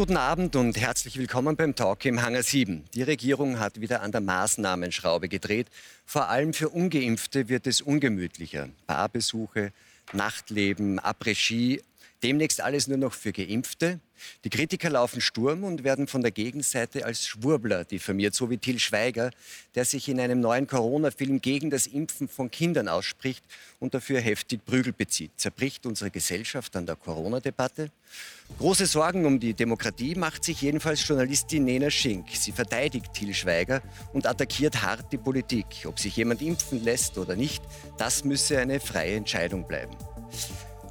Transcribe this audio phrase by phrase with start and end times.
[0.00, 2.84] Guten Abend und herzlich willkommen beim Talk im Hangar 7.
[2.94, 5.66] Die Regierung hat wieder an der Maßnahmenschraube gedreht.
[6.06, 8.70] Vor allem für Ungeimpfte wird es ungemütlicher.
[8.86, 9.72] Barbesuche,
[10.14, 11.82] Nachtleben, Après-Ski,
[12.22, 14.00] demnächst alles nur noch für Geimpfte.
[14.44, 18.78] Die Kritiker laufen Sturm und werden von der Gegenseite als Schwurbler diffamiert, so wie Till
[18.78, 19.30] Schweiger,
[19.74, 23.44] der sich in einem neuen Corona-Film gegen das Impfen von Kindern ausspricht
[23.78, 25.32] und dafür heftig Prügel bezieht.
[25.36, 27.90] Zerbricht unsere Gesellschaft an der Corona-Debatte?
[28.58, 32.26] Große Sorgen um die Demokratie macht sich jedenfalls Journalistin Nena Schink.
[32.32, 33.80] Sie verteidigt Till Schweiger
[34.12, 35.66] und attackiert hart die Politik.
[35.86, 37.62] Ob sich jemand impfen lässt oder nicht,
[37.96, 39.96] das müsse eine freie Entscheidung bleiben.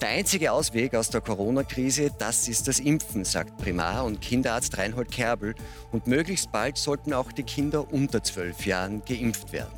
[0.02, 5.12] Der einzige Ausweg aus der Corona-Krise, das ist das Impfen, sagt Primar- und Kinderarzt Reinhold
[5.12, 5.56] Kerbel.
[5.92, 9.78] Und möglichst bald sollten auch die Kinder unter zwölf Jahren geimpft werden.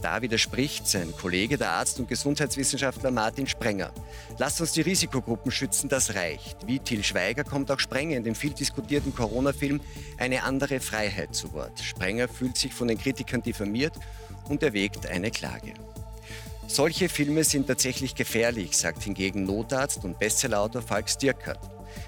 [0.00, 3.92] Da widerspricht sein Kollege, der Arzt und Gesundheitswissenschaftler Martin Sprenger.
[4.38, 6.66] Lasst uns die Risikogruppen schützen, das reicht.
[6.66, 9.80] Wie Till Schweiger kommt auch Sprenger in dem viel diskutierten Corona-Film
[10.16, 11.78] Eine andere Freiheit zu Wort.
[11.80, 13.92] Sprenger fühlt sich von den Kritikern diffamiert
[14.48, 15.74] und erwägt eine Klage.
[16.68, 21.60] Solche Filme sind tatsächlich gefährlich, sagt hingegen Notarzt und Bestsellerautor Falk Stierkert.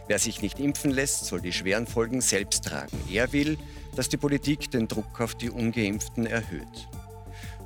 [0.08, 2.98] Wer sich nicht impfen lässt, soll die schweren Folgen selbst tragen.
[3.10, 3.56] Er will,
[3.94, 6.88] dass die Politik den Druck auf die ungeimpften erhöht.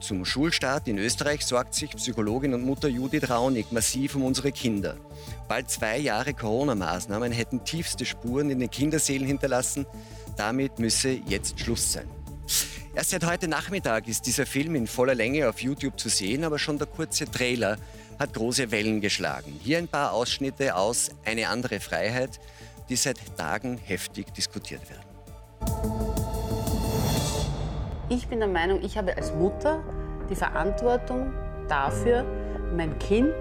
[0.01, 4.97] Zum Schulstart in Österreich sorgt sich Psychologin und Mutter Judith Raunig massiv um unsere Kinder.
[5.49, 9.87] Bald zwei Jahre Corona-Maßnahmen hätten tiefste Spuren in den Kinderseelen hinterlassen.
[10.37, 12.09] Damit müsse jetzt Schluss sein.
[12.95, 16.59] Erst seit heute Nachmittag ist dieser Film in voller Länge auf YouTube zu sehen, aber
[16.59, 17.79] schon der kurze Trailer
[18.19, 19.59] hat große Wellen geschlagen.
[19.63, 22.39] Hier ein paar Ausschnitte aus Eine andere Freiheit,
[22.89, 25.13] die seit Tagen heftig diskutiert werden.
[28.09, 29.83] Ich bin der Meinung, ich habe als Mutter
[30.29, 31.33] die Verantwortung
[31.69, 32.25] dafür,
[32.77, 33.33] mein Kind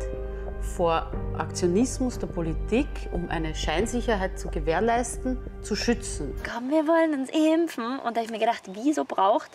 [0.62, 6.34] vor Aktionismus der Politik, um eine Scheinsicherheit zu gewährleisten, zu schützen.
[6.50, 8.00] Komm, wir wollen uns impfen.
[8.00, 9.52] Und da habe ich mir gedacht, wieso braucht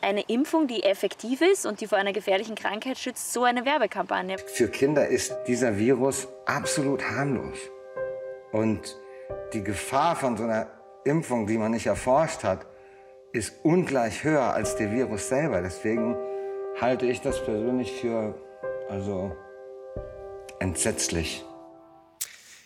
[0.00, 4.38] eine Impfung, die effektiv ist und die vor einer gefährlichen Krankheit schützt, so eine Werbekampagne?
[4.38, 7.58] Für Kinder ist dieser Virus absolut harmlos.
[8.52, 8.96] Und
[9.52, 10.66] die Gefahr von so einer
[11.04, 12.66] Impfung, die man nicht erforscht hat,
[13.32, 15.60] ist ungleich höher als der Virus selber.
[15.60, 16.16] Deswegen
[16.80, 18.34] halte ich das persönlich für
[18.88, 19.34] also
[20.60, 21.42] entsetzlich.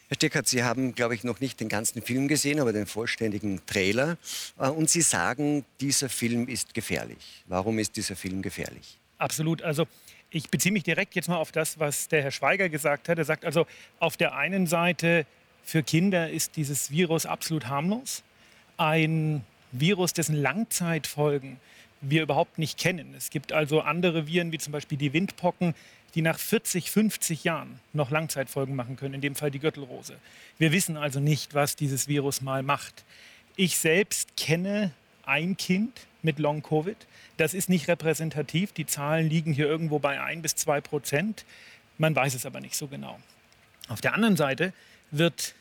[0.09, 3.61] Herr Steckert, Sie haben, glaube ich, noch nicht den ganzen Film gesehen, aber den vollständigen
[3.67, 4.17] Trailer.
[4.59, 7.45] Äh, und Sie sagen, dieser Film ist gefährlich.
[7.47, 8.99] Warum ist dieser Film gefährlich?
[9.19, 9.63] Absolut.
[9.63, 9.87] Also
[10.31, 13.19] ich beziehe mich direkt jetzt mal auf das, was der Herr Schweiger gesagt hat.
[13.19, 13.67] Er sagt also,
[13.99, 15.27] auf der einen Seite,
[15.63, 18.23] für Kinder ist dieses Virus absolut harmlos.
[18.79, 21.61] Ein Virus, dessen Langzeitfolgen
[22.01, 23.15] wir überhaupt nicht kennen.
[23.17, 25.75] Es gibt also andere Viren, wie zum Beispiel die Windpocken,
[26.15, 30.17] die nach 40, 50 Jahren noch Langzeitfolgen machen können, in dem Fall die Gürtelrose.
[30.59, 33.05] Wir wissen also nicht, was dieses Virus mal macht.
[33.57, 34.93] Ich selbst kenne
[35.25, 36.97] ein Kind mit Long-Covid.
[37.37, 38.73] Das ist nicht repräsentativ.
[38.73, 41.45] Die Zahlen liegen hier irgendwo bei 1 bis 2 Prozent.
[41.99, 43.19] Man weiß es aber nicht so genau.
[43.89, 44.73] Auf der anderen Seite
[45.11, 45.55] wird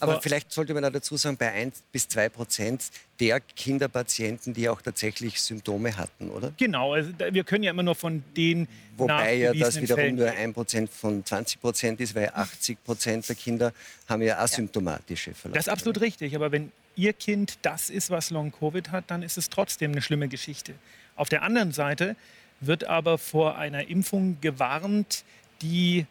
[0.00, 2.84] aber vielleicht sollte man da dazu sagen, bei 1 bis 2 Prozent
[3.20, 6.52] der Kinderpatienten, die auch tatsächlich Symptome hatten, oder?
[6.56, 10.30] Genau, also wir können ja immer nur von den Wobei ja das wiederum Fällen nur
[10.30, 13.72] 1 Prozent von 20 Prozent ist, weil 80 Prozent der Kinder
[14.08, 15.56] haben ja asymptomatische Verläufe.
[15.56, 19.38] Das ist absolut richtig, aber wenn Ihr Kind das ist, was Long-Covid hat, dann ist
[19.38, 20.74] es trotzdem eine schlimme Geschichte.
[21.16, 22.16] Auf der anderen Seite
[22.60, 25.24] wird aber vor einer Impfung gewarnt,
[25.62, 26.06] die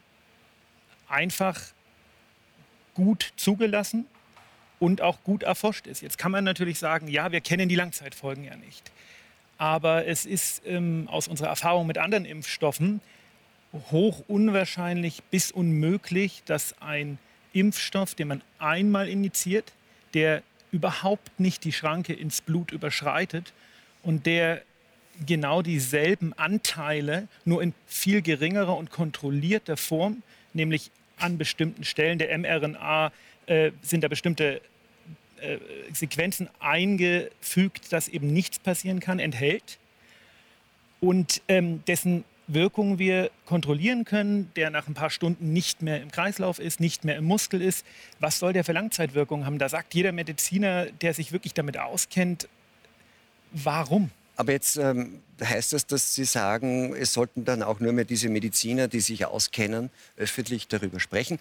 [1.07, 1.61] einfach
[2.93, 4.05] gut zugelassen
[4.79, 6.01] und auch gut erforscht ist.
[6.01, 8.91] Jetzt kann man natürlich sagen, ja, wir kennen die Langzeitfolgen ja nicht.
[9.57, 12.99] Aber es ist ähm, aus unserer Erfahrung mit anderen Impfstoffen
[13.91, 17.19] hoch unwahrscheinlich bis unmöglich, dass ein
[17.53, 19.71] Impfstoff, den man einmal injiziert,
[20.13, 20.41] der
[20.71, 23.53] überhaupt nicht die Schranke ins Blut überschreitet
[24.03, 24.61] und der
[25.25, 30.23] genau dieselben Anteile nur in viel geringerer und kontrollierter Form,
[30.53, 30.91] nämlich
[31.21, 33.11] an bestimmten Stellen der mRNA
[33.45, 34.61] äh, sind da bestimmte
[35.39, 35.57] äh,
[35.93, 39.79] Sequenzen eingefügt, dass eben nichts passieren kann, enthält
[40.99, 46.11] und ähm, dessen Wirkung wir kontrollieren können, der nach ein paar Stunden nicht mehr im
[46.11, 47.85] Kreislauf ist, nicht mehr im Muskel ist.
[48.19, 49.57] Was soll der für Langzeitwirkungen haben?
[49.57, 52.47] Da sagt jeder Mediziner, der sich wirklich damit auskennt,
[53.51, 54.11] warum?
[54.35, 58.29] Aber jetzt ähm, heißt das, dass Sie sagen, es sollten dann auch nur mehr diese
[58.29, 61.39] Mediziner, die sich auskennen, öffentlich darüber sprechen?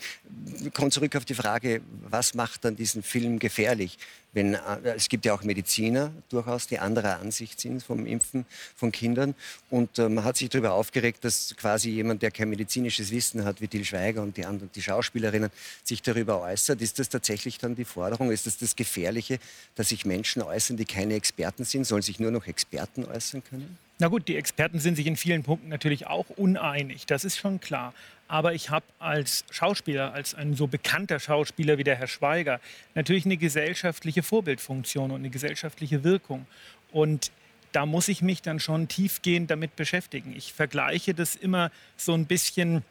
[0.65, 3.99] Ich komme zurück auf die Frage, was macht dann diesen Film gefährlich?
[4.33, 4.59] Wenn, äh,
[4.97, 9.35] es gibt ja auch Mediziner durchaus, die anderer Ansicht sind vom Impfen von Kindern.
[9.71, 13.61] Und äh, man hat sich darüber aufgeregt, dass quasi jemand, der kein medizinisches Wissen hat,
[13.61, 15.51] wie Til Schweiger und die anderen, die Schauspielerinnen,
[15.83, 16.81] sich darüber äußert.
[16.81, 18.31] Ist das tatsächlich dann die Forderung?
[18.31, 19.39] Ist das das Gefährliche,
[19.75, 21.85] dass sich Menschen äußern, die keine Experten sind?
[21.85, 23.79] Sollen sich nur noch Experten äußern können?
[24.01, 27.61] Na gut, die Experten sind sich in vielen Punkten natürlich auch uneinig, das ist schon
[27.61, 27.93] klar.
[28.29, 32.61] Aber ich habe als Schauspieler, als ein so bekannter Schauspieler wie der Herr Schweiger,
[32.95, 36.47] natürlich eine gesellschaftliche Vorbildfunktion und eine gesellschaftliche Wirkung.
[36.93, 37.31] Und
[37.73, 40.35] da muss ich mich dann schon tiefgehend damit beschäftigen.
[40.35, 42.83] Ich vergleiche das immer so ein bisschen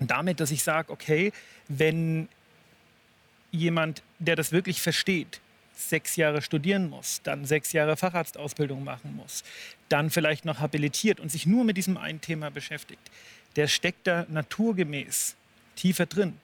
[0.00, 1.30] damit, dass ich sage, okay,
[1.68, 2.26] wenn
[3.50, 5.42] jemand, der das wirklich versteht,
[5.74, 9.44] sechs Jahre studieren muss, dann sechs Jahre Facharztausbildung machen muss,
[9.88, 13.10] dann vielleicht noch habilitiert und sich nur mit diesem einen Thema beschäftigt,
[13.56, 15.36] der steckt da naturgemäß
[15.76, 16.34] tiefer drin.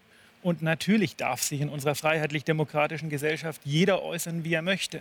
[0.43, 5.01] Und natürlich darf sich in unserer freiheitlich-demokratischen Gesellschaft jeder äußern, wie er möchte.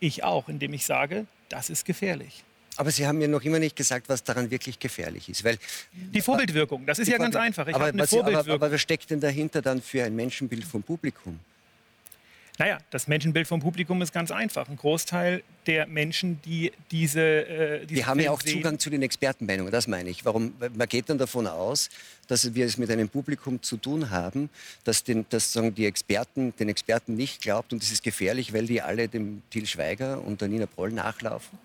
[0.00, 2.44] Ich auch, indem ich sage, das ist gefährlich.
[2.76, 5.44] Aber Sie haben mir noch immer nicht gesagt, was daran wirklich gefährlich ist.
[5.44, 5.58] Weil
[5.92, 7.68] die Vorbildwirkung, das ist ja ganz einfach.
[7.68, 11.38] Ich aber, was, aber, aber was steckt denn dahinter dann für ein Menschenbild vom Publikum?
[12.56, 14.68] Naja, das Menschenbild vom Publikum ist ganz einfach.
[14.68, 17.20] Ein Großteil der Menschen, die diese.
[17.20, 20.24] Äh, diese die haben ja auch Zugang zu den Expertenmeinungen, das meine ich.
[20.24, 20.54] Warum?
[20.74, 21.90] Man geht dann davon aus,
[22.28, 24.50] dass wir es mit einem Publikum zu tun haben,
[24.84, 28.66] das, den, das sagen die Experten, den Experten nicht glaubt und das ist gefährlich, weil
[28.66, 31.58] die alle dem Til Schweiger und der Nina Proll nachlaufen?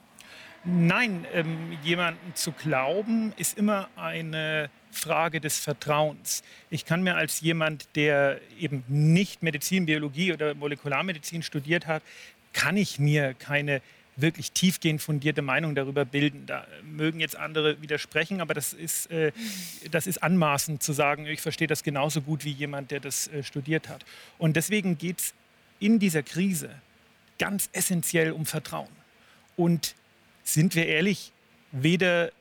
[0.66, 6.44] Nein, ähm, jemanden zu glauben ist immer eine Frage des Vertrauens.
[6.70, 12.04] Ich kann mir als jemand, der eben nicht Medizin, Biologie oder Molekularmedizin studiert hat,
[12.52, 13.82] kann ich mir keine
[14.22, 16.46] wirklich tiefgehend fundierte Meinung darüber bilden.
[16.46, 19.32] Da mögen jetzt andere widersprechen, aber das ist, äh,
[19.92, 23.44] das ist anmaßend zu sagen, ich verstehe das genauso gut wie jemand, der das äh,
[23.44, 24.04] studiert hat.
[24.38, 25.34] Und deswegen geht es
[25.80, 26.70] in dieser Krise
[27.38, 28.90] ganz essentiell um Vertrauen.
[29.56, 29.96] Und
[30.54, 31.32] sind wir ehrlich,
[31.72, 32.32] weder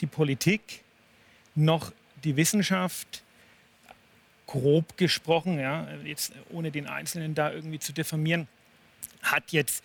[0.00, 0.82] die Politik
[1.54, 1.92] noch
[2.24, 3.22] die Wissenschaft,
[4.46, 8.46] grob gesprochen, ja, jetzt ohne den Einzelnen da irgendwie zu diffamieren,
[9.22, 9.82] hat jetzt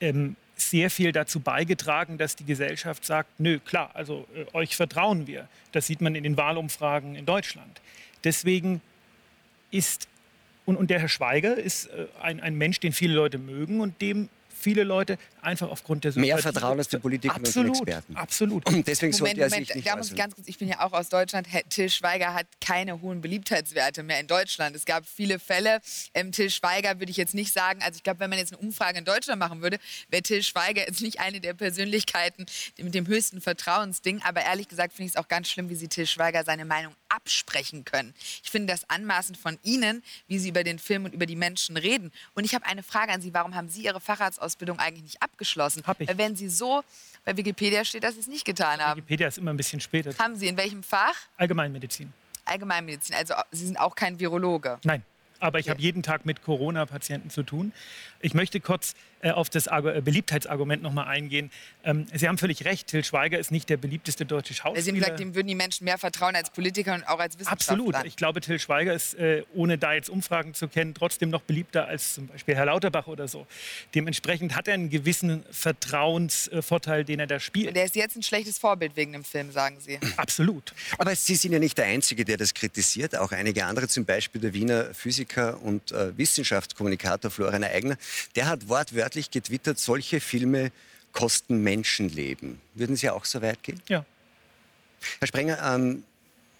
[0.00, 5.26] ähm, sehr viel dazu beigetragen, dass die Gesellschaft sagt, nö, klar, also äh, euch vertrauen
[5.26, 5.48] wir.
[5.72, 7.80] Das sieht man in den Wahlumfragen in Deutschland.
[8.24, 8.80] Deswegen
[9.70, 10.08] ist,
[10.66, 14.00] und, und der Herr Schweiger ist äh, ein, ein Mensch, den viele Leute mögen und
[14.00, 14.28] dem
[14.62, 16.34] viele Leute einfach aufgrund der Sympathie.
[16.34, 18.16] Mehr Vertrauen als die Politiker und den Experten.
[18.16, 18.66] Absolut.
[18.66, 20.68] Und deswegen Moment, sollte er Moment, sich nicht da muss ich ganz kurz, ich bin
[20.68, 21.48] ja auch aus Deutschland.
[21.68, 24.76] Till Schweiger hat keine hohen Beliebtheitswerte mehr in Deutschland.
[24.76, 25.80] Es gab viele Fälle.
[26.14, 28.62] Ähm, Till Schweiger würde ich jetzt nicht sagen, also ich glaube, wenn man jetzt eine
[28.62, 29.78] Umfrage in Deutschland machen würde,
[30.08, 32.46] wäre Till Schweiger jetzt nicht eine der Persönlichkeiten
[32.78, 34.22] mit dem höchsten Vertrauensding.
[34.22, 36.94] Aber ehrlich gesagt finde ich es auch ganz schlimm, wie sie Till Schweiger seine Meinung
[37.12, 38.14] absprechen können.
[38.42, 41.76] Ich finde das anmaßend von Ihnen, wie Sie über den Film und über die Menschen
[41.76, 42.12] reden.
[42.34, 43.34] Und ich habe eine Frage an Sie.
[43.34, 45.82] Warum haben Sie Ihre Facharztausbildung eigentlich nicht abgeschlossen?
[45.86, 46.08] Hab ich.
[46.08, 46.82] Weil wenn Sie so,
[47.24, 48.98] bei Wikipedia steht, dass Sie es nicht getan haben.
[48.98, 50.16] Wikipedia ist immer ein bisschen später.
[50.18, 51.14] Haben Sie in welchem Fach?
[51.36, 52.12] Allgemeinmedizin.
[52.44, 53.14] Allgemeinmedizin.
[53.14, 54.78] Also Sie sind auch kein Virologe.
[54.84, 55.04] Nein
[55.42, 57.72] aber ich habe jeden Tag mit Corona-Patienten zu tun.
[58.20, 58.94] Ich möchte kurz
[59.30, 61.50] auf das äh, Beliebtheitsargument noch mal eingehen.
[61.84, 64.82] Ähm, Sie haben völlig recht, Till Schweiger ist nicht der beliebteste deutsche Schauspieler.
[64.82, 67.74] Sie haben gesagt, dem würden die Menschen mehr vertrauen als Politiker und auch als Wissenschaftler.
[67.74, 68.04] Absolut.
[68.04, 71.86] Ich glaube, Till Schweiger ist, äh, ohne da jetzt Umfragen zu kennen, trotzdem noch beliebter
[71.86, 73.46] als zum Beispiel Herr Lauterbach oder so.
[73.94, 77.68] Dementsprechend hat er einen gewissen Vertrauensvorteil, den er da spielt.
[77.68, 80.00] Und er ist jetzt ein schlechtes Vorbild wegen dem Film, sagen Sie.
[80.16, 80.74] Absolut.
[80.98, 83.16] Aber Sie sind ja nicht der Einzige, der das kritisiert.
[83.16, 87.96] Auch einige andere, zum Beispiel der Wiener Physiker und äh, Wissenschaftskommunikator Florian Eigner,
[88.34, 90.72] der hat wortwörtlich getwittert, solche Filme
[91.12, 92.60] kosten Menschenleben.
[92.74, 93.80] Würden Sie auch so weit gehen?
[93.88, 94.04] Ja.
[95.18, 96.04] Herr Sprenger, ähm,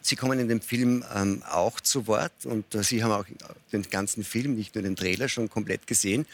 [0.02, 3.25] Sie kommen in dem Film ähm, auch zu Wort und äh, Sie haben auch
[3.73, 6.26] den ganzen Film, nicht nur den Trailer, schon komplett gesehen.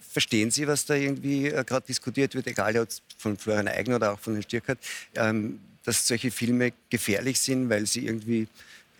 [0.00, 4.12] Verstehen Sie, was da irgendwie äh, gerade diskutiert wird, egal ob von Florian Eigner oder
[4.12, 4.78] auch von Herrn Stirkert,
[5.14, 8.46] ähm, dass solche Filme gefährlich sind, weil sie irgendwie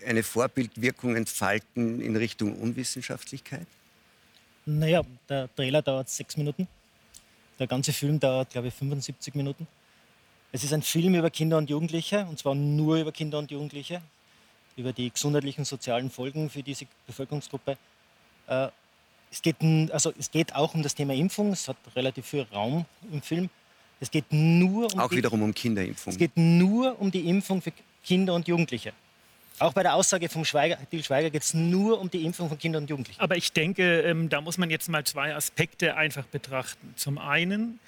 [0.06, 3.66] eine Vorbildwirkung entfalten in Richtung Unwissenschaftlichkeit?
[4.70, 6.68] Naja, der Trailer dauert sechs Minuten.
[7.58, 9.66] Der ganze Film dauert, glaube ich, 75 Minuten.
[10.52, 14.02] Es ist ein Film über Kinder und Jugendliche, und zwar nur über Kinder und Jugendliche,
[14.76, 17.78] über die gesundheitlichen und sozialen Folgen für diese Bevölkerungsgruppe.
[18.46, 18.68] Äh,
[19.30, 19.56] es geht,
[19.90, 23.48] also es geht auch um das Thema Impfung, es hat relativ viel Raum im Film.
[24.00, 26.12] Es geht nur um auch wiederum um Kinderimpfung.
[26.12, 27.72] Es geht nur um die Impfung für
[28.04, 28.92] Kinder und Jugendliche.
[29.58, 32.58] Auch bei der Aussage vom Schweiger, Til Schweiger geht es nur um die Impfung von
[32.58, 33.20] Kindern und Jugendlichen.
[33.20, 36.94] Aber ich denke, ähm, da muss man jetzt mal zwei Aspekte einfach betrachten.
[36.96, 37.80] Zum einen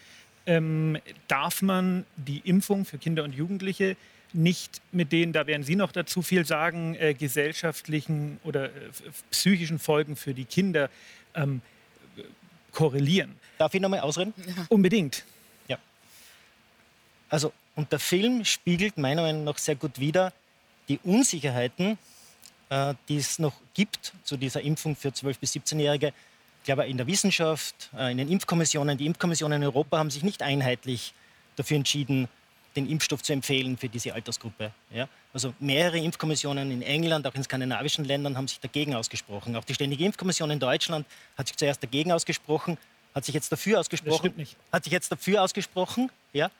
[0.47, 0.99] ähm,
[1.29, 3.97] darf man die Impfung für Kinder und Jugendliche
[4.33, 8.71] nicht mit den, da werden Sie noch dazu viel sagen, äh, gesellschaftlichen oder äh,
[9.31, 10.89] psychischen Folgen für die Kinder
[11.35, 11.62] ähm,
[12.73, 13.37] korrelieren.
[13.59, 14.33] Darf ich nochmal ausreden?
[14.47, 14.67] Ja.
[14.69, 15.25] Unbedingt.
[15.69, 15.79] Ja.
[17.29, 20.33] Also, und der Film spiegelt meiner Meinung nach sehr gut wider
[20.90, 21.97] die Unsicherheiten,
[22.68, 26.09] äh, die es noch gibt zu dieser Impfung für 12- bis 17-Jährige.
[26.59, 30.25] Ich glaube, in der Wissenschaft, äh, in den Impfkommissionen, die Impfkommissionen in Europa haben sich
[30.25, 31.14] nicht einheitlich
[31.56, 32.28] dafür entschieden,
[32.76, 34.73] den Impfstoff zu empfehlen für diese Altersgruppe.
[34.92, 35.09] Ja?
[35.32, 39.56] Also mehrere Impfkommissionen in England, auch in skandinavischen Ländern haben sich dagegen ausgesprochen.
[39.56, 41.06] Auch die Ständige Impfkommission in Deutschland
[41.38, 42.78] hat sich zuerst dagegen ausgesprochen,
[43.14, 44.18] hat sich jetzt dafür ausgesprochen.
[44.18, 44.56] Stimmt nicht.
[44.73, 46.50] Hat sich jetzt dafür ausgesprochen, ja?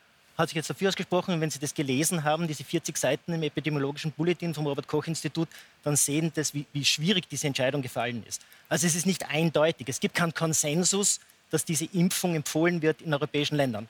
[0.40, 3.42] Hat sich jetzt dafür ausgesprochen, und wenn Sie das gelesen haben, diese 40 Seiten im
[3.42, 5.49] epidemiologischen Bulletin vom Robert-Koch-Institut,
[5.85, 8.40] dann sehen Sie, wie, wie schwierig diese Entscheidung gefallen ist.
[8.70, 9.87] Also es ist nicht eindeutig.
[9.90, 11.20] Es gibt keinen Konsensus,
[11.50, 13.87] dass diese Impfung empfohlen wird in europäischen Ländern.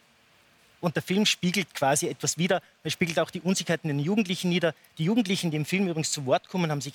[0.81, 2.63] Und der Film spiegelt quasi etwas wider.
[2.83, 4.75] Er spiegelt auch die Unsicherheiten in den Jugendlichen nieder.
[4.99, 6.95] Die Jugendlichen, die im Film übrigens zu Wort kommen, haben sich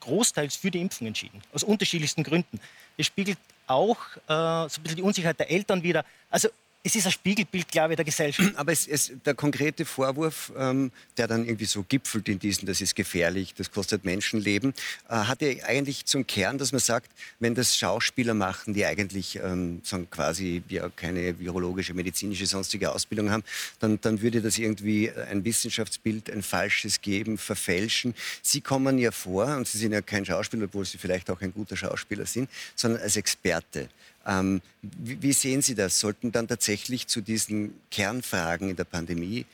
[0.00, 1.42] großteils für die Impfung entschieden.
[1.52, 2.58] Aus unterschiedlichsten Gründen.
[2.96, 6.06] Es spiegelt auch äh, so ein bisschen die Unsicherheit der Eltern wider.
[6.30, 6.48] Also
[6.84, 8.52] es ist ein Spiegelbild, glaube ich, der Gesellschaft.
[8.56, 12.80] Aber es, es, der konkrete Vorwurf, ähm, der dann irgendwie so gipfelt in diesen, das
[12.80, 14.74] ist gefährlich, das kostet Menschenleben,
[15.08, 19.36] äh, hat ja eigentlich zum Kern, dass man sagt, wenn das Schauspieler machen, die eigentlich
[19.36, 23.44] ähm, sagen, quasi ja, keine virologische, medizinische, sonstige Ausbildung haben,
[23.78, 28.14] dann, dann würde das irgendwie ein Wissenschaftsbild, ein falsches geben, verfälschen.
[28.42, 31.52] Sie kommen ja vor, und Sie sind ja kein Schauspieler, obwohl Sie vielleicht auch ein
[31.52, 33.88] guter Schauspieler sind, sondern als Experte.
[34.26, 35.98] Ähm, wie, wie, sehen Sie das?
[35.98, 39.46] Sollten dann tatsächlich zu diesen Kernfragen in der Pandemie,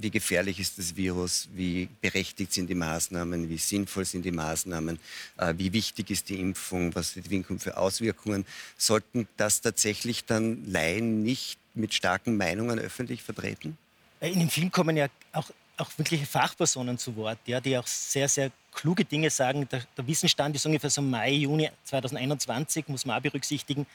[0.00, 4.98] wie gefährlich ist das Virus, wie berechtigt sind die Maßnahmen, wie sinnvoll sind die Maßnahmen,
[5.36, 8.46] äh, wie wichtig ist die Impfung, was hat die Impfung für Auswirkungen,
[8.78, 13.76] sollten das tatsächlich dann Laien nicht mit starken Meinungen öffentlich vertreten?
[14.20, 15.50] In dem Film kommen ja auch
[15.80, 19.68] auch wirkliche Fachpersonen zu Wort, ja, die auch sehr, sehr kluge Dinge sagen.
[19.68, 23.86] Der, der Wissensstand ist ungefähr so Mai, Juni 2021, muss man auch berücksichtigen.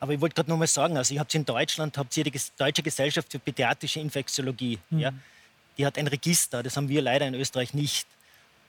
[0.00, 2.32] Aber ich wollte gerade noch mal sagen, also ihr habt in Deutschland, habt ihr die
[2.56, 4.78] Deutsche Gesellschaft für Pädiatrische Infektiologie.
[4.90, 4.98] Mhm.
[4.98, 5.12] Ja,
[5.76, 8.06] die hat ein Register, das haben wir leider in Österreich nicht.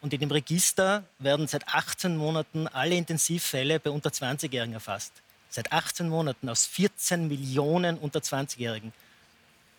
[0.01, 5.11] Und in dem Register werden seit 18 Monaten alle Intensivfälle bei unter 20-Jährigen erfasst.
[5.49, 8.93] Seit 18 Monaten aus 14 Millionen unter 20-Jährigen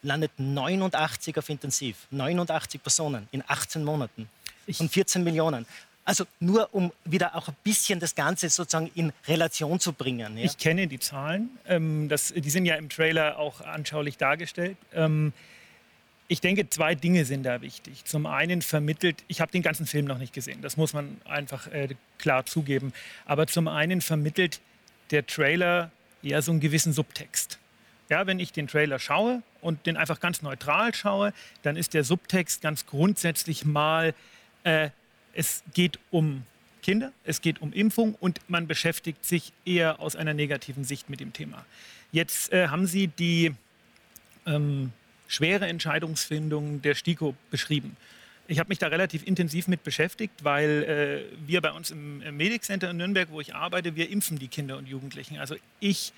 [0.02, 1.96] landet 89 auf Intensiv.
[2.10, 4.28] 89 Personen in 18 Monaten
[4.72, 5.66] von 14 Millionen.
[6.04, 10.36] Also nur um wieder auch ein bisschen das Ganze sozusagen in Relation zu bringen.
[10.36, 10.44] Ja?
[10.44, 11.50] Ich kenne die Zahlen.
[11.66, 14.76] Ähm, das, die sind ja im Trailer auch anschaulich dargestellt.
[14.92, 15.32] Ähm,
[16.26, 18.04] ich denke, zwei Dinge sind da wichtig.
[18.06, 21.68] Zum einen vermittelt, ich habe den ganzen Film noch nicht gesehen, das muss man einfach
[21.68, 21.88] äh,
[22.18, 22.92] klar zugeben.
[23.24, 24.60] Aber zum einen vermittelt
[25.12, 25.92] der Trailer
[26.24, 27.59] eher so einen gewissen Subtext.
[28.10, 32.02] Ja, wenn ich den Trailer schaue und den einfach ganz neutral schaue, dann ist der
[32.02, 34.14] Subtext ganz grundsätzlich mal,
[34.64, 34.90] äh,
[35.32, 36.42] es geht um
[36.82, 41.20] Kinder, es geht um Impfung und man beschäftigt sich eher aus einer negativen Sicht mit
[41.20, 41.64] dem Thema.
[42.10, 43.54] Jetzt äh, haben Sie die
[44.44, 44.92] ähm,
[45.28, 47.96] schwere Entscheidungsfindung der STIKO beschrieben.
[48.48, 52.36] Ich habe mich da relativ intensiv mit beschäftigt, weil äh, wir bei uns im, im
[52.36, 55.38] Medic Center in Nürnberg, wo ich arbeite, wir impfen die Kinder und Jugendlichen.
[55.38, 56.12] Also ich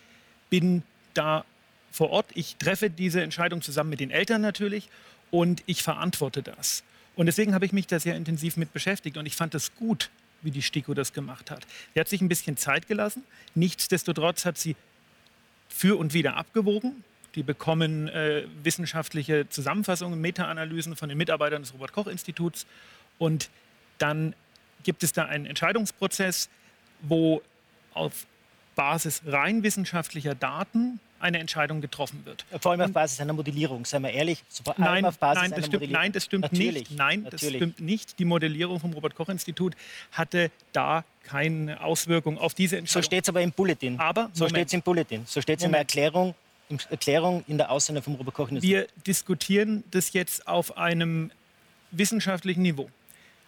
[0.49, 0.82] bin
[1.12, 1.44] da
[1.92, 2.26] vor Ort.
[2.34, 4.88] Ich treffe diese Entscheidung zusammen mit den Eltern natürlich
[5.30, 6.82] und ich verantworte das.
[7.14, 10.11] Und deswegen habe ich mich da sehr intensiv mit beschäftigt und ich fand es gut,
[10.40, 11.66] wie die STIKO das gemacht hat.
[11.94, 13.22] Sie hat sich ein bisschen Zeit gelassen.
[13.54, 14.75] Nichtsdestotrotz hat sie
[15.68, 17.04] für und wieder abgewogen.
[17.34, 22.66] Die bekommen äh, wissenschaftliche Zusammenfassungen, Meta-Analysen von den Mitarbeitern des Robert-Koch-Instituts.
[23.18, 23.50] Und
[23.99, 24.34] dann
[24.82, 26.49] gibt es da einen Entscheidungsprozess,
[27.02, 27.42] wo
[27.94, 28.26] auf
[28.75, 32.45] Basis rein wissenschaftlicher Daten eine Entscheidung getroffen wird.
[32.61, 34.43] Vor allem auf Basis einer Modellierung, seien wir ehrlich.
[34.64, 36.91] Vor allem nein, auf Basis nein, das stimmt, nein, das stimmt Natürlich.
[36.91, 36.99] nicht.
[36.99, 37.41] Nein, Natürlich.
[37.41, 38.19] das stimmt nicht.
[38.19, 39.75] Die Modellierung vom Robert-Koch-Institut
[40.11, 43.02] hatte da keine Auswirkung auf diese Entscheidung.
[43.02, 44.00] So steht es aber im Bulletin.
[44.00, 45.23] Aber, so steht es im Bulletin.
[45.26, 46.35] So steht es in der Erklärung,
[46.69, 48.69] in Erklärung in der Aussendung vom Robert-Koch-Institut.
[48.69, 51.31] Wir diskutieren das jetzt auf einem
[51.93, 52.91] wissenschaftlichen Niveau.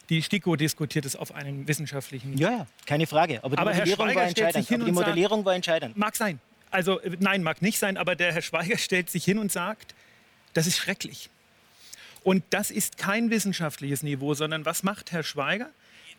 [0.09, 2.43] Die STIKO diskutiert es auf einem wissenschaftlichen Niveau.
[2.43, 3.43] Ja, ja, keine Frage.
[3.43, 4.71] Aber die Aber Modellierung war entscheidend.
[4.71, 5.97] Aber die Modellierung sagt, war entscheidend.
[5.97, 6.41] Mag sein
[6.75, 9.95] also nein, mag nicht sein, aber der Herr Schweiger stellt sich hin und sagt,
[10.53, 11.31] das ist schrecklich.
[12.25, 15.71] Und das ist kein wissenschaftliches Niveau, sondern was macht Herr Schweiger?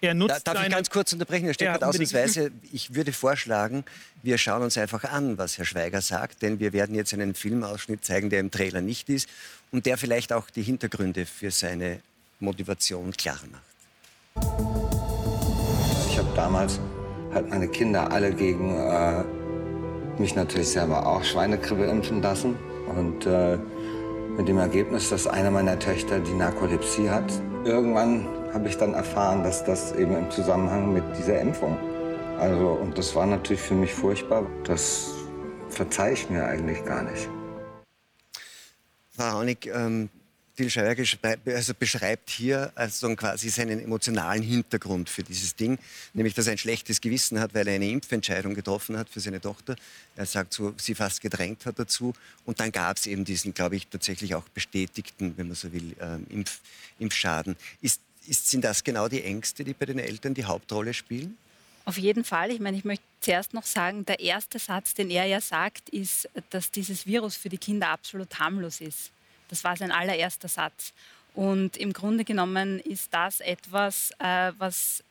[0.01, 2.51] Er nutzt da, darf ich ganz kurz unterbrechen, Herr Steckert, ja, ausnahmsweise.
[2.71, 3.85] Ich würde vorschlagen,
[4.23, 8.05] wir schauen uns einfach an, was Herr Schweiger sagt, denn wir werden jetzt einen Filmausschnitt
[8.05, 9.29] zeigen, der im Trailer nicht ist
[9.71, 12.01] und der vielleicht auch die Hintergründe für seine
[12.39, 13.74] Motivation klar macht.
[16.15, 16.79] Ich habe damals
[17.33, 19.21] halt meine Kinder alle gegen äh,
[20.17, 22.55] mich natürlich selber auch Schweinegrippe impfen lassen.
[22.87, 23.57] Und äh,
[24.37, 27.29] mit dem Ergebnis, dass eine meiner Töchter die Narkolepsie hat.
[27.65, 31.77] Irgendwann habe ich dann erfahren, dass das eben im Zusammenhang mit dieser Impfung.
[32.39, 34.45] Also, und das war natürlich für mich furchtbar.
[34.63, 35.09] Das
[35.67, 37.27] verzeihe ich mir eigentlich gar nicht.
[39.09, 40.07] Frau Honig, ähm,
[40.57, 40.95] Til Scheuer
[41.47, 45.77] also beschreibt hier also quasi seinen emotionalen Hintergrund für dieses Ding,
[46.13, 49.41] nämlich dass er ein schlechtes Gewissen hat, weil er eine Impfentscheidung getroffen hat für seine
[49.41, 49.75] Tochter.
[50.15, 52.13] Er sagt so, sie fast gedrängt hat dazu.
[52.45, 55.93] Und dann gab es eben diesen, glaube ich, tatsächlich auch bestätigten, wenn man so will,
[55.99, 56.61] ähm, Impf,
[56.99, 57.57] Impfschaden.
[57.81, 61.37] Ist, ist, sind das genau die Ängste, die bei den Eltern die Hauptrolle spielen?
[61.83, 62.51] Auf jeden Fall.
[62.51, 66.29] Ich meine, ich möchte zuerst noch sagen, der erste Satz, den er ja sagt, ist,
[66.49, 69.11] dass dieses Virus für die Kinder absolut harmlos ist.
[69.49, 70.93] Das war sein allererster Satz.
[71.35, 75.03] Und im Grunde genommen ist das etwas, äh, was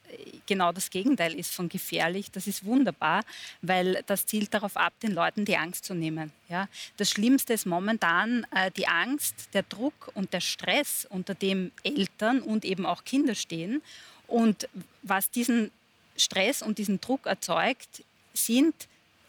[0.47, 2.31] genau das Gegenteil ist von gefährlich.
[2.31, 3.23] Das ist wunderbar,
[3.61, 6.33] weil das zielt darauf ab, den Leuten die Angst zu nehmen.
[6.49, 6.69] Ja?
[6.97, 12.41] Das Schlimmste ist momentan äh, die Angst, der Druck und der Stress, unter dem Eltern
[12.41, 13.83] und eben auch Kinder stehen.
[14.27, 14.69] Und
[15.03, 15.71] was diesen
[16.17, 18.75] Stress und diesen Druck erzeugt, sind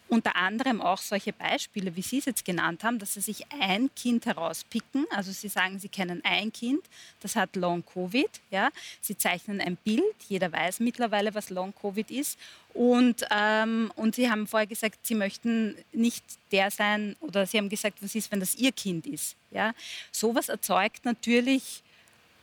[0.07, 3.89] unter anderem auch solche Beispiele, wie Sie es jetzt genannt haben, dass Sie sich ein
[3.95, 5.05] Kind herauspicken.
[5.09, 6.81] Also Sie sagen, Sie kennen ein Kind,
[7.21, 8.29] das hat Long-Covid.
[8.51, 8.69] Ja?
[9.01, 12.37] Sie zeichnen ein Bild, jeder weiß mittlerweile, was Long-Covid ist.
[12.73, 17.69] Und, ähm, und Sie haben vorher gesagt, Sie möchten nicht der sein, oder Sie haben
[17.69, 19.35] gesagt, was ist, wenn das Ihr Kind ist.
[19.49, 19.73] Ja?
[20.11, 21.81] Sowas erzeugt natürlich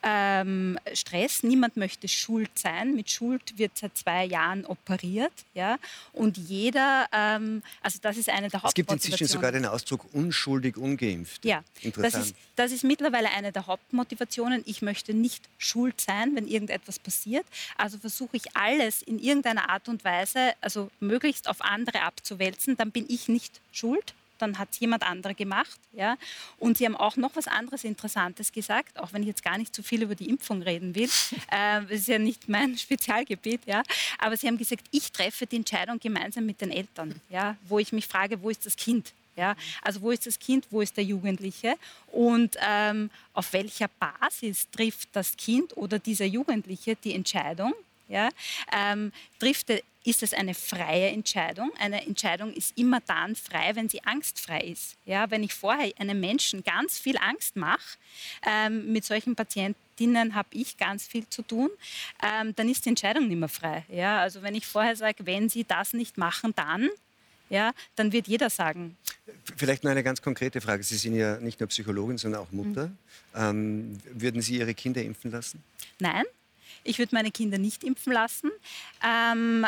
[0.02, 1.42] ähm, Stress.
[1.42, 2.94] Niemand möchte schuld sein.
[2.94, 5.32] Mit Schuld wird seit zwei Jahren operiert.
[5.54, 5.78] Ja?
[6.12, 8.98] Und jeder, ähm, also das ist eine der Hauptmotivationen.
[8.98, 11.44] Es gibt inzwischen sogar den Ausdruck unschuldig ungeimpft.
[11.44, 11.62] Ja,
[11.96, 14.62] das ist, das ist mittlerweile eine der Hauptmotivationen.
[14.66, 17.46] Ich möchte nicht schuld sein, wenn irgendetwas passiert.
[17.76, 22.76] Also versuche ich alles in irgendeiner Art und Weise, also möglichst auf andere abzuwälzen.
[22.76, 25.78] Dann bin ich nicht schuld dann hat es jemand anderer gemacht.
[25.92, 26.16] Ja?
[26.58, 29.74] Und Sie haben auch noch was anderes Interessantes gesagt, auch wenn ich jetzt gar nicht
[29.74, 31.08] zu viel über die Impfung reden will.
[31.50, 33.60] äh, das ist ja nicht mein Spezialgebiet.
[33.66, 33.82] Ja?
[34.18, 37.56] Aber Sie haben gesagt, ich treffe die Entscheidung gemeinsam mit den Eltern, ja?
[37.68, 39.12] wo ich mich frage, wo ist das Kind?
[39.34, 41.76] Ja, also wo ist das Kind, wo ist der Jugendliche
[42.08, 47.72] und ähm, auf welcher Basis trifft das Kind oder dieser Jugendliche die Entscheidung?
[48.12, 48.28] Ja,
[48.70, 49.70] ähm, trifft
[50.04, 51.70] ist es eine freie Entscheidung.
[51.78, 54.96] Eine Entscheidung ist immer dann frei, wenn sie angstfrei ist.
[55.06, 57.96] Ja, wenn ich vorher einem Menschen ganz viel Angst mache,
[58.46, 61.70] ähm, mit solchen Patientinnen habe ich ganz viel zu tun,
[62.22, 63.86] ähm, dann ist die Entscheidung nicht mehr frei.
[63.88, 66.90] Ja, also wenn ich vorher sage, wenn Sie das nicht machen, dann,
[67.48, 68.98] ja, dann wird jeder sagen.
[69.56, 70.82] Vielleicht nur eine ganz konkrete Frage.
[70.82, 72.88] Sie sind ja nicht nur Psychologin, sondern auch Mutter.
[72.88, 72.98] Mhm.
[73.34, 75.62] Ähm, würden Sie Ihre Kinder impfen lassen?
[75.98, 76.24] Nein,
[76.84, 78.50] ich würde meine Kinder nicht impfen lassen,
[79.04, 79.66] ähm,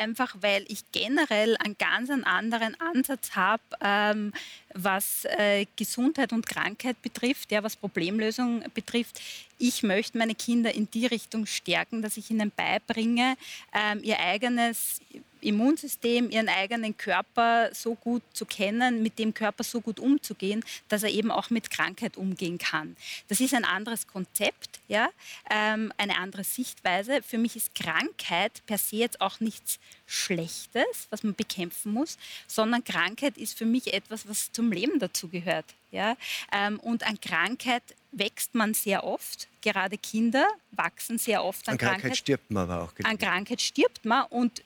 [0.00, 4.32] einfach weil ich generell einen ganz anderen Ansatz habe, ähm,
[4.74, 9.20] was äh, Gesundheit und Krankheit betrifft, ja, was Problemlösung betrifft.
[9.58, 13.36] Ich möchte meine Kinder in die Richtung stärken, dass ich ihnen beibringe,
[13.72, 15.00] ähm, ihr eigenes
[15.44, 21.02] Immunsystem, ihren eigenen Körper so gut zu kennen, mit dem Körper so gut umzugehen, dass
[21.02, 22.96] er eben auch mit Krankheit umgehen kann.
[23.28, 25.10] Das ist ein anderes Konzept, ja,
[25.50, 27.22] ähm, eine andere Sichtweise.
[27.22, 32.84] Für mich ist Krankheit per se jetzt auch nichts Schlechtes, was man bekämpfen muss, sondern
[32.84, 35.66] Krankheit ist für mich etwas, was zum Leben dazugehört.
[35.90, 36.16] Ja?
[36.52, 39.48] Ähm, und an Krankheit wächst man sehr oft.
[39.62, 42.00] Gerade Kinder wachsen sehr oft an, an Krankheit.
[42.00, 42.92] Krankheit stirbt man aber auch.
[43.04, 44.62] An Krankheit stirbt man und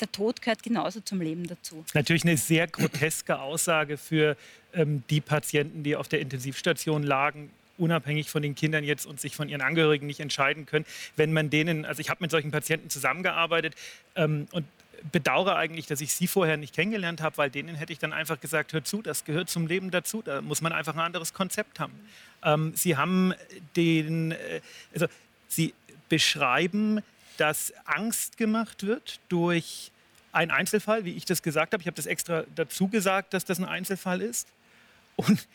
[0.00, 1.84] der Tod gehört genauso zum Leben dazu.
[1.94, 4.36] Natürlich eine sehr groteske Aussage für
[4.74, 9.34] ähm, die Patienten, die auf der Intensivstation lagen unabhängig von den Kindern jetzt und sich
[9.34, 12.90] von ihren Angehörigen nicht entscheiden können, wenn man denen, also ich habe mit solchen Patienten
[12.90, 13.74] zusammengearbeitet
[14.14, 14.64] ähm, und
[15.10, 18.40] bedauere eigentlich, dass ich sie vorher nicht kennengelernt habe, weil denen hätte ich dann einfach
[18.40, 21.80] gesagt, hör zu, das gehört zum Leben dazu, da muss man einfach ein anderes Konzept
[21.80, 21.92] haben.
[22.44, 23.34] Ähm, sie haben
[23.76, 24.60] den, äh,
[24.92, 25.06] also
[25.48, 25.74] sie
[26.08, 27.00] beschreiben,
[27.36, 29.90] dass Angst gemacht wird durch
[30.32, 31.82] ein Einzelfall, wie ich das gesagt habe.
[31.82, 34.48] Ich habe das extra dazu gesagt, dass das ein Einzelfall ist.
[35.16, 35.46] Und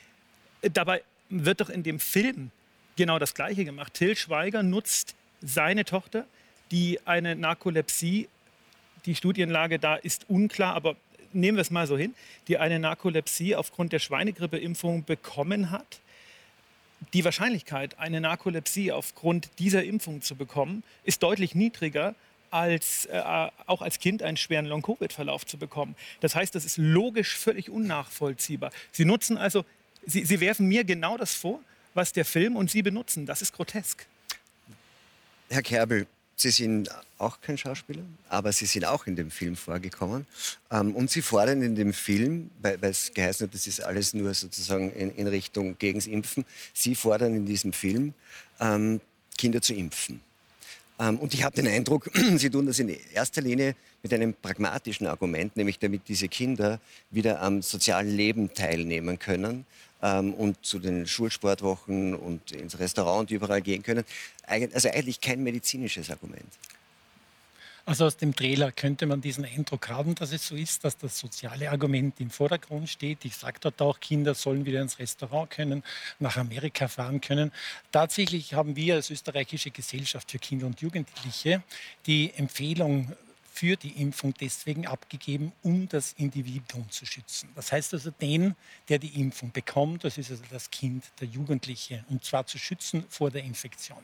[0.61, 2.51] dabei wird doch in dem Film
[2.95, 3.93] genau das Gleiche gemacht.
[3.93, 6.25] Till Schweiger nutzt seine Tochter,
[6.71, 8.27] die eine Narkolepsie,
[9.07, 10.95] die Studienlage da ist unklar, aber
[11.33, 12.13] nehmen wir es mal so hin,
[12.47, 15.99] die eine Narkolepsie aufgrund der Schweinegrippeimpfung bekommen hat.
[17.13, 22.15] Die Wahrscheinlichkeit, eine Narkolepsie aufgrund dieser Impfung zu bekommen, ist deutlich niedriger
[22.49, 23.21] als äh,
[23.65, 25.95] auch als Kind einen schweren Long-Covid-Verlauf zu bekommen.
[26.21, 28.71] Das heißt, das ist logisch völlig unnachvollziehbar.
[28.91, 29.65] Sie nutzen also,
[30.05, 31.59] Sie, Sie werfen mir genau das vor,
[31.93, 33.25] was der Film und Sie benutzen.
[33.25, 34.05] Das ist grotesk.
[35.49, 36.07] Herr Kerbel,
[36.39, 40.27] Sie sind auch kein Schauspieler, aber Sie sind auch in dem Film vorgekommen.
[40.69, 44.31] Ähm, und Sie fordern in dem Film, weil, es geheißen hat, das ist alles nur
[44.35, 46.45] sozusagen in, in Richtung gegens Impfen,
[46.75, 48.13] Sie fordern in diesem Film,
[48.59, 49.01] ähm,
[49.35, 50.21] Kinder zu impfen.
[50.99, 55.07] Ähm, und ich habe den Eindruck, Sie tun das in erster Linie mit einem pragmatischen
[55.07, 56.79] Argument, nämlich damit diese Kinder
[57.11, 59.65] wieder am sozialen Leben teilnehmen können
[60.01, 64.03] ähm, und zu den Schulsportwochen und ins Restaurant und überall gehen können.
[64.45, 66.47] Also eigentlich kein medizinisches Argument.
[67.87, 71.17] Also aus dem Trailer könnte man diesen Eindruck haben, dass es so ist, dass das
[71.17, 73.23] soziale Argument im Vordergrund steht.
[73.23, 75.83] Ich sage dort auch, Kinder sollen wieder ins Restaurant können,
[76.19, 77.53] nach Amerika fahren können.
[77.93, 81.63] Tatsächlich haben wir als österreichische Gesellschaft für Kinder und Jugendliche
[82.05, 83.13] die Empfehlung
[83.57, 87.49] für die Impfung deswegen abgegeben, um das Individuum zu schützen.
[87.55, 88.55] Das heißt also den,
[88.87, 93.03] der die Impfung bekommt, das ist also das Kind, der Jugendliche, und zwar zu schützen
[93.09, 93.97] vor der Infektion.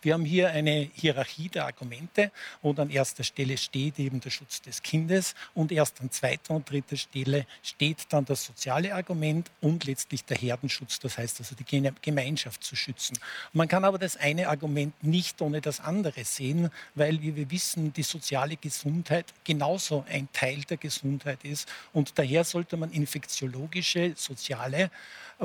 [0.00, 2.30] Wir haben hier eine Hierarchie der Argumente
[2.62, 6.70] und an erster Stelle steht eben der Schutz des Kindes und erst an zweiter und
[6.70, 11.92] dritter Stelle steht dann das soziale Argument und letztlich der Herdenschutz, das heißt also die
[12.00, 13.18] Gemeinschaft zu schützen.
[13.52, 17.92] Man kann aber das eine Argument nicht ohne das andere sehen, weil, wie wir wissen,
[17.92, 21.68] die soziale Gesundheit Gesundheit genauso ein Teil der Gesundheit ist.
[21.92, 24.90] Und daher sollte man infektiologische, soziale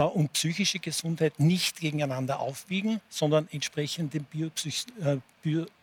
[0.03, 5.17] und psychische Gesundheit nicht gegeneinander aufwiegen, sondern entsprechend dem Biopsych äh,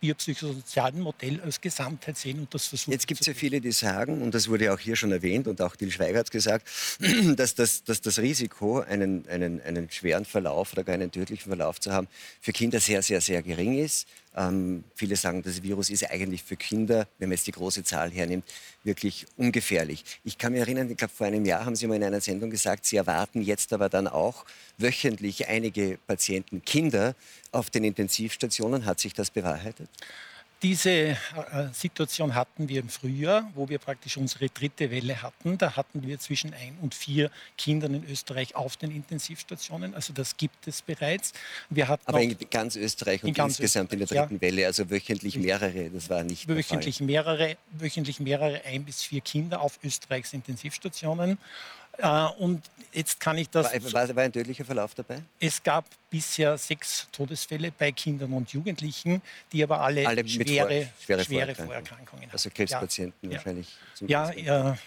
[0.00, 2.90] biopsychosozialen Modell als Gesamtheit sehen und das versuchen.
[2.90, 5.62] Jetzt gibt es ja viele, die sagen, und das wurde auch hier schon erwähnt und
[5.62, 6.68] auch Til Schweiger hat es gesagt,
[7.36, 11.80] dass das, dass das Risiko, einen, einen, einen schweren Verlauf oder gar einen tödlichen Verlauf
[11.80, 12.08] zu haben,
[12.40, 14.08] für Kinder sehr, sehr, sehr gering ist.
[14.34, 18.10] Ähm, viele sagen, das Virus ist eigentlich für Kinder, wenn man jetzt die große Zahl
[18.10, 18.44] hernimmt,
[18.82, 20.04] wirklich ungefährlich.
[20.24, 22.50] Ich kann mich erinnern, ich glaube, vor einem Jahr haben Sie mal in einer Sendung
[22.50, 24.44] gesagt, Sie erwarten jetzt aber dann auch
[24.78, 27.14] wöchentlich einige Patienten, Kinder
[27.52, 28.84] auf den Intensivstationen.
[28.84, 29.88] Hat sich das bewahrheitet?
[30.62, 31.16] Diese äh,
[31.72, 35.58] Situation hatten wir im Frühjahr, wo wir praktisch unsere dritte Welle hatten.
[35.58, 39.92] Da hatten wir zwischen ein und vier Kindern in Österreich auf den Intensivstationen.
[39.96, 41.32] Also das gibt es bereits.
[41.68, 44.40] Wir hatten Aber in ganz Österreich und in ganz insgesamt Österreich, in der dritten ja.
[44.40, 49.60] Welle, also wöchentlich mehrere, das war nicht wöchentlich mehrere, Wöchentlich mehrere, ein bis vier Kinder
[49.60, 51.38] auf Österreichs Intensivstationen.
[51.98, 53.72] Äh, und jetzt kann ich das.
[53.92, 55.22] War, war, ein tödlicher Verlauf dabei?
[55.38, 61.24] Es gab bisher sechs Todesfälle bei Kindern und Jugendlichen, die aber alle, alle schwere, schwere,
[61.24, 62.32] schwere Vorerkrankungen haben.
[62.32, 63.36] Also Krebspatienten ja.
[63.36, 63.68] wahrscheinlich.
[64.00, 64.78] Ja, ja,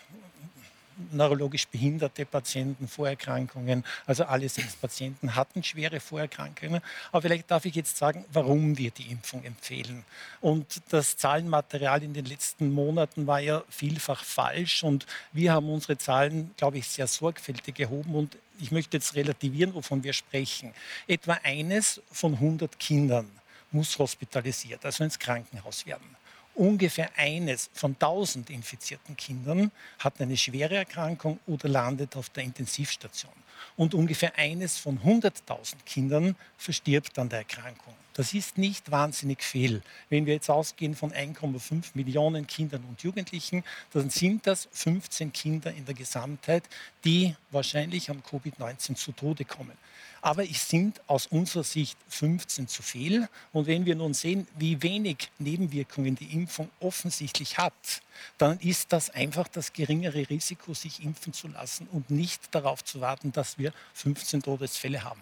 [1.12, 3.84] neurologisch behinderte Patienten, Vorerkrankungen.
[4.05, 6.81] Also alle sechs Patienten hatten schwere Vorerkrankungen.
[7.12, 10.03] Aber vielleicht darf ich jetzt sagen, warum wir die Impfung empfehlen.
[10.41, 14.84] Und das Zahlenmaterial in den letzten Monaten war ja vielfach falsch.
[14.84, 18.15] Und wir haben unsere Zahlen, glaube ich, sehr sorgfältig gehoben.
[18.15, 20.73] Und ich möchte jetzt relativieren, wovon wir sprechen.
[21.08, 23.29] Etwa eines von 100 Kindern
[23.71, 26.15] muss hospitalisiert, also ins Krankenhaus werden
[26.56, 33.32] ungefähr eines von 1000 infizierten Kindern hat eine schwere Erkrankung oder landet auf der Intensivstation.
[33.78, 37.94] Und ungefähr eines von 100.000 Kindern verstirbt an der Erkrankung.
[38.13, 39.82] Das ist nicht wahnsinnig viel.
[40.10, 45.74] Wenn wir jetzt ausgehen von 1,5 Millionen Kindern und Jugendlichen, dann sind das 15 Kinder
[45.74, 46.63] in der Gesamtheit,
[47.04, 49.78] die wahrscheinlich an Covid-19 zu Tode kommen.
[50.26, 53.30] Aber es sind aus unserer Sicht 15 zu viel.
[53.54, 58.02] Und wenn wir nun sehen, wie wenig Nebenwirkungen die Impfung offensichtlich hat,
[58.40, 63.02] dann ist das einfach das geringere Risiko, sich impfen zu lassen und nicht darauf zu
[63.02, 65.22] warten, dass wir 15 Todesfälle haben.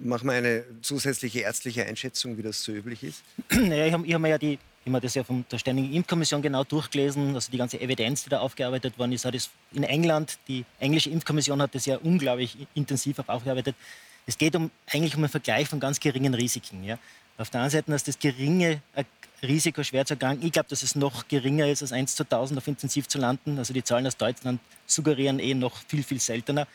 [0.00, 3.22] Machen wir eine zusätzliche ärztliche Einschätzung, wie das so üblich ist?
[3.52, 6.42] Naja, ich habe hab mir ja die ich habe das ja von der Ständigen Impfkommission
[6.42, 10.38] genau durchgelesen, also die ganze Evidenz, die da aufgearbeitet worden ist, hat es in England,
[10.46, 13.76] die englische Impfkommission hat das ja unglaublich intensiv aufgearbeitet.
[14.26, 16.84] Es geht um, eigentlich um einen Vergleich von ganz geringen Risiken.
[16.84, 16.98] Ja.
[17.36, 19.04] Auf der einen Seite ist das geringe äh,
[19.42, 20.46] Risiko, schwer zu erkranken.
[20.46, 23.58] Ich glaube, dass es noch geringer ist, als 1 zu 1000 auf Intensiv zu landen.
[23.58, 26.66] Also die Zahlen aus Deutschland suggerieren eh noch viel, viel seltener.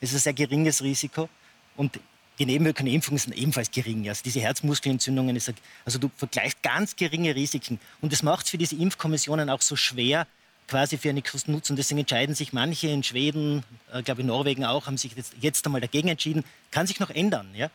[0.00, 1.28] Es ist ein sehr geringes Risiko.
[1.76, 1.98] Und
[2.38, 4.08] die Nebenwirkungen der Impfung sind ebenfalls gering.
[4.08, 5.52] Also diese Herzmuskelentzündungen, ist,
[5.84, 7.80] also du vergleichst ganz geringe Risiken.
[8.00, 10.26] Und das macht es für diese Impfkommissionen auch so schwer,
[10.68, 11.76] quasi für eine Kosten-Nutzen.
[11.76, 15.66] Deswegen entscheiden sich manche in Schweden, äh, glaube in Norwegen auch, haben sich jetzt, jetzt
[15.66, 16.44] einmal dagegen entschieden.
[16.70, 17.48] Kann sich noch ändern.
[17.54, 17.66] Ja?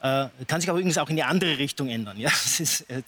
[0.00, 2.18] Äh, kann sich aber übrigens auch in die andere Richtung ändern.
[2.18, 2.30] Ja?
[2.58, 3.02] Ist, äh,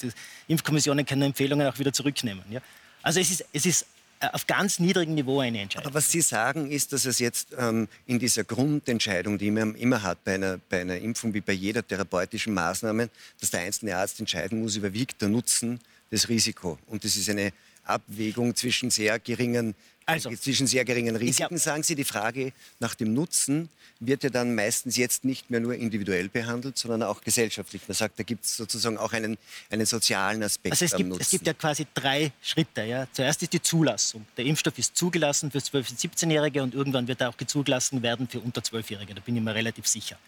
[0.49, 2.43] Impfkommissionen können Empfehlungen auch wieder zurücknehmen.
[2.51, 2.61] Ja?
[3.03, 3.87] Also es ist, es ist
[4.21, 5.89] äh, auf ganz niedrigem Niveau eine Entscheidung.
[5.89, 10.03] Aber was Sie sagen, ist, dass es jetzt ähm, in dieser Grundentscheidung, die man immer
[10.03, 14.21] hat bei einer, bei einer Impfung wie bei jeder therapeutischen Maßnahme, dass der einzelne Arzt
[14.21, 15.81] entscheiden muss, überwiegt der Nutzen
[16.11, 16.79] das Risiko.
[16.87, 17.53] Und das ist eine
[17.85, 19.75] Abwägung zwischen sehr geringen
[20.07, 21.95] Also, zwischen sehr geringen Risiken, glaub, sagen Sie.
[21.95, 23.69] Die Frage nach dem Nutzen
[24.01, 27.83] wird ja dann meistens jetzt nicht mehr nur individuell behandelt, sondern auch gesellschaftlich.
[27.87, 29.39] Man sagt, da gibt es sozusagen auch einen,
[29.71, 31.23] einen sozialen Aspekt also es am gibt, Nutzen.
[31.23, 32.83] Es gibt ja quasi drei Schritte.
[32.83, 33.07] Ja.
[33.13, 34.27] Zuerst ist die Zulassung.
[34.37, 38.29] Der Impfstoff ist zugelassen für 12- und 17-Jährige und irgendwann wird er auch zugelassen werden
[38.29, 39.15] für unter 12-Jährige.
[39.15, 40.19] Da bin ich mir relativ sicher.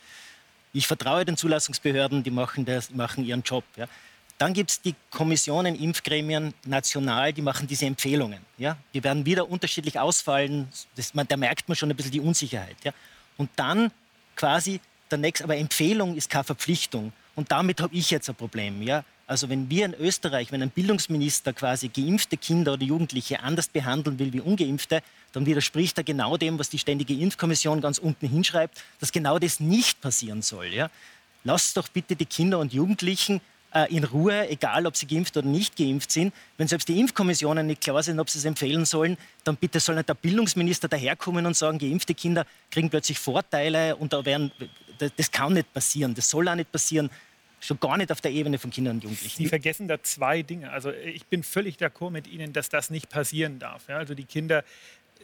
[0.73, 3.65] Ich vertraue den Zulassungsbehörden, die machen, das, machen ihren Job.
[3.77, 3.89] Ja.
[4.39, 8.41] Dann gibt es die Kommissionen, Impfgremien national, die machen diese Empfehlungen.
[8.59, 8.77] Ja?
[8.93, 10.69] Die werden wieder unterschiedlich ausfallen.
[10.95, 12.77] Das, man, da merkt man schon ein bisschen die Unsicherheit.
[12.85, 12.93] Ja?
[13.39, 13.91] Und dann
[14.35, 17.13] quasi der nächste, aber Empfehlung ist keine Verpflichtung.
[17.35, 18.83] Und damit habe ich jetzt ein Problem.
[18.83, 19.05] Ja?
[19.27, 24.19] Also wenn wir in Österreich, wenn ein Bildungsminister quasi geimpfte Kinder oder Jugendliche anders behandeln
[24.19, 28.83] will wie ungeimpfte, dann widerspricht er genau dem, was die Ständige Impfkommission ganz unten hinschreibt,
[29.01, 30.67] dass genau das nicht passieren soll.
[30.67, 30.91] Ja?
[31.43, 33.41] Lasst doch bitte die Kinder und Jugendlichen
[33.77, 36.33] äh, in Ruhe, egal ob sie geimpft oder nicht geimpft sind.
[36.57, 39.97] Wenn selbst die Impfkommissionen nicht klar sind, ob sie es empfehlen sollen, dann bitte soll
[39.97, 44.51] nicht der Bildungsminister daherkommen und sagen, geimpfte Kinder kriegen plötzlich Vorteile und da werden,
[44.99, 47.11] das kann nicht passieren, das soll auch nicht passieren.
[47.61, 49.37] Schon gar nicht auf der Ebene von Kindern und Jugendlichen.
[49.37, 50.71] Sie vergessen da zwei Dinge.
[50.71, 53.89] Also ich bin völlig d'accord mit Ihnen, dass das nicht passieren darf.
[53.89, 54.63] Ja, also die Kinder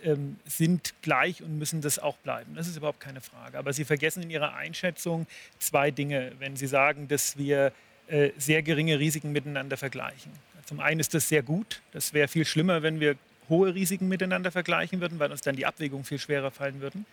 [0.02, 2.54] ähm, sind gleich und müssen das auch bleiben.
[2.54, 3.58] Das ist überhaupt keine Frage.
[3.58, 5.26] Aber Sie vergessen in Ihrer Einschätzung
[5.58, 7.72] zwei Dinge, wenn Sie sagen, dass wir
[8.12, 10.32] äh, sehr geringe Risiken miteinander vergleichen.
[10.66, 11.80] Zum einen ist das sehr gut.
[11.92, 13.16] Das wäre viel schlimmer, wenn wir
[13.48, 17.06] hohe Risiken miteinander vergleichen würden, weil uns dann die Abwägungen viel schwerer fallen würden.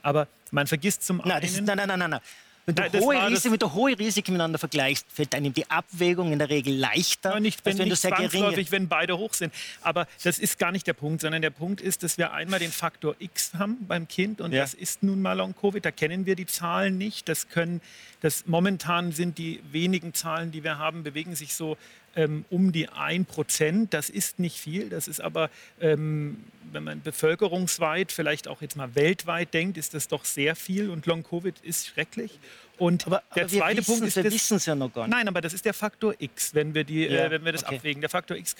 [0.00, 1.44] Aber man vergisst zum nein, einen...
[1.44, 2.20] Ist, nein, nein, nein, nein.
[2.68, 6.32] Wenn du, Nein, hohe Risiken, wenn du hohe Risiken miteinander vergleichst, fällt einem die Abwägung
[6.32, 8.70] in der Regel leichter, ja, nicht, wenn, als wenn nicht du sehr geringe...
[8.70, 9.54] wenn beide hoch sind.
[9.80, 12.70] Aber das ist gar nicht der Punkt, sondern der Punkt ist, dass wir einmal den
[12.70, 14.60] Faktor X haben beim Kind und ja.
[14.60, 15.82] das ist nun mal Long-Covid.
[15.82, 17.30] Da kennen wir die Zahlen nicht.
[17.30, 17.80] Das können,
[18.20, 21.78] das momentan sind die wenigen Zahlen, die wir haben, bewegen sich so
[22.16, 23.94] ähm, um die 1 Prozent.
[23.94, 24.88] Das ist nicht viel.
[24.88, 30.08] Das ist aber, ähm, wenn man bevölkerungsweit, vielleicht auch jetzt mal weltweit denkt, ist das
[30.08, 30.90] doch sehr viel.
[30.90, 32.38] Und Long-Covid ist schrecklich.
[32.78, 35.16] Und aber, der aber zweite Punkt ist, wir wissen es ja noch gar nicht.
[35.16, 37.64] Nein, aber das ist der Faktor X, wenn wir, die, ja, äh, wenn wir das
[37.64, 37.76] okay.
[37.76, 38.00] abwägen.
[38.00, 38.54] Der Faktor X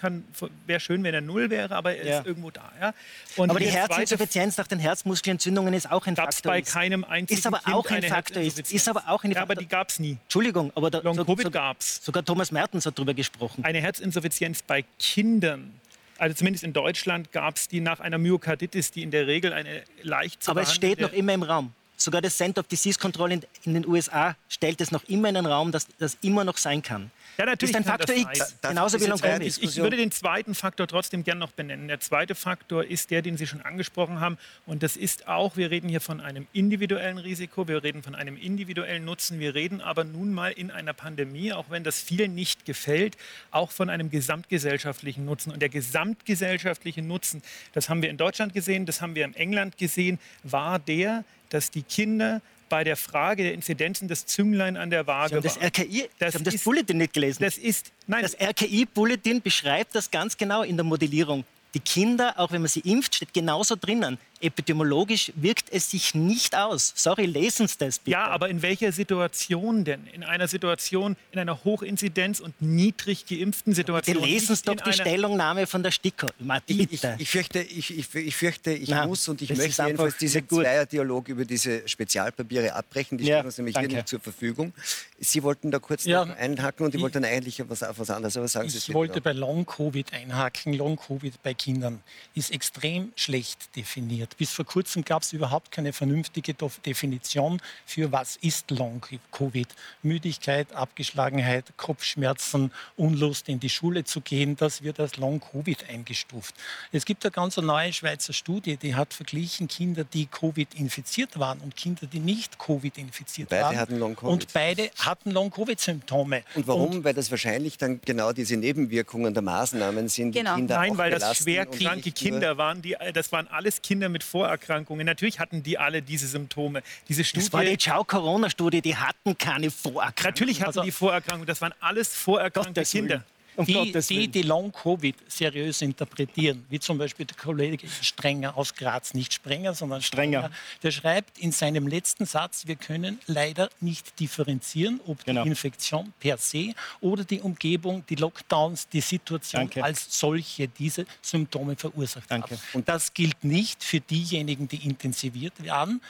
[0.66, 2.18] wäre schön, wenn er null wäre, aber er ja.
[2.18, 2.72] ist irgendwo da.
[2.80, 2.94] Ja?
[3.36, 6.52] Aber die Herzinsuffizienz nach den Herzmuskelentzündungen ist auch ein Faktor.
[6.52, 8.42] bei keinem einzigen ist aber kind auch ein Faktor.
[8.42, 10.18] Ist, ist aber auch eine ja, aber die gab es nie.
[10.24, 12.04] Entschuldigung, aber Long Covid so, gab es.
[12.04, 13.64] Sogar Thomas Mertens hat darüber gesprochen.
[13.64, 15.78] Eine Herzinsuffizienz bei Kindern
[16.18, 19.84] also zumindest in Deutschland gab es die nach einer Myokarditis, die in der Regel eine
[20.02, 21.72] leicht zu Aber es steht noch immer im Raum.
[22.00, 25.34] Sogar das Center of Disease Control in, in, den USA stellt es noch immer in
[25.34, 27.10] den Raum, dass das immer noch sein kann.
[27.38, 29.46] Ja, natürlich ist ein Faktor X, da, genauso wie Long Covid.
[29.46, 31.86] Ich, ich würde den zweiten Faktor trotzdem gern noch benennen.
[31.86, 34.38] Der zweite Faktor ist der, den Sie schon angesprochen haben.
[34.66, 38.36] Und das ist auch, wir reden hier von einem individuellen Risiko, wir reden von einem
[38.36, 39.38] individuellen Nutzen.
[39.38, 43.16] Wir reden aber nun mal in einer Pandemie, auch wenn das vielen nicht gefällt,
[43.52, 45.52] auch von einem gesamtgesellschaftlichen Nutzen.
[45.52, 49.78] Und der gesamtgesellschaftliche Nutzen, das haben wir in Deutschland gesehen, das haben wir in England
[49.78, 55.06] gesehen, war der, dass die Kinder bei der Frage der Inzidenzen das Zünglein an der
[55.06, 57.42] Waage haben das RKI, das, haben das ist, Bulletin nicht gelesen.
[57.42, 58.22] Das ist, nein.
[58.22, 61.44] Das RKI-Bulletin beschreibt das ganz genau in der Modellierung.
[61.74, 66.56] Die Kinder, auch wenn man sie impft, steht genauso drinnen epidemiologisch wirkt es sich nicht
[66.56, 66.92] aus.
[66.94, 68.12] Sorry, lesen Sie das bitte.
[68.12, 70.06] Ja, aber in welcher Situation denn?
[70.12, 74.16] In einer Situation, in einer Hochinzidenz und niedrig geimpften Situation?
[74.16, 76.28] Bitte lesen Sie doch die Stellungnahme von der STIKO.
[76.66, 80.48] Ich, ich, ich, fürchte, ich, ich fürchte, ich Nein, muss und ich möchte jedenfalls diesen
[80.48, 83.18] Zweierdialog über diese Spezialpapiere abbrechen.
[83.18, 83.88] Die stehen uns nämlich danke.
[83.88, 84.72] hier nicht zur Verfügung.
[85.18, 88.36] Sie wollten da kurz ja, einhaken und ich, wollte dann eigentlich was, auf was anderes.
[88.36, 90.74] Aber sagen Sie ich wollte bei Long-Covid einhaken.
[90.74, 92.02] Long-Covid bei Kindern
[92.34, 94.38] ist extrem schlecht definiert definiert.
[94.38, 99.68] Bis vor kurzem gab es überhaupt keine vernünftige Definition für was ist Long-Covid.
[100.02, 106.54] Müdigkeit, Abgeschlagenheit, Kopfschmerzen, Unlust in die Schule zu gehen, das wird als Long-Covid eingestuft.
[106.92, 111.58] Es gibt eine ganz neue Schweizer Studie, die hat verglichen Kinder, die Covid infiziert waren
[111.60, 113.76] und Kinder, die nicht Covid infiziert beide waren.
[113.78, 114.26] Hatten Long -Covid.
[114.26, 116.42] Und beide hatten Long-Covid-Symptome.
[116.54, 116.90] Und warum?
[116.90, 120.54] Und weil das wahrscheinlich dann genau diese Nebenwirkungen der Maßnahmen sind, genau.
[120.54, 122.82] die Kinder Nein, weil das schwer kranke Kinder waren.
[122.82, 125.06] Die, das waren alles Kinder mit mit Vorerkrankungen.
[125.06, 126.82] Natürlich hatten die alle diese Symptome.
[127.08, 130.24] Diese Studie, das war die Ciao-Corona-Studie, die hatten keine Vorerkrankungen.
[130.24, 131.46] Natürlich hatten also, die Vorerkrankungen.
[131.46, 133.24] Das waren alles vorerkrankte Kinder.
[133.58, 139.14] Um die, die, die Long-Covid seriös interpretieren, wie zum Beispiel der Kollege Strenger aus Graz,
[139.14, 144.20] nicht Sprenger, sondern Strenger, Strenger der schreibt in seinem letzten Satz, wir können leider nicht
[144.20, 145.42] differenzieren, ob genau.
[145.42, 149.82] die Infektion per se oder die Umgebung, die Lockdowns, die Situation Danke.
[149.82, 152.52] als solche diese Symptome verursacht Danke.
[152.52, 152.62] haben.
[152.74, 156.00] Und das gilt nicht für diejenigen, die intensiviert werden,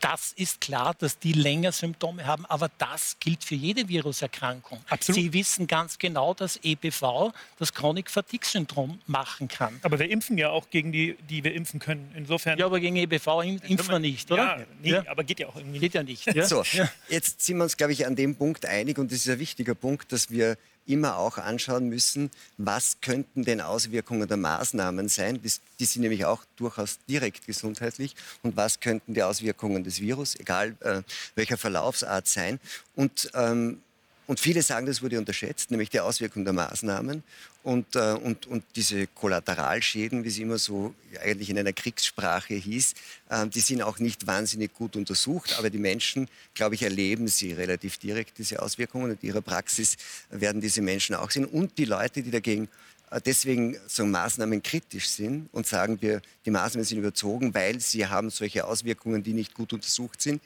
[0.00, 4.80] Das ist klar, dass die länger Symptome haben, aber das gilt für jede Viruserkrankung.
[4.88, 5.20] Absolut.
[5.20, 9.80] Sie wissen ganz genau, dass EBV das Chronic Fatigue Syndrom machen kann.
[9.82, 12.12] Aber wir impfen ja auch gegen die, die wir impfen können.
[12.16, 12.58] Insofern.
[12.58, 14.58] Ja, aber gegen EBV im- impfen wir nicht, oder?
[14.60, 16.26] Ja, nee, aber geht ja auch irgendwie Geht ja nicht.
[16.26, 16.46] Ja?
[16.46, 16.88] So, Ja.
[17.08, 19.74] jetzt sind wir uns, glaube ich, an dem Punkt einig und das ist ein wichtiger
[19.74, 20.56] Punkt, dass wir
[20.88, 25.40] immer auch anschauen müssen, was könnten denn Auswirkungen der Maßnahmen sein.
[25.78, 30.76] Die sind nämlich auch durchaus direkt gesundheitlich und was könnten die Auswirkungen des Virus, egal
[30.80, 31.02] äh,
[31.34, 32.58] welcher Verlaufsart sein.
[32.94, 33.82] Und ähm,
[34.28, 37.22] und viele sagen, das wurde unterschätzt, nämlich die Auswirkung der Maßnahmen
[37.62, 42.92] und, äh, und, und diese Kollateralschäden, wie sie immer so eigentlich in einer Kriegssprache hieß,
[43.30, 47.54] äh, die sind auch nicht wahnsinnig gut untersucht, aber die Menschen, glaube ich, erleben sie
[47.54, 49.12] relativ direkt, diese Auswirkungen.
[49.12, 49.96] Und in ihrer Praxis
[50.28, 51.46] werden diese Menschen auch sehen.
[51.46, 52.68] Und die Leute, die dagegen
[53.10, 58.06] äh, deswegen so Maßnahmen kritisch sind und sagen wir, die Maßnahmen sind überzogen, weil sie
[58.06, 60.42] haben solche Auswirkungen, die nicht gut untersucht sind,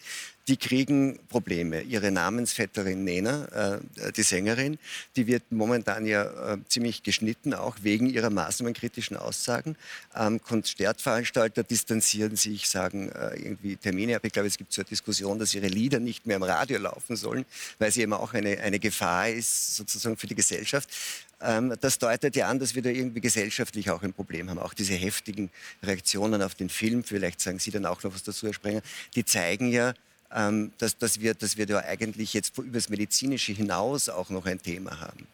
[0.48, 1.82] die kriegen Probleme.
[1.82, 4.78] Ihre Namensvetterin Nena, äh, die Sängerin,
[5.16, 9.76] die wird momentan ja äh, ziemlich geschnitten, auch wegen ihrer maßnahmenkritischen Aussagen.
[10.16, 14.24] Ähm, Konzertveranstalter distanzieren sich, sagen äh, irgendwie Termine ab.
[14.24, 17.16] Ich glaube, es gibt so eine Diskussion, dass ihre Lieder nicht mehr im Radio laufen
[17.16, 17.44] sollen,
[17.78, 20.88] weil sie eben auch eine, eine Gefahr ist, sozusagen für die Gesellschaft.
[21.40, 24.58] Ähm, das deutet ja an, dass wir da irgendwie gesellschaftlich auch ein Problem haben.
[24.58, 25.50] Auch diese heftigen
[25.82, 28.82] Reaktionen auf den Film, vielleicht sagen Sie dann auch noch was dazu, Herr Sprenger,
[29.14, 29.94] die zeigen ja,
[30.34, 34.46] ähm, dass, dass, wir, dass wir da eigentlich jetzt über das Medizinische hinaus auch noch
[34.46, 35.26] ein Thema haben.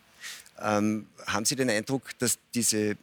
[0.60, 2.96] Ähm, haben Sie den Eindruck, dass diese,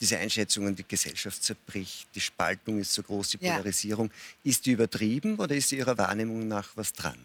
[0.00, 3.52] diese Einschätzungen, die Gesellschaft zerbricht, die Spaltung ist so groß, die Ja.
[3.52, 4.10] Polarisierung,
[4.44, 7.18] ist die übertrieben oder ist Ihrer Wahrnehmung nach was dran?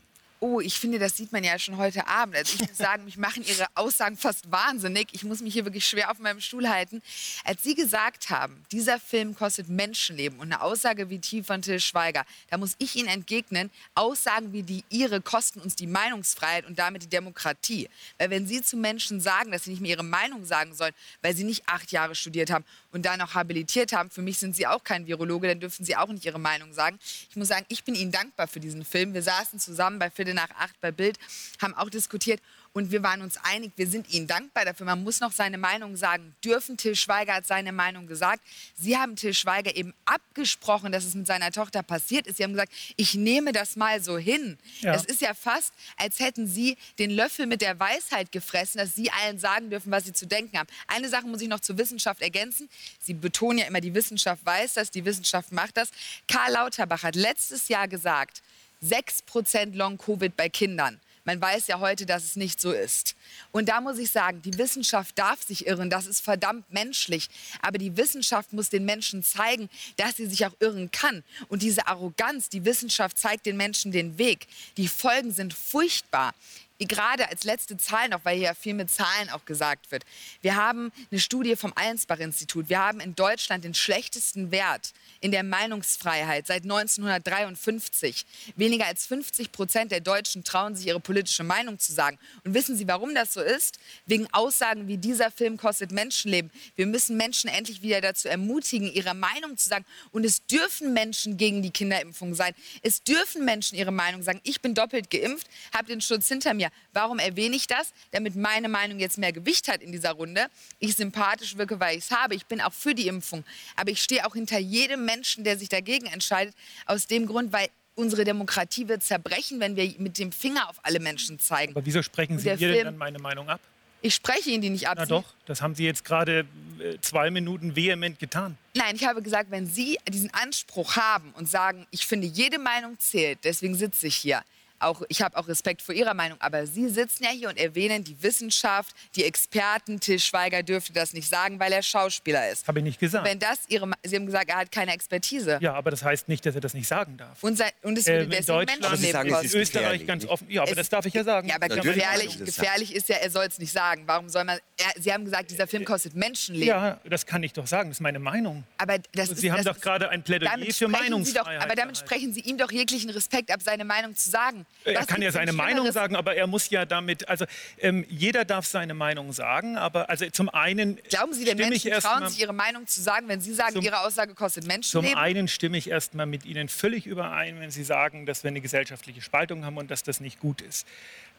[0.47, 2.36] Oh, ich finde, das sieht man ja schon heute Abend.
[2.36, 5.08] Also ich muss sagen, mich machen Ihre Aussagen fast wahnsinnig.
[5.12, 7.01] Ich muss mich hier wirklich schwer auf meinem Stuhl halten.
[7.43, 11.79] Als Sie gesagt haben, dieser Film kostet Menschenleben und eine Aussage wie die von Till
[11.79, 16.77] Schweiger, da muss ich Ihnen entgegnen, Aussagen wie die Ihre kosten uns die Meinungsfreiheit und
[16.77, 17.89] damit die Demokratie.
[18.19, 21.36] Weil wenn Sie zu Menschen sagen, dass sie nicht mehr ihre Meinung sagen sollen, weil
[21.36, 24.67] sie nicht acht Jahre studiert haben und dann noch habilitiert haben, für mich sind Sie
[24.67, 26.99] auch kein Virologe, dann dürfen Sie auch nicht Ihre Meinung sagen.
[27.31, 29.15] Ich muss sagen, ich bin Ihnen dankbar für diesen Film.
[29.15, 31.17] Wir saßen zusammen bei Viertel nach acht bei Bild,
[31.62, 32.41] haben auch diskutiert
[32.76, 34.86] und wir waren uns einig, wir sind Ihnen dankbar dafür.
[34.86, 36.76] Man muss noch seine Meinung sagen dürfen.
[36.76, 38.41] Till Schweiger hat seine Meinung gesagt.
[38.78, 42.36] Sie haben Till Schweiger eben abgesprochen, dass es mit seiner Tochter passiert ist.
[42.36, 44.58] Sie haben gesagt, ich nehme das mal so hin.
[44.82, 44.93] Ja.
[44.93, 49.10] Es ist ja fast, als hätten Sie den Löffel mit der Weisheit gefressen, dass Sie
[49.10, 50.67] allen sagen dürfen, was Sie zu denken haben.
[50.88, 52.67] Eine Sache muss ich noch zur Wissenschaft ergänzen.
[53.00, 55.91] Sie betonen ja immer, die Wissenschaft weiß das, die Wissenschaft macht das.
[56.28, 58.41] Karl Lauterbach hat letztes Jahr gesagt,
[58.86, 61.00] 6% Long-Covid bei Kindern.
[61.26, 63.15] Man weiß ja heute, dass es nicht so ist.
[63.52, 67.30] Und da muss ich sagen, die Wissenschaft darf sich irren, das ist verdammt menschlich.
[67.63, 69.67] Aber die Wissenschaft muss den Menschen zeigen,
[69.98, 71.24] dass sie sich auch irren kann.
[71.48, 74.45] Und diese Arroganz, die Wissenschaft zeigt den Menschen den Weg.
[74.78, 76.36] Die Folgen sind furchtbar.
[76.78, 80.04] Gerade als letzte Zahl noch, weil hier ja viel mit Zahlen auch gesagt wird.
[80.41, 82.69] Wir haben eine Studie vom Allensbach-Institut.
[82.69, 84.93] Wir haben in Deutschland den schlechtesten Wert
[85.25, 88.27] in der Meinungsfreiheit seit 1953.
[88.55, 92.19] Weniger als 50 Prozent der Deutschen trauen sich, ihre politische Meinung zu sagen.
[92.43, 93.79] Und wissen Sie, warum das so ist?
[94.05, 96.51] Wegen Aussagen wie dieser Film kostet Menschenleben.
[96.75, 99.83] Wir müssen Menschen endlich wieder dazu ermutigen, ihre Meinung zu sagen.
[100.11, 102.53] Und es dürfen Menschen gegen die Kinderimpfung sein.
[102.83, 104.41] Es dürfen Menschen ihre Meinung sagen.
[104.43, 106.69] Ich bin doppelt geimpft, habe den Schutz hinter mir.
[106.93, 107.93] Warum erwähne ich das?
[108.11, 110.45] Damit meine Meinung jetzt mehr Gewicht hat in dieser Runde.
[110.77, 112.35] Ich sympathisch wirke, weil ich es habe.
[112.35, 113.43] Ich bin auch für die Impfung.
[113.75, 116.56] Aber ich stehe auch hinter jedem Menschen, der sich dagegen entscheidet.
[116.86, 120.99] Aus dem Grund, weil unsere Demokratie wird zerbrechen, wenn wir mit dem Finger auf alle
[120.99, 121.73] Menschen zeigen.
[121.73, 123.62] Aber wieso sprechen Sie mir denn dann meine Meinung ab?
[124.01, 124.97] Ich spreche Ihnen die nicht ab.
[124.99, 126.45] Na doch, das haben Sie jetzt gerade
[126.80, 128.56] äh, zwei Minuten vehement getan.
[128.75, 132.99] Nein, ich habe gesagt, wenn Sie diesen Anspruch haben und sagen, ich finde, jede Meinung
[132.99, 134.43] zählt, deswegen sitze ich hier.
[134.79, 138.03] Auch, ich habe auch Respekt vor Ihrer Meinung, aber Sie sitzen ja hier und erwähnen
[138.03, 139.99] die Wissenschaft, die Experten.
[139.99, 142.67] Till Schweiger dürfte das nicht sagen, weil er Schauspieler ist.
[142.67, 143.25] Habe ich nicht gesagt.
[143.25, 145.59] Wenn das Ihre, Sie haben gesagt, er hat keine Expertise.
[145.61, 147.41] Ja, aber das heißt nicht, dass er das nicht sagen darf.
[147.43, 149.57] Und, sei, und es würde Ähm, in deswegen Menschenleben es in ist kosten.
[149.57, 150.49] Österreich gefährlich, ganz offen.
[150.49, 151.47] Ja, aber Es- das darf ich ja sagen.
[151.47, 154.03] Ja, aber gefährlich, gefährlich ist ja, er soll es nicht sagen.
[154.05, 154.57] Warum soll man.
[154.77, 156.67] Er, Sie haben gesagt, dieser Film kostet Menschenleben.
[156.67, 157.89] Ja, das kann ich doch sagen.
[157.89, 158.63] Das ist meine Meinung.
[158.77, 161.65] Aber das Sie ist, haben das doch ist- gerade ein Plädoyer damit für Meinungsfreiheit Doch,
[161.65, 161.95] aber damit gehalten.
[161.95, 164.64] sprechen Sie ihm doch jeglichen Respekt ab, seine Meinung zu sagen.
[164.88, 167.45] Er Was kann ja seine Meinung sagen, aber er muss ja damit, also
[167.80, 172.19] ähm, jeder darf seine Meinung sagen, aber also zum einen Glauben Sie, den Menschen trauen
[172.19, 175.17] mal- sich ihre Meinung zu sagen, wenn Sie sagen, Zum- Ihre Aussage kostet Zum Menschenleben?
[175.17, 179.23] einen stimme ich erstmal mit Ihnen völlig überein, wenn Sie sagen, dass wir eine gesellschaftliche
[179.23, 180.86] Spaltung haben und dass das nicht gut ist.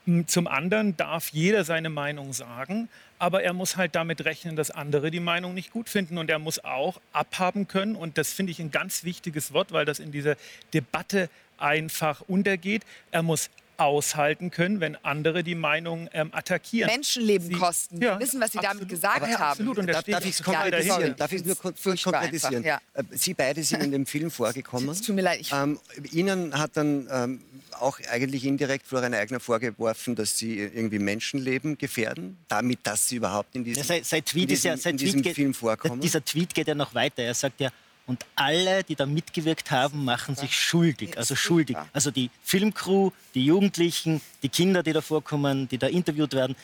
[0.08, 2.88] M, Zum anderen darf jeder seine Meinung sagen,
[3.20, 6.40] aber er muss halt damit rechnen, dass andere die Meinung nicht gut finden und er
[6.40, 10.10] muss auch abhaben können und das finde ich ein ganz wichtiges Wort, weil das in
[10.10, 10.34] dieser
[10.74, 12.82] Debatte einfach untergeht.
[13.10, 16.90] Er muss aushalten können, wenn andere die Meinung ähm, attackieren.
[16.90, 18.00] Menschenleben Sie- kosten.
[18.00, 18.88] Ja, Wir wissen, was Sie damit absolut.
[18.88, 19.42] gesagt Aber haben.
[19.42, 19.78] absolut.
[19.78, 21.14] Und da Darf, ich es konkretisieren?
[21.16, 22.64] Darf ich es nur Furchtbar konkretisieren?
[22.64, 24.88] einfach, Äh, Sie beide sind in dem Film vorgekommen.
[24.88, 25.78] Es tut mir leid, Ähm,
[26.10, 27.40] Ihnen hat dann ähm,
[27.78, 33.54] auch eigentlich indirekt Florian Eigner vorgeworfen, dass Sie irgendwie Menschenleben gefährden, damit, dass Sie überhaupt
[33.56, 36.00] in diesem, Ja, sein, sein in Tweet ist diesem, ja, in diesem Film vorkommen.
[36.00, 37.22] Dieser Tweet geht ja noch weiter.
[37.24, 37.68] Er sagt ja,
[38.06, 41.18] und alle, die da mitgewirkt haben, machen sich schuldig.
[41.18, 41.76] Also schuldig.
[41.92, 46.54] Also die Filmcrew, die Jugendlichen, die Kinder, die da vorkommen, die da interviewt werden.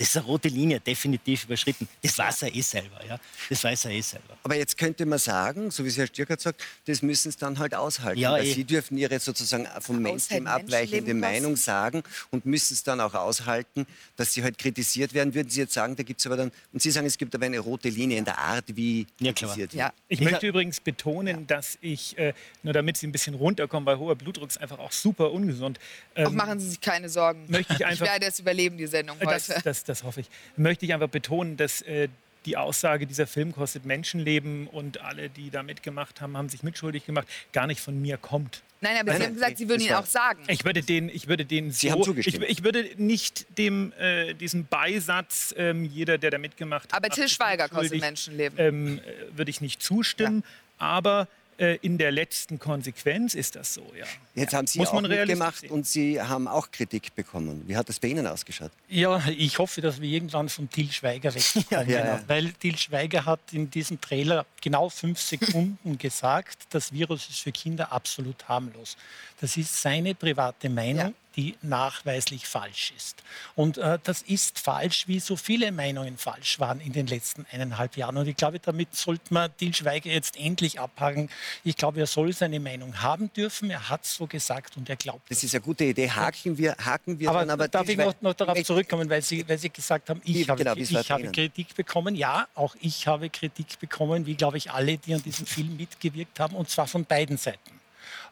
[0.00, 1.86] Das ist eine rote Linie, definitiv überschritten.
[2.02, 3.04] Das weiß er eh selber.
[3.06, 3.20] Ja?
[3.50, 4.34] Das weiß er eh selber.
[4.42, 7.58] Aber jetzt könnte man sagen, so wie es Herr Stirkert sagt, das müssen sie dann
[7.58, 8.18] halt aushalten.
[8.18, 8.54] Ja, weil eh.
[8.54, 13.86] Sie dürfen Ihre sozusagen vom Mainstream abweichende Meinung sagen und müssen es dann auch aushalten,
[14.16, 15.34] dass Sie halt kritisiert werden.
[15.34, 17.44] Würden Sie jetzt sagen, da gibt es aber dann, und Sie sagen, es gibt aber
[17.44, 19.50] eine rote Linie in der Art, wie Ja, klar.
[19.50, 19.80] kritisiert wird.
[19.80, 19.92] Ja.
[20.08, 22.32] Ich möchte übrigens betonen, dass ich, äh,
[22.62, 25.78] nur damit Sie ein bisschen runterkommen, weil hoher Blutdruck ist einfach auch super ungesund.
[26.14, 27.44] Auch ähm, machen Sie sich keine Sorgen.
[27.48, 29.60] möchte ich ich einfach- werde es überleben, die Sendung Äh, Das, heute.
[29.62, 30.26] das, das hoffe ich.
[30.56, 32.08] Möchte ich einfach betonen, dass äh,
[32.46, 37.04] die Aussage, dieser Film kostet Menschenleben und alle, die da mitgemacht haben, haben sich mitschuldig
[37.04, 38.62] gemacht, gar nicht von mir kommt.
[38.80, 40.42] Nein, aber Nein, Sie nein, haben gesagt, Sie würden ihn auch sagen.
[40.48, 42.44] Ich würde den, ich würde den Sie so, haben zugestimmt.
[42.44, 47.10] Ich, ich würde nicht dem, äh, diesem Beisatz, ähm, jeder, der da mitgemacht hat, Aber
[47.10, 48.58] Till Schweiger kostet Menschenleben.
[48.58, 50.44] ähm, äh, würde ich nicht zustimmen.
[50.78, 51.28] Aber
[51.60, 54.06] äh, in der letzten Konsequenz ist das so, ja.
[54.34, 55.70] Jetzt haben Sie Muss auch mitgemacht sehen.
[55.70, 57.62] und Sie haben auch Kritik bekommen.
[57.66, 58.70] Wie hat das bei Ihnen ausgeschaut?
[58.88, 61.66] Ja, ich hoffe, dass wir irgendwann von Til Schweiger wegkommen.
[61.70, 62.20] Ja, ja.
[62.26, 67.52] Weil Til Schweiger hat in diesem Trailer genau fünf Sekunden gesagt, das Virus ist für
[67.52, 68.96] Kinder absolut harmlos.
[69.40, 71.12] Das ist seine private Meinung, Ja.
[71.36, 73.22] Die nachweislich falsch ist.
[73.54, 77.96] Und äh, das ist falsch, wie so viele Meinungen falsch waren in den letzten eineinhalb
[77.96, 78.16] Jahren.
[78.16, 81.28] Und ich glaube, damit sollte man Til Schweiger jetzt endlich abhaken.
[81.64, 83.70] Ich glaube, er soll seine Meinung haben dürfen.
[83.70, 86.10] Er hat so gesagt und er glaubt Das ist eine gute Idee.
[86.10, 89.48] Haken wir, haken wir aber, dann aber darf ich noch, noch darauf zurückkommen, weil Sie,
[89.48, 91.30] weil Sie gesagt haben, ich, habe, genau, es ich bei habe.
[91.30, 92.14] Kritik bekommen.
[92.14, 96.40] Ja, auch ich habe Kritik bekommen, wie glaube ich alle, die an diesem Film mitgewirkt
[96.40, 97.79] haben, und zwar von beiden Seiten.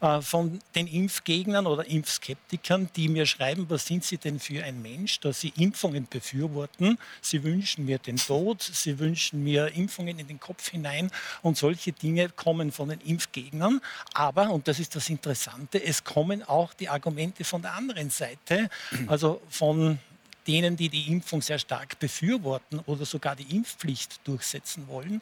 [0.00, 4.80] Äh, Von den Impfgegnern oder Impfskeptikern, die mir schreiben, was sind Sie denn für ein
[4.80, 6.98] Mensch, dass Sie Impfungen befürworten.
[7.20, 11.10] Sie wünschen mir den Tod, Sie wünschen mir Impfungen in den Kopf hinein
[11.42, 13.80] und solche Dinge kommen von den Impfgegnern.
[14.14, 18.70] Aber, und das ist das Interessante, es kommen auch die Argumente von der anderen Seite,
[19.08, 19.98] also von
[20.46, 25.20] denen, die die Impfung sehr stark befürworten oder sogar die Impfpflicht durchsetzen wollen.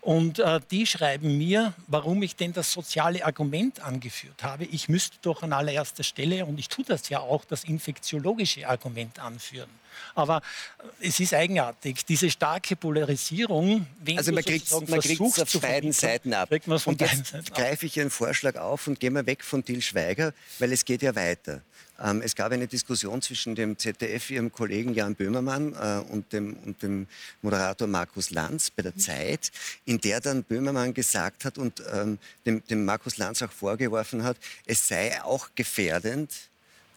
[0.00, 4.64] Und äh, die schreiben mir, warum ich denn das soziale Argument angeführt habe.
[4.64, 9.18] Ich müsste doch an allererster Stelle, und ich tue das ja auch, das infektiologische Argument
[9.18, 9.68] anführen.
[10.14, 10.38] Aber
[11.00, 15.92] äh, es ist eigenartig, diese starke Polarisierung, wenn Also man kriegt versuchst auf zu beiden
[15.92, 16.48] Seiten ab.
[16.48, 19.64] kriegt von und jetzt Seiten greife ich Ihren Vorschlag auf und gehe mal weg von
[19.64, 21.60] Til Schweiger, weil es geht ja weiter.
[22.02, 26.54] Ähm, es gab eine Diskussion zwischen dem ZDF, ihrem Kollegen Jan Böhmermann äh, und, dem,
[26.64, 27.06] und dem
[27.42, 29.50] Moderator Markus Lanz bei der Zeit,
[29.84, 34.38] in der dann Böhmermann gesagt hat und ähm, dem, dem Markus Lanz auch vorgeworfen hat,
[34.66, 36.32] es sei auch gefährdend,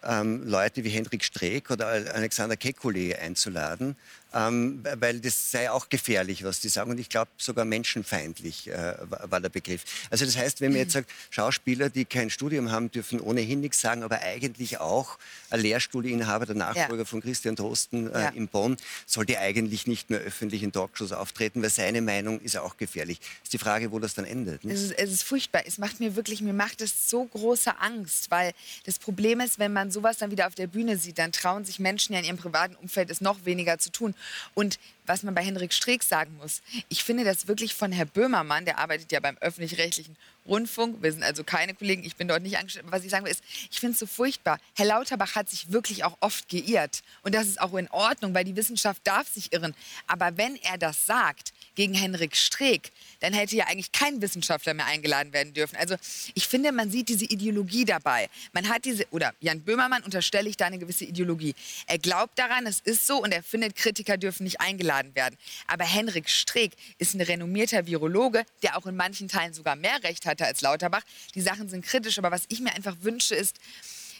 [0.05, 3.95] ähm, Leute wie Hendrik Streeck oder Alexander Kekulé einzuladen,
[4.33, 6.91] ähm, weil das sei auch gefährlich, was die sagen.
[6.91, 8.95] Und ich glaube, sogar menschenfeindlich äh,
[9.29, 9.83] war der Begriff.
[10.09, 13.81] Also das heißt, wenn man jetzt sagt, Schauspieler, die kein Studium haben, dürfen ohnehin nichts
[13.81, 15.17] sagen, aber eigentlich auch
[15.49, 17.05] ein Lehrstuhlinhaber, der Nachfolger Ja.
[17.05, 18.29] von Christian Drosten äh, Ja.
[18.29, 22.77] in Bonn, sollte eigentlich nicht mehr öffentlich in Talkshows auftreten, weil seine Meinung ist auch
[22.77, 23.19] gefährlich.
[23.43, 24.63] Ist die Frage, wo das dann endet.
[24.63, 24.73] nicht?
[24.75, 25.63] Es ist, es ist furchtbar.
[25.65, 28.53] Es macht mir wirklich, mir macht es so große Angst, weil
[28.85, 31.79] das Problem ist, wenn man sowas dann wieder auf der Bühne sieht, dann trauen sich
[31.79, 34.15] Menschen ja in ihrem privaten Umfeld es noch weniger zu tun.
[34.53, 38.65] Und was man bei Henrik Streeck sagen muss, ich finde das wirklich von Herr Böhmermann,
[38.65, 40.15] der arbeitet ja beim öffentlich-rechtlichen
[40.45, 43.31] Rundfunk, wir sind also keine Kollegen, ich bin dort nicht angestellt, was ich sagen will
[43.31, 44.59] ist, ich finde es so furchtbar.
[44.75, 48.43] Herr Lauterbach hat sich wirklich auch oft geirrt und das ist auch in Ordnung, weil
[48.43, 49.73] die Wissenschaft darf sich irren.
[50.07, 54.85] Aber wenn er das sagt gegen Henrik Streeck, dann hätte ja eigentlich kein Wissenschaftler mehr
[54.85, 55.75] eingeladen werden dürfen.
[55.77, 55.95] Also
[56.33, 58.29] ich finde, man sieht diese Ideologie dabei.
[58.51, 61.55] Man hat diese, oder Jan Böhmermann unterstelle ich da eine gewisse Ideologie.
[61.87, 65.37] Er glaubt daran, es ist so und er findet, Kritiker dürfen nicht eingeladen werden.
[65.67, 70.25] Aber Henrik Streeck ist ein renommierter Virologe, der auch in manchen Teilen sogar mehr Recht
[70.25, 71.03] hatte als Lauterbach.
[71.35, 73.57] Die Sachen sind kritisch, aber was ich mir einfach wünsche, ist,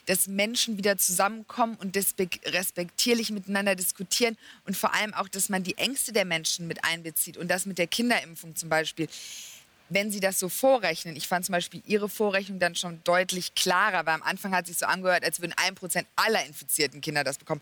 [0.06, 5.78] dass Menschen wieder zusammenkommen und respektierlich miteinander diskutieren und vor allem auch, dass man die
[5.78, 9.08] Ängste der Menschen mit einbezieht und das mit der Kinderimpfung zum Beispiel.
[9.94, 14.06] Wenn Sie das so vorrechnen, ich fand zum Beispiel Ihre Vorrechnung dann schon deutlich klarer,
[14.06, 17.38] weil am Anfang hat sich so angehört, als würden ein Prozent aller infizierten Kinder das
[17.38, 17.62] bekommen.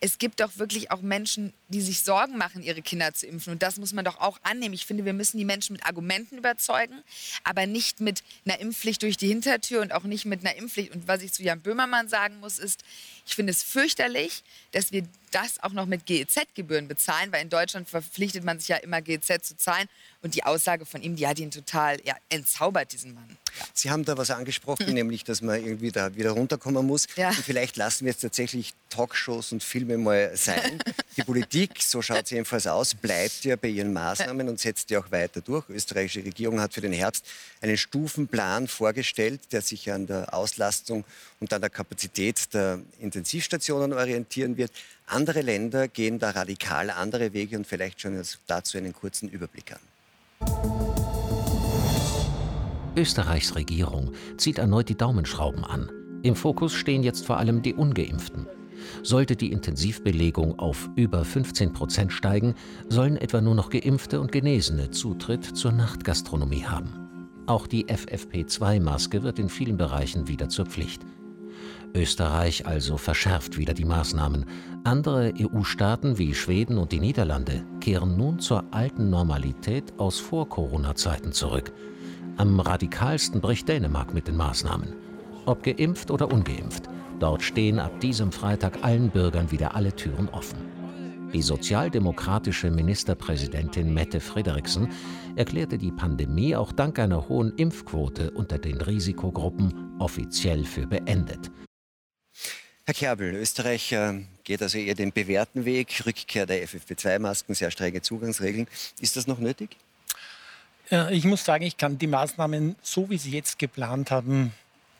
[0.00, 3.52] Es gibt doch wirklich auch Menschen, die sich Sorgen machen, ihre Kinder zu impfen.
[3.52, 4.74] Und das muss man doch auch annehmen.
[4.74, 7.02] Ich finde, wir müssen die Menschen mit Argumenten überzeugen,
[7.42, 10.94] aber nicht mit einer Impfpflicht durch die Hintertür und auch nicht mit einer Impfpflicht.
[10.94, 12.84] Und was ich zu Jan Böhmermann sagen muss, ist,
[13.26, 15.04] ich finde es fürchterlich, dass wir
[15.34, 19.46] das auch noch mit GEZ-Gebühren bezahlen, weil in Deutschland verpflichtet man sich ja immer GEZ
[19.46, 19.88] zu zahlen.
[20.22, 23.36] Und die Aussage von ihm, die hat ihn total ja, entzaubert, diesen Mann.
[23.58, 23.64] Ja.
[23.74, 27.06] Sie haben da was angesprochen, nämlich, dass man irgendwie da wieder runterkommen muss.
[27.16, 27.28] Ja.
[27.28, 30.78] Und vielleicht lassen wir jetzt tatsächlich Talkshows und Filme mal sein.
[31.16, 35.00] Die Politik, so schaut es jedenfalls aus, bleibt ja bei ihren Maßnahmen und setzt ja
[35.00, 35.66] auch weiter durch.
[35.66, 37.26] Die österreichische Regierung hat für den Herbst
[37.60, 41.04] einen Stufenplan vorgestellt, der sich an der Auslastung
[41.44, 44.72] und an der Kapazität der Intensivstationen orientieren wird.
[45.06, 49.78] Andere Länder gehen da radikal andere Wege und vielleicht schon dazu einen kurzen Überblick an.
[52.96, 55.90] Österreichs Regierung zieht erneut die Daumenschrauben an.
[56.22, 58.46] Im Fokus stehen jetzt vor allem die ungeimpften.
[59.02, 62.54] Sollte die Intensivbelegung auf über 15 Prozent steigen,
[62.88, 67.04] sollen etwa nur noch geimpfte und Genesene Zutritt zur Nachtgastronomie haben.
[67.46, 71.02] Auch die FFP2-Maske wird in vielen Bereichen wieder zur Pflicht.
[71.94, 74.46] Österreich also verschärft wieder die Maßnahmen.
[74.82, 81.72] Andere EU-Staaten wie Schweden und die Niederlande kehren nun zur alten Normalität aus Vor-Corona-Zeiten zurück.
[82.36, 84.92] Am radikalsten bricht Dänemark mit den Maßnahmen.
[85.46, 86.88] Ob geimpft oder ungeimpft,
[87.20, 90.58] dort stehen ab diesem Freitag allen Bürgern wieder alle Türen offen.
[91.32, 94.88] Die sozialdemokratische Ministerpräsidentin Mette Frederiksen
[95.36, 101.50] erklärte die Pandemie auch dank einer hohen Impfquote unter den Risikogruppen offiziell für beendet.
[102.86, 108.02] Herr Kerbel, Österreich äh, geht also eher den bewährten Weg, Rückkehr der FFP2-Masken, sehr strenge
[108.02, 108.66] Zugangsregeln.
[109.00, 109.76] Ist das noch nötig?
[111.10, 114.52] Ich muss sagen, ich kann die Maßnahmen, so wie sie jetzt geplant haben,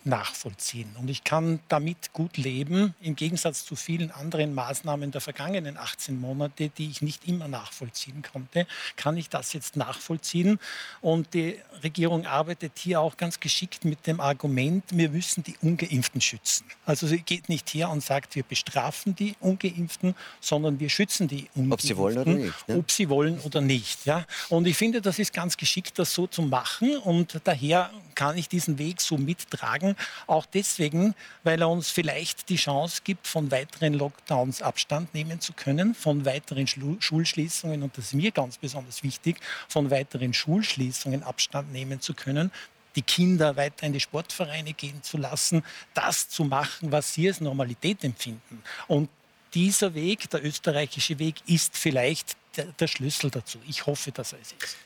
[0.07, 0.94] nachvollziehen.
[0.98, 6.20] Und ich kann damit gut leben, im Gegensatz zu vielen anderen Maßnahmen der vergangenen 18
[6.20, 10.59] Monate, die ich nicht immer nachvollziehen konnte, kann ich das jetzt nachvollziehen.
[11.00, 16.20] Und die Regierung arbeitet hier auch ganz geschickt mit dem Argument, wir müssen die Ungeimpften
[16.20, 16.66] schützen.
[16.84, 21.48] Also sie geht nicht her und sagt, wir bestrafen die Ungeimpften, sondern wir schützen die
[21.55, 21.72] Ungeimpften.
[21.72, 22.68] Ob sie wollen oder nicht.
[22.68, 22.78] Ne?
[22.78, 24.07] Ob sie wollen oder nicht.
[24.07, 24.26] Ja?
[24.48, 26.96] Und ich finde, das ist ganz geschickt, das so zu machen.
[26.98, 29.96] Und daher kann ich diesen Weg so mittragen.
[30.26, 35.52] Auch deswegen, weil er uns vielleicht die Chance gibt, von weiteren Lockdowns Abstand nehmen zu
[35.52, 39.38] können, von weiteren Schlu Schulschließungen, und das ist mir ganz besonders wichtig,
[39.68, 42.50] von weiteren Schulschließungen Abstand nehmen zu können,
[42.96, 47.40] die Kinder weiter in die Sportvereine gehen zu lassen, das zu machen, was sie als
[47.40, 48.62] Normalität empfinden.
[48.86, 49.08] Und
[49.54, 53.58] dieser Weg, der österreichische Weg, ist vielleicht der, der Schlüssel dazu.
[53.68, 54.76] Ich hoffe, dass er es ist.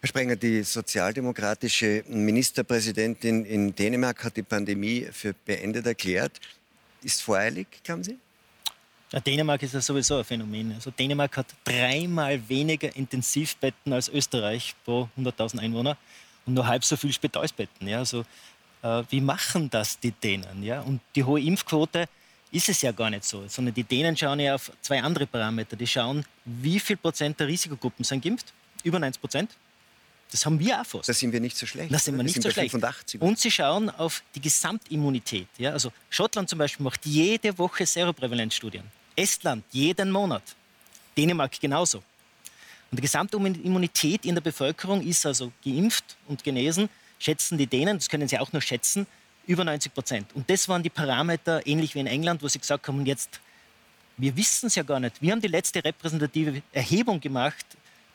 [0.00, 6.40] Herr Sprenger, die sozialdemokratische Ministerpräsidentin in Dänemark hat die Pandemie für beendet erklärt.
[7.02, 8.18] Ist voreilig, glauben Sie?
[9.12, 10.72] Ja, Dänemark ist ja sowieso ein Phänomen.
[10.72, 15.96] Also Dänemark hat dreimal weniger Intensivbetten als Österreich pro 100.000 Einwohner
[16.44, 17.86] und nur halb so viel Spitalsbetten.
[17.86, 18.24] Ja, also,
[18.82, 20.62] äh, wie machen das die Dänen?
[20.64, 20.80] Ja?
[20.80, 22.06] Und die hohe Impfquote
[22.50, 25.76] ist es ja gar nicht so, sondern die Dänen schauen ja auf zwei andere Parameter.
[25.76, 28.52] Die schauen, wie viel Prozent der Risikogruppen sind geimpft,
[28.82, 29.50] über 90 Prozent.
[30.30, 31.08] Das haben wir auch fast.
[31.08, 31.92] Da sind wir nicht so schlecht.
[31.92, 32.70] Da sind wir nicht sind so schlecht.
[32.72, 33.20] 85.
[33.22, 35.48] Und sie schauen auf die Gesamtimmunität.
[35.56, 35.72] Ja?
[35.72, 38.84] Also Schottland zum Beispiel macht jede Woche Seroprävalenzstudien.
[39.16, 40.42] Estland jeden Monat.
[41.16, 41.98] Dänemark genauso.
[42.90, 48.08] Und die Gesamtimmunität in der Bevölkerung ist also geimpft und genesen, schätzen die Dänen, das
[48.08, 49.06] können sie auch nur schätzen,
[49.46, 50.34] über 90 Prozent.
[50.34, 53.40] Und das waren die Parameter, ähnlich wie in England, wo sie gesagt haben, jetzt,
[54.16, 55.20] wir wissen es ja gar nicht.
[55.20, 57.66] Wir haben die letzte repräsentative Erhebung gemacht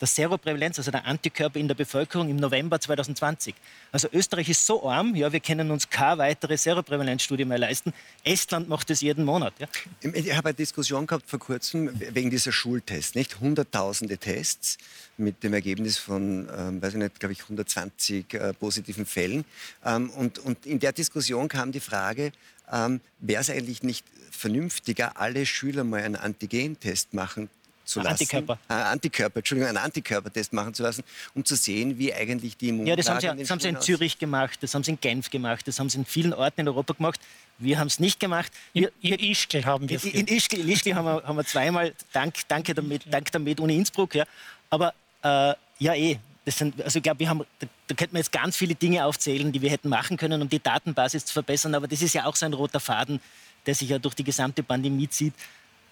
[0.04, 3.54] der Seroprävalenz, also der Antikörper in der Bevölkerung im November 2020.
[3.90, 7.94] Also Österreich ist so arm, ja, wir können uns keine weitere Seroprävalenzstudie mehr leisten.
[8.22, 9.54] Estland macht das jeden Monat.
[9.58, 9.66] Ja.
[10.02, 13.40] Ich habe eine Diskussion gehabt vor kurzem wegen dieser Schultests, nicht?
[13.40, 14.76] Hunderttausende Tests
[15.16, 19.46] mit dem Ergebnis von, ähm, weiß ich nicht, glaube ich, 120 äh, positiven Fällen.
[19.86, 22.32] Ähm, und, und in der Diskussion kam die Frage,
[22.70, 27.48] ähm, wäre es eigentlich nicht vernünftiger, alle Schüler mal einen Antigentest machen
[27.84, 28.12] zu lassen.
[28.12, 28.58] Antikörper.
[28.68, 31.04] Äh, Antikörper, Entschuldigung, einen Antikörpertest machen zu lassen,
[31.34, 33.68] um zu sehen, wie eigentlich die Immunlage Ja, das haben sie, in das haben sie
[33.68, 36.60] in Zürich gemacht, das haben sie in Genf gemacht, das haben sie in vielen Orten
[36.62, 37.20] in Europa gemacht.
[37.58, 38.52] Wir haben es nicht gemacht.
[38.72, 41.36] In, Wir, in Ischgl haben wir es in, in Ischgl, in Ischgl haben, wir, haben
[41.36, 44.14] wir zweimal, dank, danke damit, dank der Med-Uni Innsbruck.
[44.14, 44.24] Ja.
[44.70, 46.18] Aber äh, ja, eh.
[46.46, 49.06] Das sind, also ich glaube, wir haben, da, da könnten wir jetzt ganz viele Dinge
[49.06, 51.74] aufzählen, die wir hätten machen können, um die Datenbasis zu verbessern.
[51.74, 53.18] Aber das ist ja auch so ein roter Faden,
[53.64, 55.32] der sich ja durch die gesamte Pandemie zieht.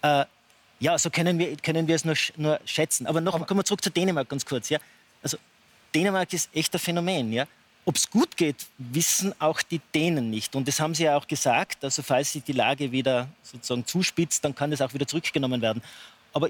[0.03, 0.25] Äh,
[0.83, 3.07] ja, so können wir, können wir es nur, nur schätzen.
[3.07, 4.67] Aber noch, kommen wir zurück zu Dänemark ganz kurz.
[4.67, 4.79] Ja?
[5.21, 5.37] Also
[5.95, 7.31] Dänemark ist echt ein Phänomen.
[7.31, 7.45] Ja?
[7.85, 10.57] Ob es gut geht, wissen auch die Dänen nicht.
[10.57, 11.85] Und das haben sie ja auch gesagt.
[11.85, 15.81] Also falls sich die Lage wieder sozusagen zuspitzt, dann kann das auch wieder zurückgenommen werden.
[16.33, 16.49] Aber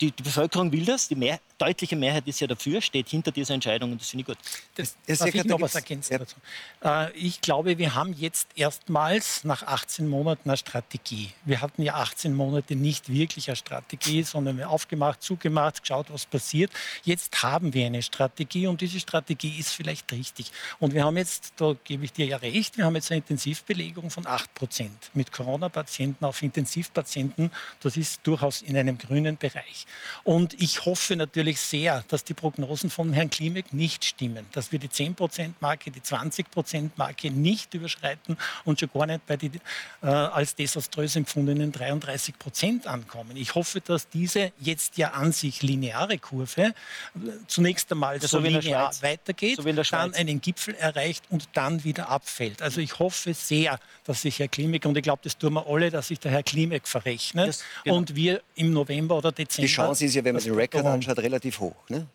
[0.00, 3.54] die, die Bevölkerung will das, die mehr, deutliche Mehrheit ist ja dafür, steht hinter dieser
[3.54, 4.38] Entscheidung und das finde ich gut.
[4.74, 6.36] Das, das darf ich noch was ergänzen dazu?
[6.82, 11.30] Äh, ich glaube, wir haben jetzt erstmals nach 18 Monaten eine Strategie.
[11.44, 16.26] Wir hatten ja 18 Monate nicht wirklich eine Strategie, sondern wir aufgemacht, zugemacht, geschaut, was
[16.26, 16.72] passiert.
[17.04, 20.50] Jetzt haben wir eine Strategie und diese Strategie ist vielleicht richtig.
[20.80, 24.10] Und wir haben jetzt, da gebe ich dir ja recht, wir haben jetzt eine Intensivbelegung
[24.10, 27.50] von 8 Prozent mit Corona-Patienten auf Intensivpatienten.
[27.80, 29.83] Das ist durchaus in einem grünen Bereich.
[30.22, 34.78] Und ich hoffe natürlich sehr, dass die Prognosen von Herrn Klimek nicht stimmen, dass wir
[34.78, 39.60] die 10%-Marke, die 20%-Marke nicht überschreiten und schon gar nicht bei den
[40.02, 43.36] äh, als desaströs empfundenen 33 Prozent ankommen.
[43.36, 46.72] Ich hoffe, dass diese jetzt ja an sich lineare Kurve äh,
[47.46, 52.62] zunächst einmal so, so linear weitergeht, so dann einen Gipfel erreicht und dann wieder abfällt.
[52.62, 55.90] Also ich hoffe sehr, dass sich Herr Klimek, und ich glaube, das tun wir alle,
[55.90, 57.96] dass sich der Herr Klimek verrechnet das, genau.
[57.96, 61.60] und wir im November oder Dezember Chance ist ja, wenn man den Rekord anschaut, relativ
[61.60, 61.76] hoch.
[61.88, 62.06] Ne?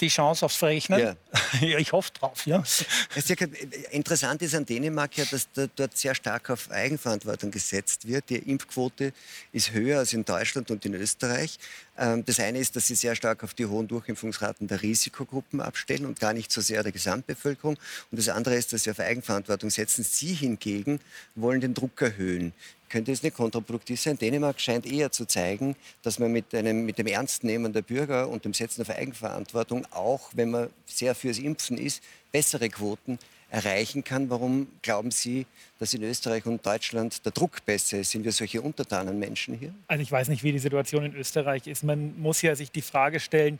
[0.00, 1.00] die Chance aufs Verrechnen?
[1.00, 1.16] Ja.
[1.60, 2.62] ja ich hoffe drauf, ja.
[3.90, 8.30] Interessant ist an Dänemark ja, dass dort sehr stark auf Eigenverantwortung gesetzt wird.
[8.30, 9.12] Die Impfquote
[9.52, 11.58] ist höher als in Deutschland und in Österreich.
[11.96, 16.06] Ähm, das eine ist, dass sie sehr stark auf die hohen Durchimpfungsraten der Risikogruppen abstellen
[16.06, 17.76] und gar nicht so sehr der Gesamtbevölkerung.
[18.10, 20.04] Und das andere ist, dass sie auf Eigenverantwortung setzen.
[20.04, 21.00] Sie hingegen
[21.34, 22.52] wollen den Druck erhöhen.
[22.88, 24.18] Könnte es nicht kontraproduktiv sein?
[24.18, 28.44] Dänemark scheint eher zu zeigen, dass man mit, einem, mit dem Ernstnehmen der Bürger und
[28.44, 33.18] dem Setzen auf Eigenverantwortung, auch wenn man sehr fürs Impfen ist, bessere Quoten
[33.50, 34.30] erreichen kann.
[34.30, 35.46] Warum glauben Sie,
[35.78, 38.10] dass in Österreich und Deutschland der Druck besser ist?
[38.10, 39.74] Sind wir solche untertanen Menschen hier?
[39.86, 41.82] Also ich weiß nicht, wie die Situation in Österreich ist.
[41.84, 43.58] Man muss ja sich die Frage stellen,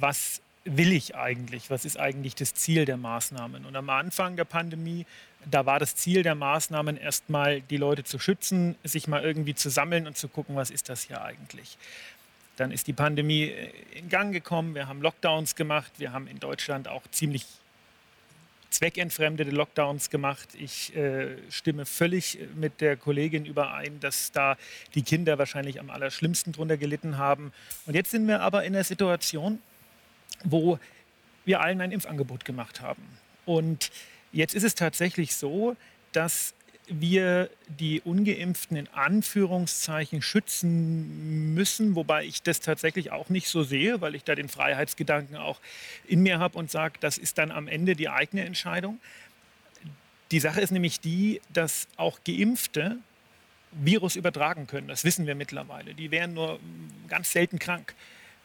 [0.00, 1.70] was will ich eigentlich?
[1.70, 3.64] Was ist eigentlich das Ziel der Maßnahmen?
[3.64, 5.06] Und am Anfang der Pandemie,
[5.50, 9.70] da war das Ziel der Maßnahmen erstmal, die Leute zu schützen, sich mal irgendwie zu
[9.70, 11.78] sammeln und zu gucken, was ist das hier eigentlich?
[12.56, 16.40] Dann ist die Pandemie äh, in Gang gekommen, wir haben Lockdowns gemacht, wir haben in
[16.40, 17.46] Deutschland auch ziemlich
[18.68, 20.48] zweckentfremdete Lockdowns gemacht.
[20.58, 24.56] Ich äh, stimme völlig mit der Kollegin überein, dass da
[24.94, 27.52] die Kinder wahrscheinlich am allerschlimmsten drunter gelitten haben.
[27.86, 29.60] Und jetzt sind wir aber in der Situation,
[30.44, 30.78] wo
[31.44, 33.02] wir allen ein Impfangebot gemacht haben.
[33.46, 33.90] Und
[34.32, 35.76] jetzt ist es tatsächlich so,
[36.12, 36.54] dass
[36.90, 44.00] wir die ungeimpften in Anführungszeichen schützen müssen, wobei ich das tatsächlich auch nicht so sehe,
[44.00, 45.60] weil ich da den Freiheitsgedanken auch
[46.06, 48.98] in mir habe und sage, das ist dann am Ende die eigene Entscheidung.
[50.32, 52.96] Die Sache ist nämlich die, dass auch geimpfte
[53.72, 54.88] Virus übertragen können.
[54.88, 55.94] Das wissen wir mittlerweile.
[55.94, 56.58] Die wären nur
[57.08, 57.94] ganz selten krank.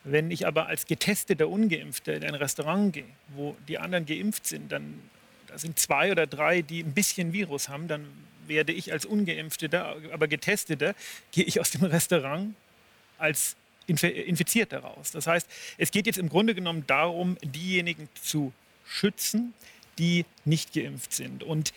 [0.08, 3.04] Wenn ich aber als getesteter Ungeimpfter in ein Restaurant gehe,
[3.34, 5.00] wo die anderen geimpft sind, dann
[5.48, 8.06] da sind zwei oder drei, die ein bisschen Virus haben, dann
[8.46, 10.94] werde ich als Ungeimpfter, aber Getesteter,
[11.32, 12.54] gehe ich aus dem Restaurant
[13.18, 15.10] als Infizierter raus.
[15.12, 15.48] Das heißt,
[15.78, 18.52] es geht jetzt im Grunde genommen darum, diejenigen zu
[18.84, 19.54] schützen,
[19.98, 21.42] die nicht geimpft sind.
[21.42, 21.72] Und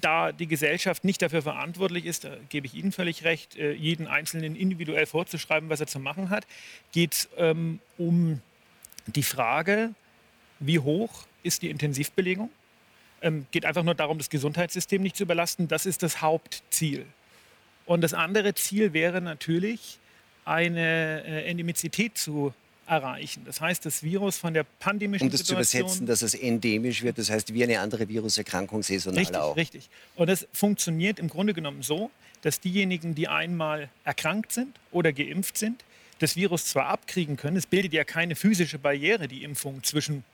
[0.00, 4.06] da die Gesellschaft nicht dafür verantwortlich ist, da gebe ich Ihnen völlig recht, äh, jeden
[4.06, 6.46] Einzelnen individuell vorzuschreiben, was er zu machen hat,
[6.92, 8.40] geht es ähm, um
[9.06, 9.94] die Frage,
[10.60, 12.50] wie hoch ist die Intensivbelegung?
[13.22, 15.68] Ähm, geht einfach nur darum, das Gesundheitssystem nicht zu überlasten.
[15.68, 17.06] Das ist das Hauptziel.
[17.86, 19.98] Und das andere Ziel wäre natürlich,
[20.44, 22.54] eine äh, Endemizität zu
[22.88, 23.42] erreichen.
[23.44, 27.02] Das heißt, das Virus von der pandemischen Um das Situation, zu übersetzen, dass es endemisch
[27.02, 29.56] wird, das heißt wie eine andere Viruserkrankung saisonal richtig, auch.
[29.56, 29.88] Richtig.
[30.16, 32.10] Und das funktioniert im Grunde genommen so,
[32.42, 35.84] dass diejenigen, die einmal erkrankt sind oder geimpft sind,
[36.18, 40.24] das Virus zwar abkriegen können, es bildet ja keine physische Barriere, die Impfung zwischen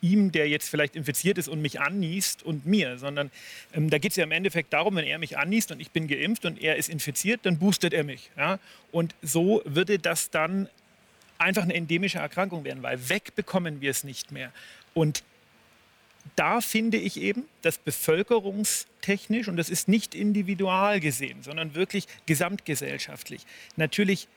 [0.00, 3.30] ihm, der jetzt vielleicht infiziert ist und mich anniest und mir, sondern
[3.72, 6.06] ähm, da geht es ja im Endeffekt darum, wenn er mich anniest und ich bin
[6.06, 8.30] geimpft und er ist infiziert, dann boostet er mich.
[8.36, 8.58] Ja?
[8.92, 10.68] Und so würde das dann
[11.38, 14.52] einfach eine endemische Erkrankung werden, weil wegbekommen wir es nicht mehr.
[14.94, 15.22] Und
[16.36, 23.46] da finde ich eben, dass bevölkerungstechnisch, und das ist nicht individual gesehen, sondern wirklich gesamtgesellschaftlich,
[23.76, 24.28] natürlich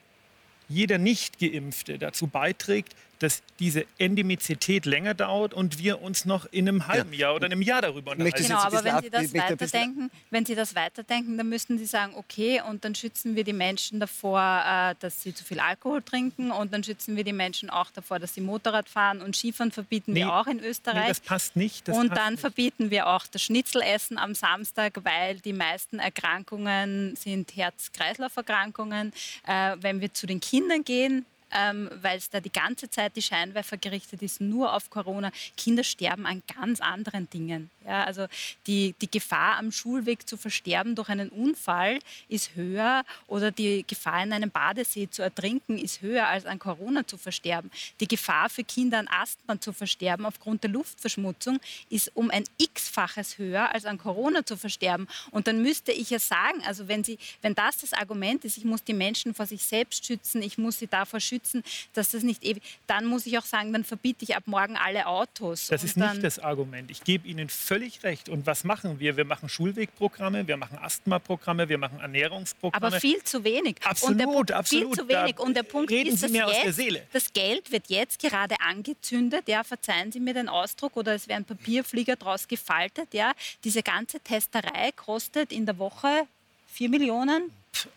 [0.69, 6.87] jeder Nicht-Geimpfte dazu beiträgt, dass diese Endemizität länger dauert und wir uns noch in einem
[6.87, 8.43] halben Jahr oder einem Jahr darüber unterhalten.
[8.43, 12.61] Genau, aber wenn Sie das weiterdenken, wenn Sie das weiterdenken, dann müssten Sie sagen, okay,
[12.67, 16.73] und dann schützen wir die Menschen davor, äh, dass sie zu viel Alkohol trinken und
[16.73, 20.21] dann schützen wir die Menschen auch davor, dass sie Motorrad fahren und Skifahren verbieten nee,
[20.21, 21.03] wir auch in Österreich.
[21.03, 21.87] Nee, das passt nicht.
[21.87, 22.41] Das und passt dann nicht.
[22.41, 29.13] verbieten wir auch das Schnitzelessen am Samstag, weil die meisten Erkrankungen sind Herz-Kreislauf-Erkrankungen.
[29.47, 33.21] Äh, wenn wir zu den Kindern gehen, ähm, weil es da die ganze Zeit die
[33.21, 35.31] Scheinwerfer gerichtet ist, nur auf Corona.
[35.57, 37.69] Kinder sterben an ganz anderen Dingen.
[37.85, 38.27] Ja, also
[38.67, 41.97] die, die Gefahr am Schulweg zu versterben durch einen Unfall
[42.29, 47.07] ist höher oder die Gefahr in einem Badesee zu ertrinken ist höher als an Corona
[47.07, 47.71] zu versterben.
[47.99, 53.39] Die Gefahr für Kinder an Asthma zu versterben aufgrund der Luftverschmutzung ist um ein x-faches
[53.39, 55.07] höher als an Corona zu versterben.
[55.31, 58.65] Und dann müsste ich ja sagen, also wenn, sie, wenn das das Argument ist, ich
[58.65, 61.40] muss die Menschen vor sich selbst schützen, ich muss sie davor schützen,
[61.93, 65.07] dass das nicht ewig, dann muss ich auch sagen, dann verbiete ich ab morgen alle
[65.07, 65.67] Autos.
[65.67, 66.91] Das ist nicht das Argument.
[66.91, 68.29] Ich gebe Ihnen völlig recht.
[68.29, 69.17] Und was machen wir?
[69.17, 72.87] Wir machen Schulwegprogramme, wir machen Asthmaprogramme, wir machen Ernährungsprogramme.
[72.87, 73.77] Aber viel zu wenig.
[73.83, 74.95] Absolut, und der Punkt, absolut.
[74.95, 75.39] Viel zu wenig.
[75.39, 77.07] Und der Punkt reden ist, Sie mir aus jetzt, der Seele.
[77.11, 79.47] das Geld wird jetzt gerade angezündet.
[79.47, 83.13] Ja, verzeihen Sie mir den Ausdruck, oder es werden Papierflieger draus gefaltet.
[83.13, 83.33] Ja,
[83.63, 86.27] diese ganze Testerei kostet in der Woche
[86.67, 87.51] 4 Millionen.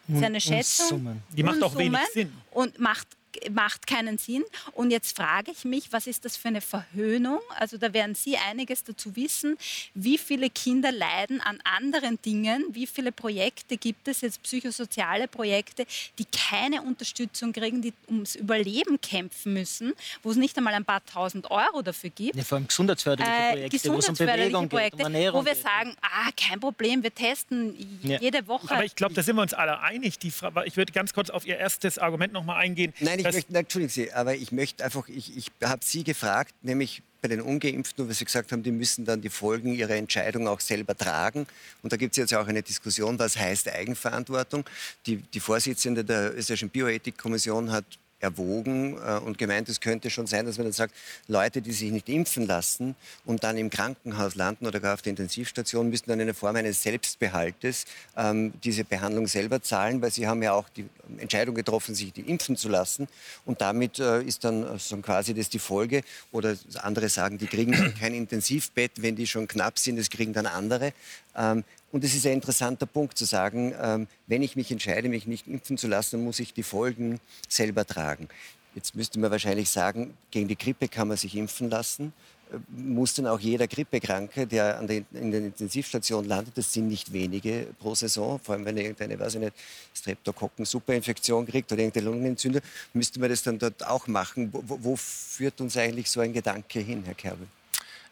[0.06, 1.22] Das ist eine Schätzung.
[1.30, 2.32] Die macht auch wenig Sinn.
[2.50, 3.08] Und macht
[3.50, 4.44] macht keinen Sinn.
[4.72, 7.40] Und jetzt frage ich mich, was ist das für eine Verhöhnung?
[7.58, 9.56] Also da werden Sie einiges dazu wissen.
[9.94, 12.64] Wie viele Kinder leiden an anderen Dingen?
[12.70, 15.86] Wie viele Projekte gibt es, jetzt psychosoziale Projekte,
[16.18, 21.04] die keine Unterstützung kriegen, die ums Überleben kämpfen müssen, wo es nicht einmal ein paar
[21.04, 22.36] tausend Euro dafür gibt?
[22.36, 25.40] Ja, vor allem gesundheitsförderliche Äh, Projekte, wo es um gesundheitsförderliche Bewegung geht, Projekte, um Ernährung
[25.42, 25.62] wo wir geht.
[25.62, 28.18] sagen, ah, kein Problem, wir testen Ja.
[28.20, 28.70] jede Woche.
[28.70, 30.18] Aber ich glaube, da sind wir uns alle einig.
[30.18, 30.28] Die
[30.64, 32.92] ich würde ganz kurz auf Ihr erstes Argument noch mal eingehen.
[33.00, 36.54] Nein, ich möchte, na, entschuldigen Sie, aber ich möchte einfach, ich, ich habe Sie gefragt,
[36.62, 40.46] nämlich bei den Ungeimpften, wo Sie gesagt haben, die müssen dann die Folgen ihrer Entscheidung
[40.46, 41.46] auch selber tragen.
[41.82, 44.64] Und da gibt es jetzt auch eine Diskussion, was heißt Eigenverantwortung.
[45.06, 47.84] Die, die Vorsitzende der österreichischen Bioethikkommission hat
[48.24, 50.94] erwogen äh, und gemeint, es könnte schon sein, dass man dann sagt,
[51.28, 55.10] Leute, die sich nicht impfen lassen und dann im Krankenhaus landen oder gar auf der
[55.10, 57.84] Intensivstation, müssen dann in der Form eines Selbstbehaltes
[58.16, 60.86] ähm, diese Behandlung selber zahlen, weil sie haben ja auch die
[61.18, 63.08] Entscheidung getroffen, sich die impfen zu lassen.
[63.44, 66.02] Und damit äh, ist dann äh, so quasi das die Folge.
[66.32, 70.46] Oder andere sagen, die kriegen kein Intensivbett, wenn die schon knapp sind, das kriegen dann
[70.46, 70.92] andere.
[71.36, 75.26] Ähm, und es ist ein interessanter Punkt zu sagen, ähm, wenn ich mich entscheide, mich
[75.26, 78.28] nicht impfen zu lassen, muss ich die Folgen selber tragen.
[78.74, 82.12] Jetzt müsste man wahrscheinlich sagen, gegen die Grippe kann man sich impfen lassen.
[82.52, 87.12] Äh, Muss dann auch jeder Grippekranke, der der, in der Intensivstation landet, das sind nicht
[87.12, 89.52] wenige pro Saison, vor allem wenn er irgendeine, weiß ich nicht,
[89.94, 92.62] Streptokokken-Superinfektion kriegt oder irgendeine Lungenentzündung,
[92.92, 94.50] müsste man das dann dort auch machen.
[94.52, 97.46] Wo- wo führt uns eigentlich so ein Gedanke hin, Herr Kerbel?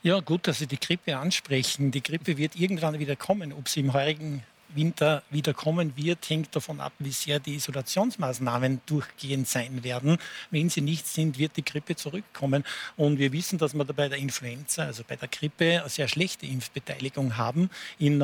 [0.04, 1.92] Ja, gut, dass Sie die Grippe ansprechen.
[1.92, 3.52] Die Grippe wird irgendwann wieder kommen.
[3.52, 4.42] Ob sie im heurigen
[4.74, 10.18] Winter wieder kommen wird, hängt davon ab, wie sehr die Isolationsmaßnahmen durchgehend sein werden.
[10.50, 12.64] Wenn sie nicht sind, wird die Grippe zurückkommen.
[12.96, 16.08] Und wir wissen, dass wir da bei der Influenza, also bei der Grippe, eine sehr
[16.08, 17.70] schlechte Impfbeteiligung haben.
[18.00, 18.18] In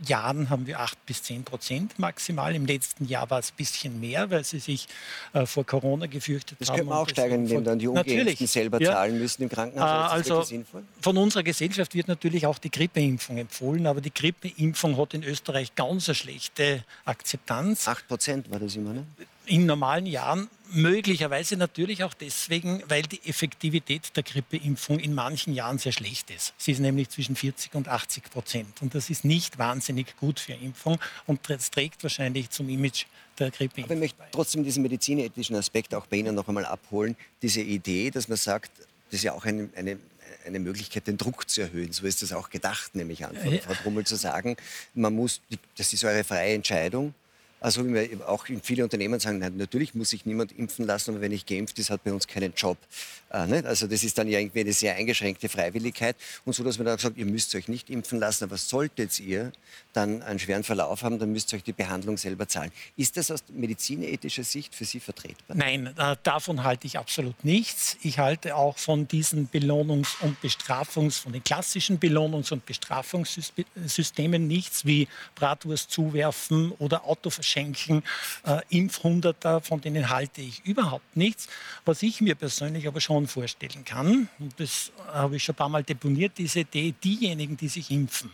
[0.00, 2.54] Normaljahren haben wir 8 bis 10 Prozent maximal.
[2.54, 4.88] Im letzten Jahr war es ein bisschen mehr, weil sie sich
[5.32, 6.76] äh, vor Corona gefürchtet Das haben.
[6.76, 8.92] könnte man und auch steigern, indem dann die Ungeimpften selber ja.
[8.92, 10.16] zahlen müssen im Krankenhaus.
[10.16, 10.82] Ist das also sinnvoll?
[11.00, 15.74] von unserer Gesellschaft wird natürlich auch die Grippeimpfung empfohlen, aber die Grippeimpfung hat in Österreich
[15.74, 17.86] ganz eine schlechte Akzeptanz.
[17.86, 19.06] 8 Prozent war das immer, ne?
[19.50, 25.78] In normalen Jahren möglicherweise natürlich auch deswegen, weil die Effektivität der Grippeimpfung in manchen Jahren
[25.78, 26.54] sehr schlecht ist.
[26.56, 28.80] Sie ist nämlich zwischen 40 und 80 Prozent.
[28.80, 33.06] Und das ist nicht wahnsinnig gut für Impfung und das trägt wahrscheinlich zum Image
[33.40, 33.84] der Grippeimpfung.
[33.86, 37.16] Aber ich möchte trotzdem diesen medizinethischen Aspekt auch bei Ihnen noch einmal abholen.
[37.42, 39.98] Diese Idee, dass man sagt, das ist ja auch eine, eine,
[40.46, 41.90] eine Möglichkeit, den Druck zu erhöhen.
[41.90, 43.60] So ist das auch gedacht, nehme ich an, von Ja.
[43.60, 44.56] Frau Brummel zu sagen,
[44.94, 45.40] man muss,
[45.76, 47.14] das ist eure freie Entscheidung.
[47.60, 51.10] Also wie wir auch in viele Unternehmen sagen, nein, natürlich muss sich niemand impfen lassen,
[51.10, 52.78] aber wenn nicht geimpft ist, hat bei uns keinen Job.
[53.30, 53.62] Äh?
[53.64, 56.16] Also das ist dann ja irgendwie eine sehr eingeschränkte Freiwilligkeit.
[56.44, 59.52] Und so, dass man dann sagt, ihr müsst euch nicht impfen lassen, aber solltet ihr
[59.92, 62.70] dann einen schweren Verlauf haben, dann müsst ihr euch die Behandlung selber zahlen.
[62.96, 65.56] Ist das aus medizinethischer Sicht für Sie vertretbar?
[65.56, 67.96] Nein, äh, davon halte ich absolut nichts.
[68.02, 74.84] Ich halte auch von diesen Belohnungs- und Bestrafungs-, von den klassischen Belohnungs- und Bestrafungssystemen nichts
[74.84, 78.02] wie Bratwurst zuwerfen oder Auto verschenken,
[78.44, 81.48] äh, Impfhunderter, von denen halte ich überhaupt nichts.
[81.84, 85.68] Was ich mir persönlich aber schon vorstellen kann, und das habe ich schon ein paar
[85.68, 88.30] Mal deponiert, diese Idee, diejenigen, die sich impfen,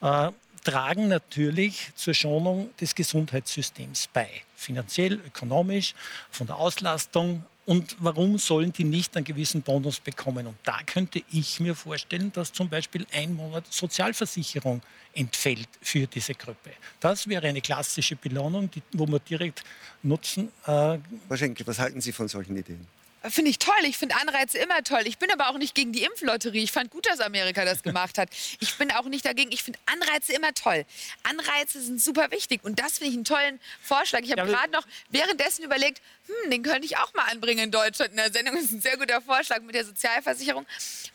[0.00, 0.30] äh,
[0.66, 4.28] tragen natürlich zur Schonung des Gesundheitssystems bei.
[4.56, 5.94] Finanziell, ökonomisch,
[6.30, 7.44] von der Auslastung.
[7.66, 10.46] Und warum sollen die nicht einen gewissen Bonus bekommen?
[10.46, 14.82] Und da könnte ich mir vorstellen, dass zum Beispiel ein Monat Sozialversicherung
[15.14, 16.70] entfällt für diese Gruppe.
[17.00, 19.62] Das wäre eine klassische Belohnung, die, wo man direkt
[20.02, 20.50] nutzen.
[20.66, 20.98] Äh,
[21.34, 22.86] Schenkel, was halten Sie von solchen Ideen?
[23.30, 23.74] Finde ich toll.
[23.84, 25.02] Ich finde Anreize immer toll.
[25.06, 26.62] Ich bin aber auch nicht gegen die Impflotterie.
[26.62, 28.28] Ich fand gut, dass Amerika das gemacht hat.
[28.60, 29.52] Ich bin auch nicht dagegen.
[29.52, 30.84] Ich finde Anreize immer toll.
[31.22, 32.62] Anreize sind super wichtig.
[32.64, 34.20] Und das finde ich einen tollen Vorschlag.
[34.20, 37.70] Ich habe Ja, gerade noch währenddessen überlegt, hm, den könnte ich auch mal anbringen in
[37.70, 38.54] Deutschland in der Sendung.
[38.56, 40.66] Das ist ein sehr guter Vorschlag mit der Sozialversicherung.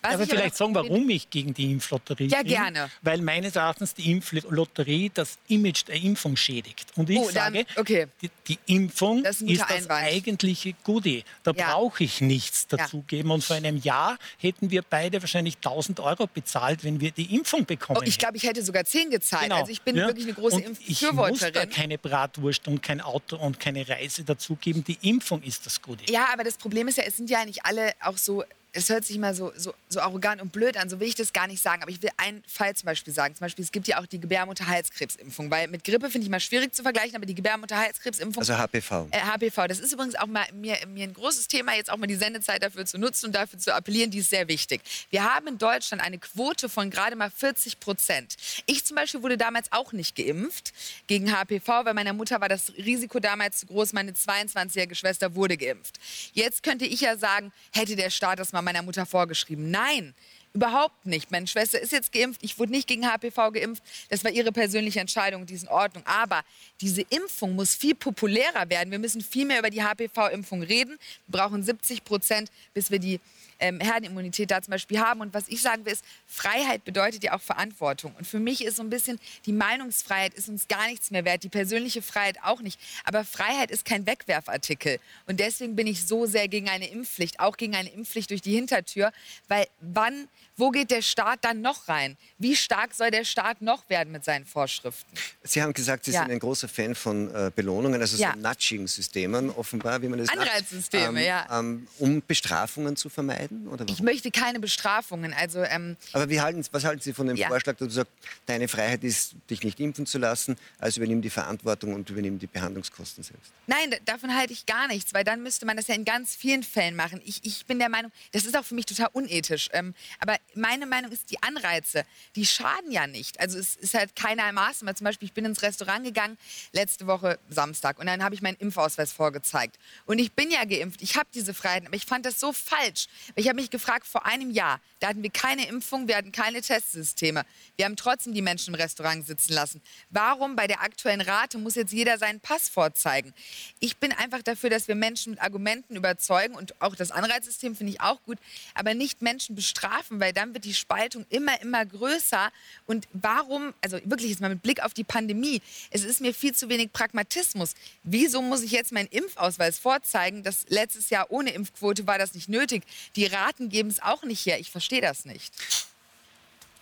[0.02, 2.48] Was aber vielleicht sagen, warum ich gegen die Impflotterie ja, bin.
[2.48, 2.90] gerne.
[3.02, 6.86] Weil meines Erachtens die Impflotterie das Image der Impfung schädigt.
[6.96, 8.08] Und ich Oh, dann- sage, okay.
[8.22, 11.24] die, die Impfung Das ist ist, das eigentliche Goodie.
[11.44, 11.72] Da Ja.
[11.74, 12.78] brauche ich nichts Ja.
[12.78, 13.32] dazugeben.
[13.32, 17.66] Und vor einem Jahr hätten wir beide wahrscheinlich 1000 Euro bezahlt, wenn wir die Impfung
[17.66, 19.44] bekommen Oh, ich glaube, ich hätte sogar zehn gezahlt.
[19.44, 19.58] Genau.
[19.58, 20.08] Also ich bin Ja.
[20.08, 21.70] wirklich eine große und Ich muss da Impfbefürworterin.
[21.70, 24.84] keine Bratwurst und kein Auto und keine Reise dazugeben.
[24.84, 26.12] Die Impfung ist das Gute.
[26.12, 28.44] Ja, aber das Problem ist ja, es sind ja nicht alle auch so.
[28.74, 31.34] Es hört sich immer so, so, so arrogant und blöd an, so will ich das
[31.34, 31.82] gar nicht sagen.
[31.82, 33.36] Aber ich will einen Fall zum Beispiel sagen.
[33.36, 35.52] Zum Beispiel, es gibt ja auch die Gebärmutterhalskrebsimpfung.
[35.52, 38.42] Weil mit Grippe finde ich mal schwierig zu vergleichen, aber die Gebärmutterhalskrebsimpfung.
[38.42, 39.08] Also HPV.
[39.12, 42.08] Äh, HPV, das ist übrigens auch mal mir, mir ein großes Thema, jetzt auch mal
[42.08, 44.82] die Sendezeit dafür zu nutzen und dafür zu appellieren, die ist sehr wichtig.
[45.10, 48.38] Wir haben in Deutschland eine Quote von gerade mal 40 Prozent.
[48.68, 50.72] Ich zum Beispiel wurde damals auch nicht geimpft
[51.08, 53.92] gegen HPV, weil meiner Mutter war das Risiko damals zu groß.
[53.92, 56.00] Meine 22-jährige Schwester wurde geimpft.
[56.34, 59.72] Jetzt könnte ich ja sagen, hätte der Staat das mal meiner Mutter vorgeschrieben.
[59.72, 60.14] Nein.
[60.54, 61.32] Überhaupt nicht.
[61.32, 62.42] Meine Schwester ist jetzt geimpft.
[62.44, 63.82] Ich wurde nicht gegen HPV geimpft.
[64.10, 65.46] Das war ihre persönliche Entscheidung.
[65.46, 66.04] Die ist in Ordnung.
[66.06, 66.44] Aber
[66.82, 68.92] diese Impfung muss viel populärer werden.
[68.92, 70.98] Wir müssen viel mehr über die HPV-Impfung reden.
[71.28, 73.22] Wir brauchen 70 Prozent, bis wir die
[73.62, 75.22] ähm, Herdenimmunität da zum Beispiel haben.
[75.22, 78.14] Und was ich sagen will, ist, Freiheit bedeutet ja auch Verantwortung.
[78.18, 81.44] Und für mich ist so ein bisschen, die Meinungsfreiheit ist uns gar nichts mehr wert,
[81.44, 82.80] die persönliche Freiheit auch nicht.
[83.06, 85.00] Aber Freiheit ist kein Wegwerfartikel.
[85.28, 88.54] Und deswegen bin ich so sehr gegen eine Impfpflicht, auch gegen eine Impfpflicht durch die
[88.54, 89.12] Hintertür.
[89.48, 92.18] Weil wann, wo geht der Staat dann noch rein?
[92.38, 95.12] Wie stark soll der Staat noch werden mit seinen Vorschriften?
[95.44, 96.22] Sie haben gesagt, Sie Ja.
[96.24, 98.34] sind ein großer Fan von äh, Belohnungen, also Ja.
[98.34, 100.30] so Nudging-Systemen, offenbar, wie man das.
[100.30, 101.48] Anreizsysteme, ja.
[101.60, 103.51] Ähm, um Bestrafungen zu vermeiden?
[103.70, 105.34] Oder Ich möchte keine Bestrafungen.
[105.34, 107.48] Also ähm, Aber wie halten, was halten Sie von dem Ja.
[107.50, 108.12] Vorschlag, dass du sagst,
[108.46, 112.48] deine Freiheit ist, dich nicht impfen zu lassen, also übernimm die Verantwortung und übernimm die
[112.48, 113.52] Behandlungskosten selbst?
[113.68, 116.34] Nein, da- davon halte ich gar nichts, weil dann müsste man das ja in ganz
[116.36, 117.22] vielen Fällen machen.
[117.26, 119.68] Ich, ich bin der Meinung, das ist auch für mich total unethisch.
[119.74, 122.06] Ähm, aber meine Meinung ist, die Anreize,
[122.38, 123.40] die schaden ja nicht.
[123.42, 124.96] Also es ist halt keiner Maßnahme.
[124.96, 126.38] Zum Beispiel, ich bin ins Restaurant gegangen,
[126.72, 129.78] letzte Woche Samstag, und dann habe ich meinen Impfausweis vorgezeigt.
[130.06, 133.08] Und ich bin ja geimpft, ich habe diese Freiheiten, aber ich fand das so falsch.
[133.42, 136.62] Ich habe mich gefragt, vor einem Jahr, da hatten wir keine Impfung, wir hatten keine
[136.62, 137.44] Testsysteme.
[137.76, 139.82] Wir haben trotzdem die Menschen im Restaurant sitzen lassen.
[140.12, 143.34] Warum bei der aktuellen Rate muss jetzt jeder seinen Pass vorzeigen?
[143.80, 147.94] Ich bin einfach dafür, dass wir Menschen mit Argumenten überzeugen und auch das Anreizsystem finde
[147.94, 148.38] ich auch gut,
[148.76, 152.52] aber nicht Menschen bestrafen, weil dann wird die Spaltung immer, immer größer.
[152.86, 156.54] Und warum, also wirklich jetzt mal mit Blick auf die Pandemie, es ist mir viel
[156.54, 157.74] zu wenig Pragmatismus.
[158.04, 160.44] Wieso muss ich jetzt meinen Impfausweis vorzeigen?
[160.44, 162.84] Das letztes Jahr ohne Impfquote war das nicht nötig.
[163.16, 164.60] Die Raten geben es auch nicht her.
[164.60, 165.54] Ich verstehe das nicht.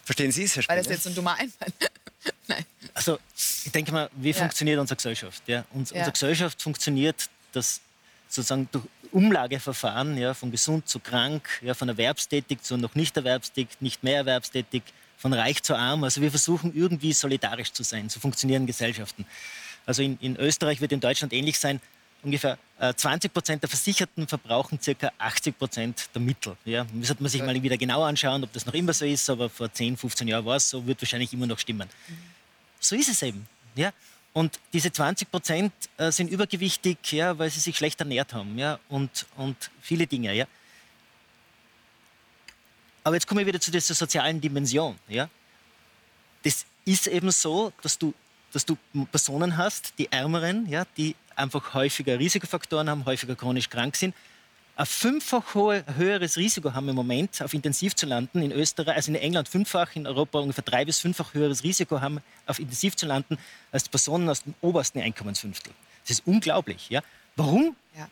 [0.03, 0.77] Verstehen Sie es, Herr War Spinner?
[0.83, 1.73] das jetzt so ein dummer Einwand?
[2.47, 2.65] Nein.
[2.93, 3.19] Also,
[3.65, 4.35] ich denke mal, wie Ja.
[4.37, 5.43] funktioniert unsere Gesellschaft?
[5.47, 5.65] Ja?
[5.71, 5.97] Uns, Ja.
[5.97, 7.81] Unsere Gesellschaft funktioniert, dass
[8.27, 13.77] sozusagen durch Umlageverfahren ja, von gesund zu krank, ja, von erwerbstätig zu noch nicht erwerbstätig,
[13.81, 14.83] nicht mehr erwerbstätig,
[15.17, 16.03] von reich zu arm.
[16.03, 18.09] Also wir versuchen irgendwie solidarisch zu sein.
[18.09, 19.25] So funktionieren Gesellschaften.
[19.85, 21.81] Also in, in Österreich wird in Deutschland ähnlich sein.
[22.21, 26.57] Ungefähr äh, 20 Prozent der Versicherten verbrauchen circa 80 Prozent der Mittel.
[26.65, 29.29] Ja, das sollte man sich mal wieder genau anschauen, ob das noch immer so ist,
[29.29, 31.87] aber vor 10, 15 Jahren war es so, wird wahrscheinlich immer noch stimmen.
[32.79, 33.47] So ist es eben.
[33.75, 33.93] Ja?
[34.33, 38.79] Und diese 20 Prozent äh, sind übergewichtig, ja, weil sie sich schlecht ernährt haben ja?
[38.89, 40.33] und, und viele Dinge.
[40.33, 40.45] Ja?
[43.03, 44.97] Aber jetzt kommen wir wieder zu dieser sozialen Dimension.
[45.07, 45.29] Ja?
[46.43, 48.13] Das ist eben so, dass du,
[48.51, 48.77] dass du
[49.11, 54.13] Personen hast, die Ärmeren, ja, die einfach häufiger Risikofaktoren haben, häufiger chronisch krank sind,
[54.79, 58.41] ein fünffach hohe, höheres Risiko haben im Moment, auf Intensiv zu landen.
[58.41, 62.21] In Österreich, also in England fünffach, in Europa ungefähr drei bis fünffach höheres Risiko haben,
[62.45, 63.37] auf Intensiv zu landen,
[63.73, 65.73] als die Personen aus dem obersten Einkommensfünftel.
[66.03, 66.89] Das ist unglaublich.
[66.89, 67.01] Ja?
[67.35, 67.75] Warum?
[67.97, 68.07] Ja.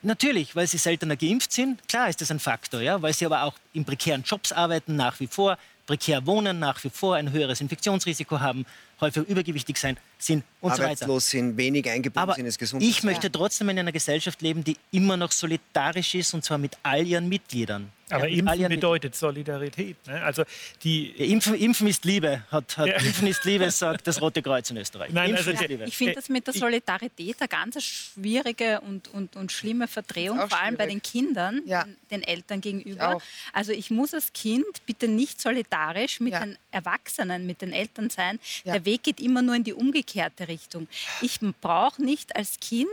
[0.00, 1.86] Natürlich, weil sie seltener geimpft sind.
[1.88, 3.02] Klar ist das ein Faktor, ja?
[3.02, 5.58] weil sie aber auch in prekären Jobs arbeiten nach wie vor,
[5.88, 8.66] prekär wohnen nach wie vor, ein höheres Infektionsrisiko haben,
[9.00, 10.84] häufig übergewichtig sein sind und so weiter.
[10.84, 13.10] Arbeitslos sind, wenig eingebunden Aber sind ins ich Gesundheitssystem.
[13.10, 17.06] möchte trotzdem in einer Gesellschaft leben, die immer noch solidarisch ist und zwar mit all
[17.06, 17.90] ihren Mitgliedern.
[18.10, 19.96] Aber Ja, Impfen bedeutet Solidarität.
[20.06, 20.22] Ne?
[20.22, 20.44] Also
[20.82, 22.94] die, Ja, Impfen, Impfen ist Liebe, hat, hat Ja.
[22.96, 25.10] Impfen ist Liebe, sagt das Rote Kreuz in Österreich.
[25.12, 25.84] Nein, Impfen also ist die- Liebe.
[25.84, 30.58] Ich finde das mit der Solidarität eine ganz schwierige und, und, und schlimme Verdrehung, vor
[30.60, 31.02] allem bei schwierig.
[31.02, 31.84] den Kindern, Ja.
[32.10, 33.20] den, Eltern gegenüber.
[33.52, 36.40] Also ich muss als Kind bitte nicht solidarisch mit Ja.
[36.40, 38.38] den Erwachsenen, mit den Eltern sein.
[38.64, 38.72] Ja.
[38.74, 40.88] Der Weg geht immer nur in die umgekehrte Richtung.
[41.20, 42.88] Ich brauche nicht als Kind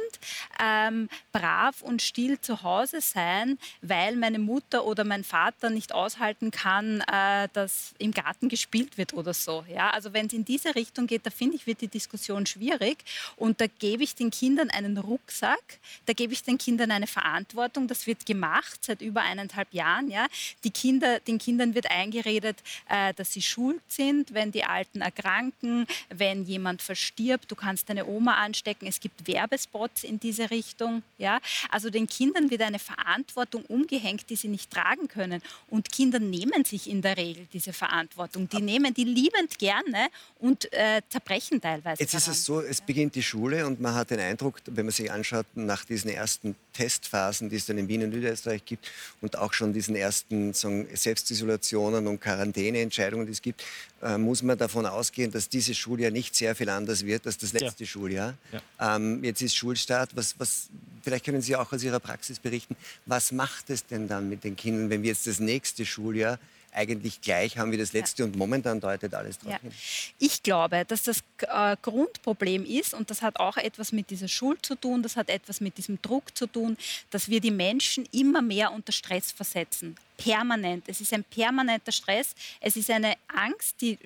[0.61, 6.51] ähm, brav und still zu Hause sein, weil meine Mutter oder mein Vater nicht aushalten
[6.51, 9.65] kann, äh, dass im Garten gespielt wird oder so.
[9.69, 9.91] Ja?
[9.91, 12.97] Also wenn es in diese Richtung geht, da finde ich, wird die Diskussion schwierig.
[13.35, 17.87] Und da gebe ich den Kindern einen Rucksack, da gebe ich den Kindern eine Verantwortung.
[17.87, 20.09] Das wird gemacht seit über eineinhalb Jahren.
[20.09, 20.27] Ja?
[20.63, 22.57] Die Kinder, den Kindern wird eingeredet,
[22.89, 28.05] äh, dass sie schuld sind, wenn die Alten erkranken, wenn jemand verstirbt, du kannst deine
[28.05, 28.87] Oma anstecken.
[28.87, 31.03] Es gibt Werbespots in diese Richtung.
[31.17, 31.39] Ja?
[31.69, 35.41] Also den Kindern wird eine Verantwortung umgehängt, die sie nicht tragen können.
[35.69, 38.49] Und Kinder nehmen sich in der Regel diese Verantwortung.
[38.49, 40.07] Die nehmen die liebend gerne
[40.39, 42.01] und äh, zerbrechen teilweise.
[42.01, 42.31] Jetzt daran.
[42.31, 45.11] ist es so, es beginnt die Schule und man hat den Eindruck, wenn man sich
[45.11, 48.89] anschaut, nach diesen ersten Testphasen, die es dann in Wien und Niederösterreich gibt
[49.21, 53.63] und auch schon diesen ersten sagen, Selbstisolationen und Quarantäneentscheidungen, die es gibt,
[54.01, 57.53] äh, muss man davon ausgehen, dass dieses Schuljahr nicht sehr viel anders wird als das
[57.53, 57.87] letzte ja.
[57.87, 58.33] Schuljahr.
[58.51, 58.95] Ja.
[58.95, 60.15] Ähm, jetzt ist Schulstart.
[60.15, 60.67] Was, was,
[61.01, 62.75] vielleicht können Sie auch aus Ihrer Praxis berichten.
[63.05, 66.39] Was macht es denn dann mit den Kindern, wenn wir jetzt das nächste Schuljahr
[66.75, 68.27] eigentlich gleich haben wie das letzte ja.
[68.27, 69.61] und momentan deutet alles darauf ja.
[69.61, 69.71] hin.
[70.19, 74.65] Ich glaube, dass das äh, Grundproblem ist und das hat auch etwas mit dieser Schuld
[74.65, 76.77] zu tun, das hat etwas mit diesem Druck zu tun,
[77.09, 79.95] dass wir die Menschen immer mehr unter Stress versetzen.
[80.17, 80.85] Permanent.
[80.87, 82.35] Es ist ein permanenter Stress.
[82.61, 83.97] Es ist eine Angst, die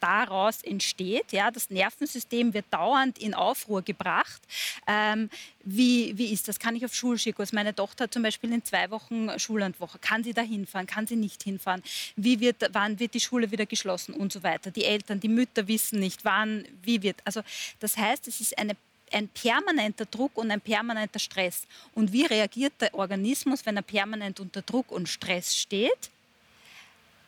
[0.00, 1.32] daraus entsteht.
[1.32, 4.40] Ja, das Nervensystem wird dauernd in Aufruhr gebracht.
[4.86, 5.30] Ähm,
[5.64, 6.58] wie, wie ist das?
[6.58, 7.52] Kann ich auf Schulschikos?
[7.52, 9.98] Meine Tochter hat zum Beispiel in zwei Wochen Schullandwoche.
[9.98, 10.86] Kann sie da hinfahren?
[10.86, 11.82] Kann sie nicht hinfahren?
[12.16, 14.70] Wie wird, wann wird die Schule wieder geschlossen und so weiter?
[14.70, 17.16] Die Eltern, die Mütter wissen nicht, wann, wie wird.
[17.24, 17.42] Also
[17.80, 18.76] das heißt, es ist eine
[19.12, 21.66] ein permanenter Druck und ein permanenter Stress.
[21.94, 26.10] Und wie reagiert der Organismus, wenn er permanent unter Druck und Stress steht?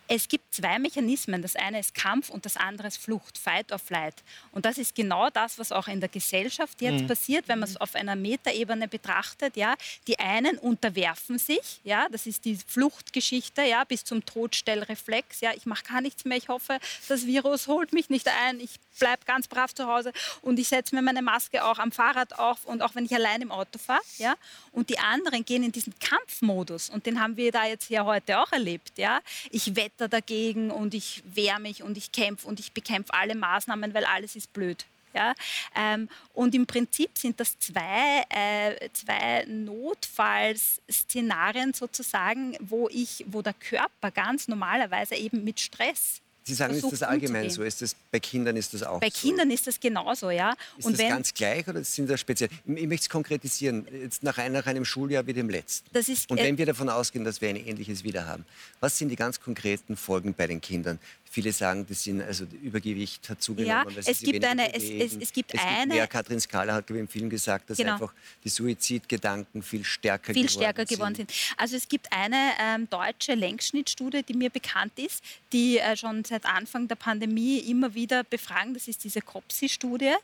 [0.07, 1.41] Es gibt zwei Mechanismen.
[1.41, 4.23] Das eine ist Kampf und das andere ist Flucht, Fight or Flight.
[4.53, 7.07] Und das ist genau das, was auch in der Gesellschaft jetzt mhm.
[7.07, 9.57] passiert, wenn man es auf einer Metaebene betrachtet.
[9.57, 9.75] Ja,
[10.07, 15.41] die einen unterwerfen sich, ja, das ist die Fluchtgeschichte, ja, bis zum Todstellreflex.
[15.41, 16.37] Ja, ich mache gar nichts mehr.
[16.37, 16.79] Ich hoffe,
[17.09, 18.61] das Virus holt mich nicht ein.
[18.61, 22.39] Ich bleibe ganz brav zu Hause und ich setze mir meine Maske auch am Fahrrad
[22.39, 24.03] auf und auch wenn ich allein im Auto fahre.
[24.19, 24.35] Ja?
[24.73, 28.41] Und die anderen gehen in diesen Kampfmodus und den haben wir da jetzt ja heute
[28.41, 28.93] auch erlebt.
[28.97, 29.21] Ja?
[29.51, 33.95] Ich wetter dagegen und ich wehre mich und ich kämpfe und ich bekämpfe alle Maßnahmen,
[33.95, 34.85] weil alles ist blöd.
[35.15, 35.35] Ja?
[35.75, 43.55] Ähm, und im Prinzip sind das zwei, äh, zwei Notfallszenarien sozusagen, wo, ich, wo der
[43.55, 47.63] Körper ganz normalerweise eben mit Stress Sie sagen, ist das allgemein so?
[47.63, 49.15] Ist das, bei Kindern ist das auch bei so?
[49.15, 50.55] Bei Kindern ist das genauso, ja.
[50.77, 52.51] Ist und das wenn, ganz gleich oder sind das speziell?
[52.67, 55.89] Ich möchte es konkretisieren, jetzt nach, ein, nach einem Schuljahr wie dem letzten.
[55.95, 58.45] Das ist, und wenn äh, wir davon ausgehen, dass wir ein ähnliches wieder haben,
[58.81, 60.99] was sind die ganz konkreten Folgen bei den Kindern?
[61.35, 63.93] Viele sagen, das sind, also Übergewicht hat zugenommen.
[63.93, 65.95] Ja, es gibt eine, es, es, es, gibt es eine.
[65.95, 66.07] Mehr.
[66.07, 67.95] Katrin Skala hat im Film gesagt, dass genau.
[67.95, 68.15] einfach
[68.45, 70.97] die Suizidgedanken viel stärker viel geworden stärker sind.
[70.97, 71.33] geworden sind.
[71.57, 76.47] Also es gibt eine ähm, deutsche Längsschnittstudie, die mir bekannt ist, die äh, schon seit
[76.47, 78.73] Anfang der Pandemie immer wieder befragen.
[78.73, 80.15] Das ist diese COPSI-Studie.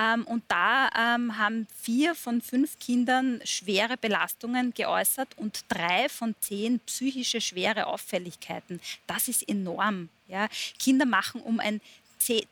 [0.00, 6.34] Ähm, und da ähm, haben vier von fünf Kindern schwere Belastungen geäußert und drei von
[6.40, 8.80] zehn psychische schwere Auffälligkeiten.
[9.06, 10.08] Das ist enorm.
[10.26, 10.48] Ja?
[10.78, 11.80] Kinder machen um ein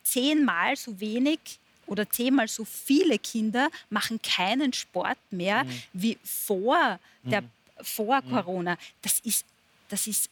[0.03, 1.39] zehnmal so wenig
[1.87, 5.83] oder zehnmal so viele Kinder machen keinen Sport mehr mhm.
[5.93, 7.51] wie vor, der, mhm.
[7.81, 8.31] vor mhm.
[8.31, 8.79] Corona.
[9.01, 9.45] Das ist,
[9.89, 10.31] das ist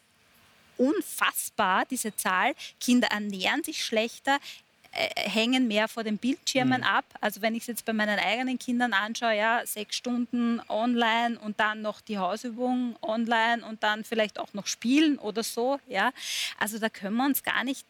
[0.77, 2.55] unfassbar, diese Zahl.
[2.81, 4.39] Kinder ernähren sich schlechter,
[4.93, 6.87] hängen mehr vor den Bildschirmen mhm.
[6.87, 7.05] ab.
[7.21, 11.61] Also wenn ich es jetzt bei meinen eigenen Kindern anschaue, ja, sechs Stunden online und
[11.61, 16.13] dann noch die Hausübung online und dann vielleicht auch noch spielen oder so, ja.
[16.59, 17.87] Also da können wir uns gar nicht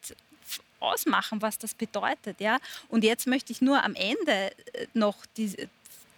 [0.79, 2.59] ausmachen, was das bedeutet, ja.
[2.89, 5.69] Und jetzt möchte ich nur am Ende äh, noch die,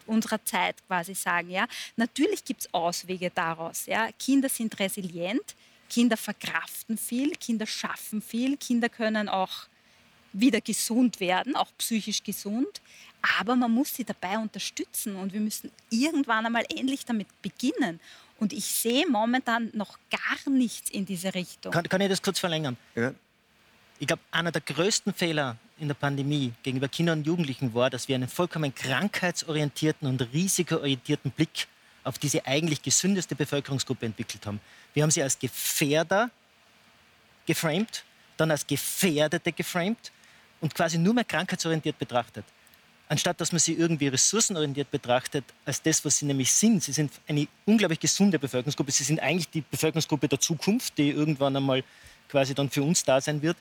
[0.06, 1.66] unserer Zeit quasi sagen, ja.
[1.96, 4.08] Natürlich gibt es Auswege daraus, ja.
[4.18, 5.54] Kinder sind resilient,
[5.88, 9.68] Kinder verkraften viel, Kinder schaffen viel, Kinder können auch
[10.32, 12.80] wieder gesund werden, auch psychisch gesund.
[13.38, 18.00] Aber man muss sie dabei unterstützen und wir müssen irgendwann einmal endlich damit beginnen.
[18.38, 21.72] Und ich sehe momentan noch gar nichts in diese Richtung.
[21.72, 22.76] Kann, kann ich das kurz verlängern?
[22.96, 23.14] Ja.
[24.00, 28.08] Ich glaube, einer der größten Fehler in der Pandemie gegenüber Kindern und Jugendlichen war, dass
[28.08, 31.68] wir einen vollkommen krankheitsorientierten und risikoorientierten Blick
[32.02, 34.60] auf diese eigentlich gesündeste Bevölkerungsgruppe entwickelt haben.
[34.92, 36.30] Wir haben sie als Gefährder
[37.46, 38.04] geframed,
[38.36, 40.10] dann als Gefährdete geframed
[40.62, 42.46] und quasi nur mehr krankheitsorientiert betrachtet.
[43.08, 46.82] Anstatt dass man sie irgendwie ressourcenorientiert betrachtet, als das, was sie nämlich sind.
[46.82, 48.90] Sie sind eine unglaublich gesunde Bevölkerungsgruppe.
[48.90, 51.84] Sie sind eigentlich die Bevölkerungsgruppe der Zukunft, die irgendwann einmal
[52.28, 53.58] quasi dann für uns da sein wird.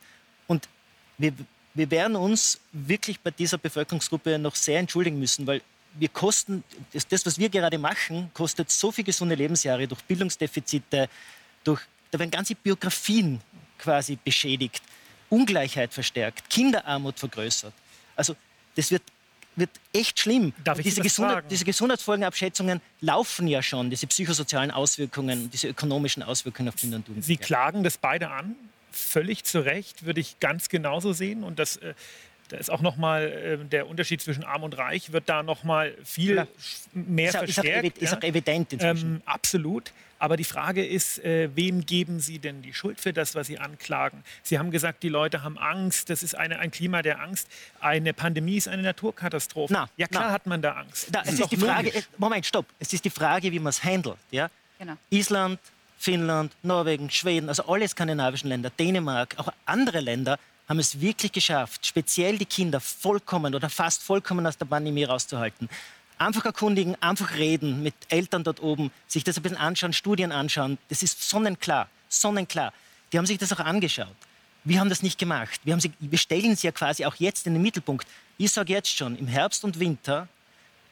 [0.48, 0.70] Und
[1.18, 1.34] wir,
[1.74, 5.62] wir werden uns wirklich bei dieser Bevölkerungsgruppe noch sehr entschuldigen müssen, weil
[5.96, 6.64] wir kosten,
[7.10, 11.10] das, was wir gerade machen, kostet so viele gesunde Lebensjahre durch Bildungsdefizite,
[11.66, 11.82] durch,
[12.12, 13.42] da werden ganze Biografien
[13.78, 14.82] quasi beschädigt,
[15.32, 17.74] Ungleichheit verstärkt, Kinderarmut vergrößert.
[18.16, 18.36] Also
[18.76, 19.04] das wird,
[19.56, 20.54] wird echt schlimm.
[20.64, 26.70] Darf ich diese, Gesundheit, diese Gesundheitsfolgenabschätzungen laufen ja schon, diese psychosozialen Auswirkungen, diese ökonomischen Auswirkungen
[26.70, 27.40] auf Kinder und Sie Jugendliche.
[27.40, 28.56] klagen das beide an.
[28.92, 31.44] Völlig zu Recht würde ich ganz genauso sehen.
[31.44, 31.94] Und das, äh,
[32.52, 35.64] da ist auch noch mal äh, der Unterschied zwischen Arm und Reich wird da noch
[35.64, 36.48] mal viel Klar.
[36.94, 37.98] mehr ist, auch, ist, auch, verstärkt.
[37.98, 38.18] ist ja.
[38.18, 39.16] auch evident inzwischen.
[39.16, 39.92] Ähm, absolut.
[40.20, 43.58] Aber die Frage ist, äh, wem geben Sie denn die Schuld für das, was Sie
[43.58, 44.24] anklagen?
[44.44, 46.12] Sie haben gesagt, die Leute haben Angst.
[46.12, 47.48] Das ist eine, ein Klima der Angst.
[47.80, 49.74] Eine Pandemie ist eine Naturkatastrophe.
[49.74, 50.32] Na, ja, klar na.
[50.32, 51.08] hat man da Angst.
[51.12, 52.04] Das es doch ist die Frage, logisch.
[52.04, 52.68] äh, Moment, stopp.
[52.78, 54.18] Es ist die Frage, wie man es handelt.
[54.30, 54.52] Ja?
[54.78, 54.94] Genau.
[55.10, 55.60] Island,
[55.98, 60.38] Finnland, Norwegen, Schweden, also alle skandinavischen Länder, Dänemark, auch andere Länder
[60.72, 65.68] haben es wirklich geschafft, speziell die Kinder vollkommen oder fast vollkommen aus der Pandemie rauszuhalten.
[66.18, 70.78] Einfach erkundigen, einfach reden mit Eltern dort oben, sich das ein bisschen anschauen, Studien anschauen.
[70.88, 72.72] Das ist sonnenklar, sonnenklar.
[73.12, 74.16] Die haben sich das auch angeschaut.
[74.64, 75.60] Wir haben das nicht gemacht.
[75.66, 78.08] Wir, sie, wir stellen sie ja quasi auch jetzt in den Mittelpunkt.
[78.38, 80.30] Ich sage jetzt schon, im Herbst und Winter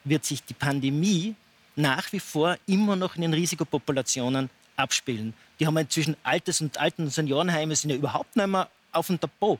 [0.04, 1.34] wird sich die Pandemie
[1.74, 5.32] nach wie vor immer noch in den Risikopopulationen abspielen.
[5.58, 9.20] Die haben inzwischen Altes- und Alten- und Seniorenheime sind ja überhaupt nicht mehr auf dem
[9.20, 9.58] Tapo.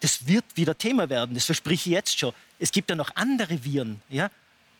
[0.00, 2.32] Das wird wieder Thema werden, das verspreche ich jetzt schon.
[2.58, 4.00] Es gibt ja noch andere Viren.
[4.08, 4.30] Ja?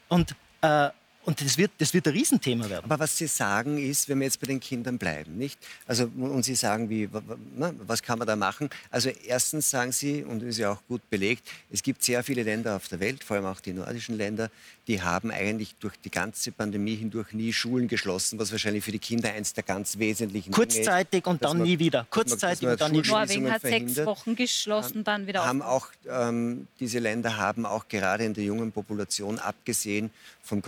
[0.08, 0.90] Und, äh,
[1.24, 2.84] und das, wird, das wird ein Riesenthema werden.
[2.84, 5.58] Aber was Sie sagen ist, wenn wir jetzt bei den Kindern bleiben, nicht?
[5.86, 7.08] Also und Sie sagen, wie,
[7.56, 8.68] na, was kann man da machen?
[8.90, 12.42] Also erstens sagen Sie und das ist ja auch gut belegt, es gibt sehr viele
[12.42, 14.50] Länder auf der Welt, vor allem auch die nordischen Länder,
[14.86, 18.98] die haben eigentlich durch die ganze Pandemie hindurch nie Schulen geschlossen, was wahrscheinlich für die
[18.98, 22.00] Kinder eins der ganz wesentlichen Dinge ist, Kurzzeitig und dann man- nie wieder.
[22.00, 23.08] man- Kurzzeitig man und dann nie wieder.
[23.18, 23.96] Norwegen hat sechs.
[24.04, 28.72] Wochen geschlossen, dann wieder haben auch ähm, diese Länder haben auch gerade in der jungen
[28.72, 30.10] Population abgesehen
[30.42, 30.60] von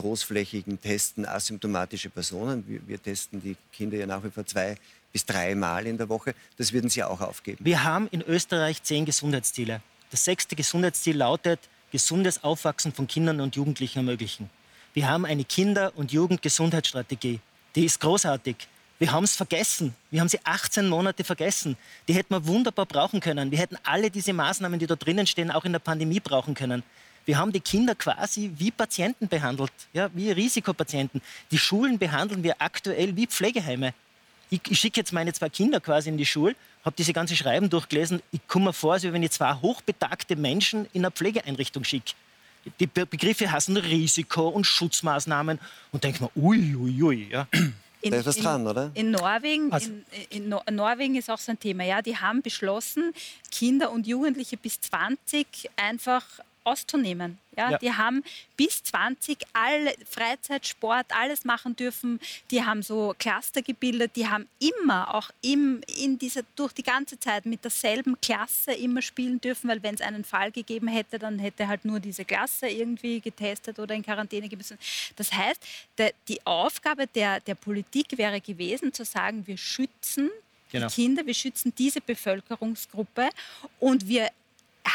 [0.47, 2.65] großflächigen Testen asymptomatische Personen.
[2.67, 4.77] Wir, wir testen die Kinder ja nach wie vor zwei
[5.13, 6.35] bis dreimal in der Woche.
[6.57, 7.65] Das würden Sie auch aufgeben.
[7.65, 9.81] Wir haben in Österreich zehn Gesundheitsziele.
[10.11, 14.51] Das sechste Gesundheitsziel lautet, gesundes Aufwachsen von Kindern und Jugendlichen ermöglichen.
[14.95, 17.41] Wir haben eine Kinder- und Jugendgesundheitsstrategie.
[17.75, 18.57] Die ist großartig.
[18.99, 19.95] Wir haben es vergessen.
[20.11, 21.77] Wir haben sie 18 Monate vergessen.
[22.09, 23.51] Die hätten wir wunderbar brauchen können.
[23.51, 26.83] Wir hätten alle diese Maßnahmen, die da drinnen stehen, auch in der Pandemie brauchen können.
[27.27, 31.21] Wir haben die Kinder quasi wie Patienten behandelt, ja, wie Risikopatienten.
[31.51, 33.93] Die Schulen behandeln wir aktuell wie Pflegeheime.
[34.49, 36.55] Ich, ich schicke jetzt meine zwei Kinder quasi in die Schule,
[36.85, 38.23] habe diese ganze Schreiben durchgelesen.
[38.31, 42.13] Ich komme mir vor, als wenn ich zwei hochbetagte Menschen in eine Pflegeeinrichtung schicke.
[42.81, 45.59] Die Be Begriffe heißen Risiko und Schutzmaßnahmen
[45.93, 47.29] und denke mir, ui, ui, ui.
[47.31, 47.47] Ja.
[48.03, 48.91] In, Da ist was in, dran, oder?
[48.95, 51.83] In Norwegen, Also- in, in Nor Norwegen ist auch so ein Thema.
[51.85, 53.13] Ja, die haben beschlossen,
[53.51, 55.47] Kinder und Jugendliche bis 20
[55.77, 56.25] einfach
[56.67, 57.39] auszunehmen.
[57.57, 57.79] Ja, Ja.
[57.79, 58.23] Die haben
[58.57, 62.21] bis 20 alle Freizeit, Sport, alles machen dürfen.
[62.51, 64.13] Die haben so Cluster gebildet.
[64.17, 69.01] Die haben immer, auch im, in dieser, durch die ganze Zeit mit derselben Klasse immer
[69.01, 72.69] spielen dürfen, weil wenn es einen Fall gegeben hätte, dann hätte halt nur diese Klasse
[72.69, 74.79] irgendwie getestet oder in Quarantäne müssen.
[75.17, 75.63] Das heißt,
[75.99, 80.31] der, die Aufgabe der, der Politik wäre gewesen, zu sagen, wir schützen
[80.73, 80.89] Genau.
[80.89, 83.31] die Kinder, wir schützen diese Bevölkerungsgruppe
[83.79, 84.29] und wir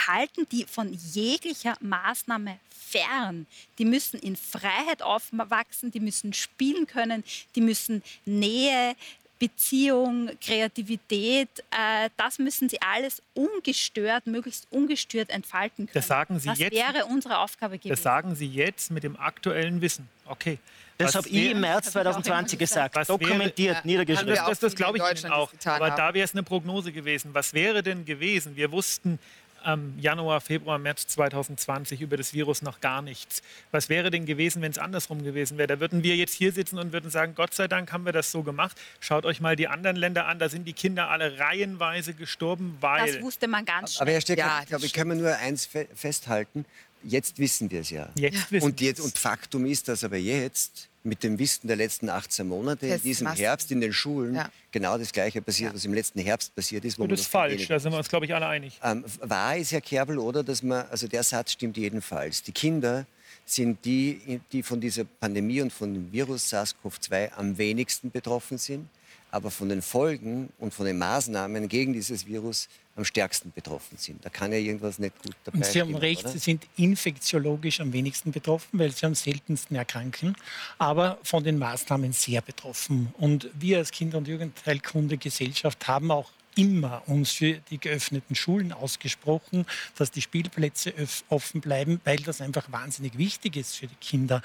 [0.07, 2.57] halten die von jeglicher Maßnahme
[2.89, 3.45] fern.
[3.77, 7.23] Die müssen in Freiheit aufwachsen, die müssen spielen können,
[7.55, 8.95] die müssen Nähe,
[9.39, 15.93] Beziehung, Kreativität, äh, das müssen sie alles ungestört, möglichst ungestört entfalten können.
[15.95, 17.89] Das sagen Sie das jetzt- wäre unsere Aufgabe gewesen.
[17.89, 20.07] Das sagen Sie jetzt mit dem aktuellen Wissen.
[20.25, 20.59] Okay.
[20.99, 22.95] Das habe ich im März Das hab ich auch 2020 immer gesagt.
[22.95, 23.81] Was wäre- Dokumentiert, Ja.
[23.83, 24.35] niedergeschrieben.
[24.35, 25.51] Das, das, das glaube ich Ihnen auch.
[25.65, 25.97] Aber haben.
[25.97, 27.33] da wäre es eine Prognose gewesen.
[27.33, 28.55] Was wäre denn gewesen?
[28.55, 29.17] Wir wussten
[29.63, 33.41] am Januar, Februar, März 2020 über das Virus noch gar nichts.
[33.71, 35.67] Was wäre denn gewesen, wenn es andersrum gewesen wäre?
[35.67, 38.31] Da würden wir jetzt hier sitzen und würden sagen, Gott sei Dank haben wir das
[38.31, 38.79] so gemacht.
[38.99, 40.39] Schaut euch mal die anderen Länder an.
[40.39, 43.13] Da sind die Kinder alle reihenweise gestorben, weil...
[43.13, 44.03] das wusste man ganz schnell.
[44.03, 46.65] Aber Herr Stecker, Ja, ich glaube, ich kann mir nur eins fe festhalten.
[47.03, 48.09] Jetzt wissen wir es ja.
[48.15, 52.09] Jetzt wissen und, jetzt, und Faktum ist, dass aber jetzt mit dem Wissen der letzten
[52.09, 53.41] 18 Monate in Tests, diesem Masken.
[53.41, 54.49] Herbst in den Schulen Ja.
[54.71, 55.75] genau das Gleiche passiert, Ja.
[55.75, 56.99] was im letzten Herbst passiert ist.
[56.99, 57.67] wo Und das ist falsch.
[57.67, 58.79] Da sind wir uns, glaube ich, alle einig.
[58.83, 62.43] Ähm, wahr ist, Herr Kerbel, oder, dass man, also der Satz stimmt jedenfalls.
[62.43, 63.07] Die Kinder
[63.45, 68.87] sind die, die von dieser Pandemie und von dem Virus SARS-CoV-2 am wenigsten betroffen sind,
[69.31, 72.67] aber von den Folgen und von den Maßnahmen gegen dieses Virus
[72.97, 74.23] am stärksten betroffen sind.
[74.23, 76.33] Da kann ja irgendwas nicht gut dabei Und Sie haben stimmen, recht, oder?
[76.33, 80.35] Sie sind infektiologisch am wenigsten betroffen, weil Sie am seltensten erkranken,
[80.77, 83.13] aber von den Maßnahmen sehr betroffen.
[83.17, 89.65] Und wir als Kinder- und Jugendheilkunde-Gesellschaft haben auch immer uns für die geöffneten Schulen ausgesprochen,
[89.97, 90.93] dass die Spielplätze
[91.29, 94.41] offen bleiben, weil das einfach wahnsinnig wichtig ist für die Kinder.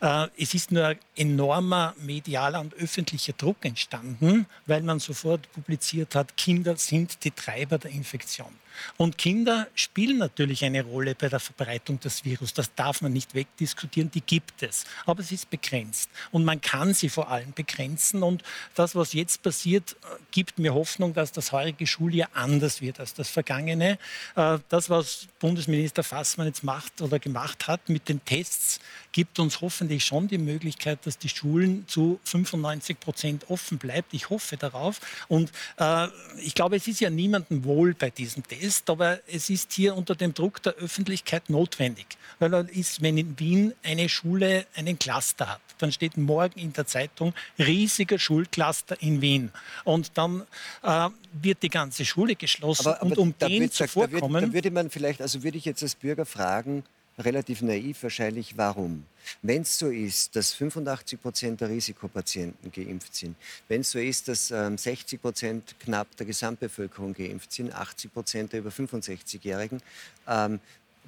[0.00, 6.14] Äh, es ist nur ein enormer medialer und öffentlicher Druck entstanden, weil man sofort publiziert
[6.14, 8.52] hat, Kinder sind die Treiber der Infektion.
[8.96, 12.54] Und Kinder spielen natürlich eine Rolle bei der Verbreitung des Virus.
[12.54, 14.84] Das darf man nicht wegdiskutieren, die gibt es.
[15.04, 16.10] Aber es ist begrenzt.
[16.30, 18.22] Und man kann sie vor allem begrenzen.
[18.22, 18.42] Und
[18.74, 19.96] das, was jetzt passiert,
[20.30, 23.98] gibt mir Hoffnung, dass das heurige Schuljahr anders wird als das vergangene.
[24.34, 28.80] Äh, das, was Bundesminister Fassmann jetzt macht oder gemacht hat mit den Tests,
[29.12, 34.12] gibt uns hoffentlich schon die Möglichkeit, dass die Schulen zu 95 Prozent offen bleibt.
[34.12, 35.00] Ich hoffe darauf.
[35.28, 36.08] Und äh,
[36.38, 39.96] ich glaube, es ist ja niemandem wohl bei diesem Test ist, aber es ist hier
[39.96, 42.06] unter dem Druck der Öffentlichkeit notwendig.
[42.38, 46.72] Weil dann ist, wenn in Wien eine Schule einen Cluster hat, dann steht morgen in
[46.72, 49.50] der Zeitung riesiger Schulcluster in Wien.
[49.84, 50.42] Und dann
[50.82, 52.88] äh, wird die ganze Schule geschlossen.
[52.88, 54.46] Aber, aber und um den zu vorkommen...
[54.46, 56.82] Da, würde man vielleicht, also würde ich jetzt als Bürger fragen,
[57.18, 59.04] relativ naiv wahrscheinlich, warum.
[59.42, 63.36] Wenn es so ist, dass 85 Prozent der Risikopatienten geimpft sind,
[63.68, 68.52] wenn es so ist, dass ähm, 60 Prozent knapp der Gesamtbevölkerung geimpft sind, 80 Prozent
[68.52, 69.80] der über 65-Jährigen,
[70.28, 70.60] ähm,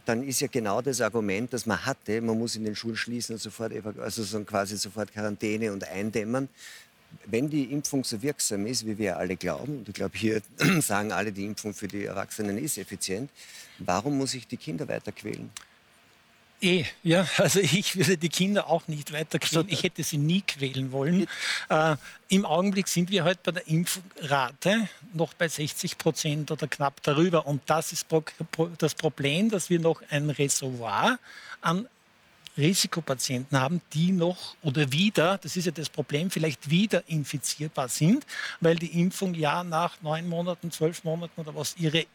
[0.08, 3.34] dann ist ja genau das Argument, das man hatte, man muss in den Schulen schließen
[3.34, 6.48] und sofort, also so quasi sofort Quarantäne und eindämmen.
[7.26, 10.40] Wenn die Impfung so wirksam ist, wie wir alle glauben, und ich glaube, hier
[10.80, 13.30] sagen alle, die Impfung für die Erwachsenen ist effizient,
[13.78, 15.50] warum muss ich die Kinder weiter quälen?
[16.60, 19.66] Eh, ja, also ich würde die Kinder auch nicht weiter quälen.
[19.68, 21.26] Ich hätte sie nie quälen wollen.
[21.68, 21.96] Äh,
[22.28, 27.46] Im Augenblick sind wir heute bei der Impfrate noch bei 60 Prozent oder knapp darüber.
[27.46, 28.06] Und das ist
[28.78, 31.18] das Problem, dass wir noch ein Reservoir
[31.60, 31.88] an
[32.56, 38.26] Risikopatienten haben, die noch oder wieder, das ist ja das Problem, vielleicht wieder infizierbar sind,
[38.60, 42.06] weil die Impfung ja nach neun Monaten, zwölf Monaten oder was ihre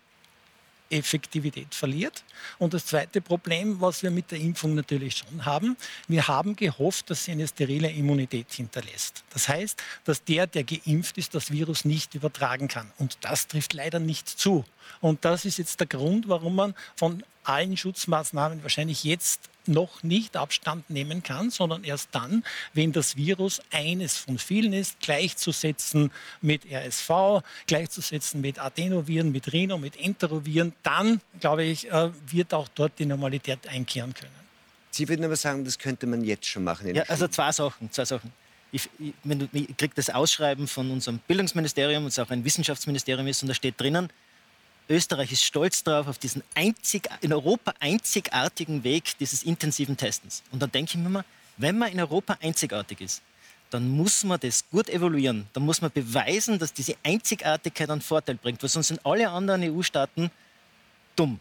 [0.94, 2.24] Effektivität verliert.
[2.57, 5.76] Und das zweite Problem, was wir mit der Impfung natürlich schon haben,
[6.07, 9.24] wir haben gehofft, dass sie eine sterile Immunität hinterlässt.
[9.32, 12.91] Das heißt, dass der, der geimpft ist, das Virus nicht übertragen kann.
[12.98, 14.65] Und das trifft leider nicht zu.
[15.02, 20.36] Und das ist jetzt der Grund, warum man von allen Schutzmaßnahmen wahrscheinlich jetzt noch nicht
[20.36, 22.44] Abstand nehmen kann, sondern erst dann,
[22.74, 26.11] wenn das Virus eines von vielen ist, gleichzusetzen
[26.41, 32.68] mit RSV, gleichzusetzen mit Adenoviren, mit Rhino, mit Enteroviren, dann, glaube ich, äh, wird auch
[32.76, 34.32] dort die Normalität einkehren können.
[34.91, 36.94] Sie würden aber sagen, das könnte man jetzt schon machen.
[36.94, 37.91] Ja, also zwei Sachen.
[37.91, 38.32] Zwei Sachen.
[38.72, 39.14] Ich, ich,
[39.53, 43.80] ich kriege das Ausschreiben von unserem Bildungsministerium, das auch ein Wissenschaftsministerium ist, und da steht
[43.80, 44.10] drinnen,
[44.90, 50.44] Österreich ist stolz darauf, auf diesen einzig, in Europa einzigartigen Weg dieses intensiven Testens.
[50.52, 51.26] Und dann denke ich mir mal,
[51.58, 53.22] wenn man in Europa einzigartig ist,
[53.70, 55.48] dann muss man das gut evaluieren.
[55.54, 59.64] Dann muss man beweisen, dass diese Einzigartigkeit einen Vorteil bringt, weil sonst sind alle anderen
[59.64, 60.30] EU-Staaten
[61.16, 61.40] dumm.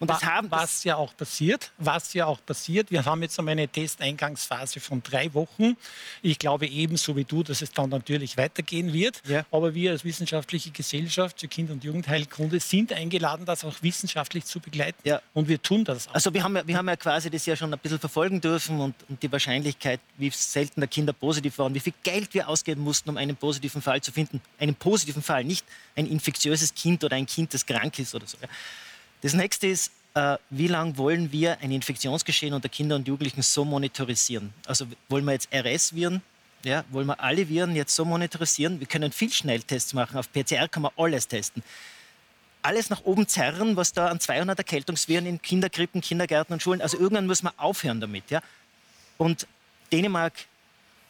[0.00, 2.90] Und das haben, was ja auch passiert, was ja auch passiert.
[2.90, 5.76] Wir haben jetzt einmal eine Testeingangsphase von drei Wochen.
[6.22, 9.20] Ich glaube ebenso wie du, dass es dann natürlich weitergehen wird.
[9.28, 9.44] Ja.
[9.50, 14.58] Aber wir als wissenschaftliche Gesellschaft für Kinder- und Jugendheilkunde sind eingeladen, das auch wissenschaftlich zu
[14.58, 14.98] begleiten.
[15.04, 15.20] Ja.
[15.34, 16.14] Und wir tun das auch.
[16.14, 18.80] Also wir haben, ja, wir haben ja quasi das ja schon ein bisschen verfolgen dürfen
[18.80, 22.82] und, und die Wahrscheinlichkeit, wie selten der Kinder positiv waren, wie viel Geld wir ausgeben
[22.82, 24.40] mussten, um einen positiven Fall zu finden.
[24.58, 28.38] Einen positiven Fall, nicht ein infektiöses Kind oder ein Kind, das krank ist oder so.
[28.40, 28.48] Ja.
[29.22, 33.64] Das nächste ist, äh, wie lange wollen wir ein Infektionsgeschehen unter Kindern und Jugendlichen so
[33.64, 34.52] monitorisieren?
[34.66, 36.22] Also wollen wir jetzt RS-Viren,
[36.64, 38.80] ja, wollen wir alle Viren jetzt so monitorisieren?
[38.80, 40.18] Wir können viel Schnelltests machen.
[40.18, 41.62] Auf PCR kann man alles testen.
[42.62, 46.82] Alles nach oben zerren, was da an 200 Erkältungsviren in Kinderkrippen, Kindergärten und Schulen.
[46.82, 48.30] Also irgendwann muss man aufhören damit.
[48.30, 48.42] Ja?
[49.16, 49.46] Und
[49.92, 50.34] Dänemark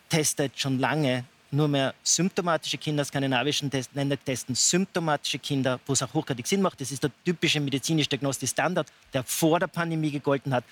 [0.09, 6.03] testet schon lange nur mehr symptomatische Kinder, skandinavischen Test Länder testen symptomatische Kinder, wo es
[6.03, 6.81] auch hochgradig Sinn macht.
[6.81, 10.65] Das ist der typische medizinisch-diagnostische Standard, der vor der Pandemie gegolten hat.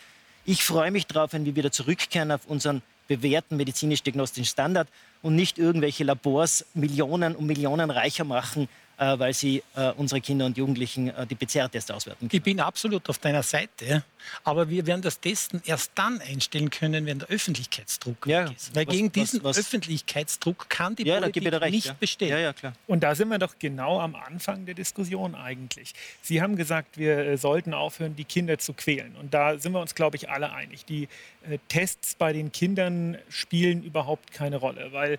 [0.44, 4.88] Ich freue mich darauf, wenn wir wieder zurückkehren auf unseren bewährten medizinisch-diagnostischen Standard
[5.22, 8.68] und nicht irgendwelche Labors Millionen und Millionen reicher machen
[8.98, 12.30] äh, weil sie äh, unsere Kinder und Jugendlichen äh, die PCR-Tests auswerten können.
[12.32, 14.04] Ich bin absolut auf deiner Seite,
[14.44, 18.74] aber wir werden das Testen erst dann einstellen können, wenn der Öffentlichkeitsdruck ja, ist.
[18.74, 21.96] Weil was, gegen diesen was, was, Öffentlichkeitsdruck kann die ja, Politik recht, nicht ja.
[21.98, 22.30] bestehen.
[22.30, 22.72] Ja, ja, klar.
[22.86, 25.94] Und da sind wir doch genau am Anfang der Diskussion eigentlich.
[26.20, 29.14] Sie haben gesagt, wir sollten aufhören, die Kinder zu quälen.
[29.16, 30.84] Und da sind wir uns, glaube ich, alle einig.
[30.84, 31.04] Die
[31.48, 35.18] äh, Tests bei den Kindern spielen überhaupt keine Rolle, weil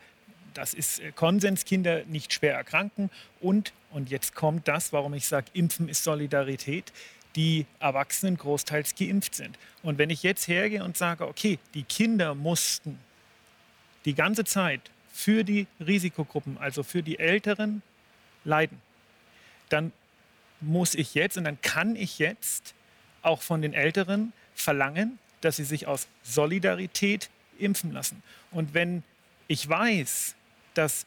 [0.53, 3.09] das ist äh, Konsens, Kinder nicht schwer erkranken
[3.39, 6.91] und, und jetzt kommt das, warum ich sage, Impfen ist Solidarität,
[7.35, 9.57] die Erwachsenen großteils geimpft sind.
[9.83, 12.99] Und wenn ich jetzt hergehe und sage, okay, die Kinder mussten
[14.05, 14.81] die ganze Zeit
[15.13, 17.81] für die Risikogruppen, also für die Älteren,
[18.45, 18.81] leiden.
[19.69, 19.91] dann
[20.61, 22.73] muss ich jetzt und dann kann ich jetzt
[23.21, 28.23] auch von den Älteren verlangen, dass sie sich aus Solidarität impfen lassen.
[28.51, 29.03] Und wenn
[29.47, 30.35] ich weiß,
[30.73, 31.05] dass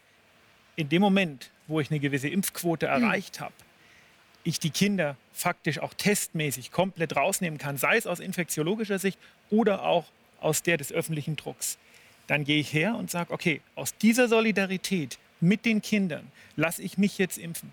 [0.76, 3.02] in dem Moment, wo ich eine gewisse Impfquote Hm.
[3.02, 3.54] erreicht habe,
[4.44, 9.18] ich die Kinder faktisch auch testmäßig komplett rausnehmen kann, sei es aus infektiologischer Sicht
[9.50, 10.06] oder auch
[10.40, 11.78] aus der des öffentlichen Drucks,
[12.26, 16.98] dann gehe ich her und sage, okay, aus dieser Solidarität mit den Kindern lasse ich
[16.98, 17.72] mich jetzt impfen.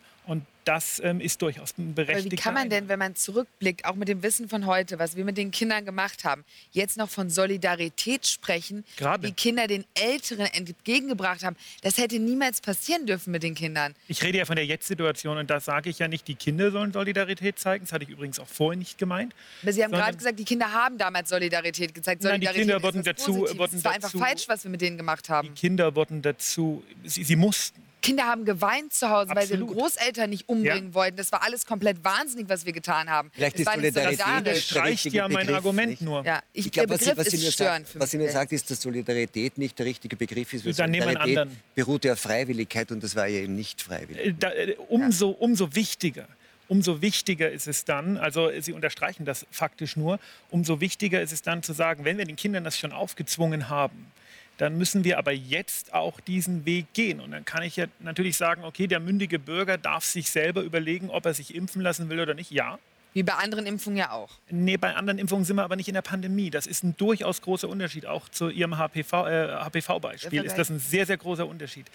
[0.70, 3.96] Das ähm, ist durchaus ein Aber berechtigter wie kann man denn, wenn man zurückblickt, auch
[3.96, 7.32] mit dem Wissen von heute, was wir mit den Kindern gemacht haben, jetzt noch von
[7.32, 9.26] Solidarität sprechen, Gerade.
[9.26, 11.56] die Kinder den Älteren entgegengebracht haben?
[11.82, 13.96] Das hätte niemals passieren dürfen mit den Kindern.
[14.08, 16.94] Ich rede ja von der Jetzt-Situation und da sage ich ja nicht, die Kinder sollen
[16.94, 17.86] Solidarität zeigen.
[17.86, 19.34] Das hatte ich übrigens auch vorher nicht gemeint.
[19.64, 22.22] Aber Sie haben gerade gesagt, die Kinder haben damals Solidarität gezeigt.
[22.22, 24.82] Nein, die Solidarität Kinder wurden dazu- wurden Es war einfach dazu- falsch, was wir mit
[24.82, 25.52] denen gemacht haben.
[25.56, 27.89] Kinder wurden dazu, sie, sie mussten.
[28.02, 29.82] Kinder haben geweint zu Hause, weil sie ihre Absolut.
[29.84, 31.18] Großeltern nicht umbringen wollten.
[31.18, 33.30] Das war alles komplett wahnsinnig, was wir getan haben.
[33.34, 36.02] Vielleicht es ist war nicht Solidarität der Streicht richtige ja mein Begriff, Argument nicht?
[36.02, 36.24] nur.
[36.26, 38.28] Ja, ich, Ich glaube, was, was, sie ist mir störend sagt, was sie mich.
[38.28, 40.64] mir sagt, ist, dass Solidarität nicht der richtige Begriff ist.
[40.64, 41.58] Solidarität anderen.
[41.76, 44.26] beruht ja auf Freiwilligkeit und das war ja eben nicht freiwillig.
[44.28, 46.28] Äh, Da, äh, umso, umso wichtiger.
[46.70, 50.20] Umso wichtiger ist es dann, also Sie unterstreichen das faktisch nur,
[50.52, 54.12] umso wichtiger ist es dann zu sagen, wenn wir den Kindern das schon aufgezwungen haben,
[54.60, 57.22] dann müssen wir aber jetzt auch diesen Weg gehen.
[57.22, 61.10] Und dann kann ich ja natürlich sagen, okay, der mündige Bürger darf sich selber überlegen,
[61.10, 62.52] ob er sich impfen lassen will oder nicht.
[62.52, 62.78] Ja,
[63.14, 64.30] Wie bei anderen Impfungen ja auch.
[64.50, 66.50] Nee, bei anderen Impfungen sind wir aber nicht in der Pandemie.
[66.50, 68.06] Das ist ein durchaus großer Unterschied.
[68.06, 71.86] Auch zu Ihrem HPV, äh, HPV-Beispiel ist das ein sehr, sehr großer Unterschied.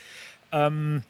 [0.50, 1.02] Ähm,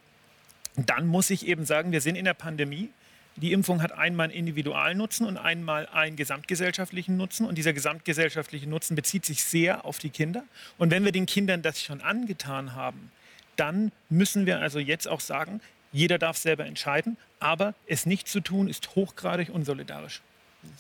[0.74, 2.90] dann muss ich eben sagen, wir sind in der Pandemie.
[3.36, 7.46] Die Impfung hat einmal einen Individualnutzen und einmal einen gesamtgesellschaftlichen Nutzen.
[7.46, 10.44] Und dieser gesamtgesellschaftliche Nutzen bezieht sich sehr auf die Kinder.
[10.78, 13.10] Und wenn wir den Kindern das schon angetan haben,
[13.56, 15.60] dann müssen wir also jetzt auch sagen,
[15.92, 17.16] jeder darf selber entscheiden.
[17.40, 20.22] Aber es nicht zu tun, ist hochgradig unsolidarisch.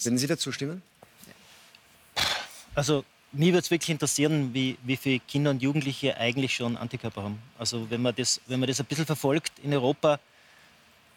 [0.02, 0.82] Würden Sie dazu stimmen?
[2.74, 7.24] Also mich würde es wirklich interessieren, wie, wie viele Kinder und Jugendliche eigentlich schon Antikörper
[7.24, 7.42] haben.
[7.58, 10.20] Also wenn man das, wenn man das ein bisschen verfolgt in Europa,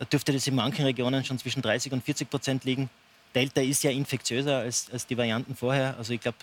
[0.06, 2.90] dürfte das in manchen Regionen schon zwischen 30 und 40 Prozent liegen.
[3.36, 5.96] Delta ist ja infektiöser als, als die Varianten vorher.
[5.98, 6.38] Also ich glaube,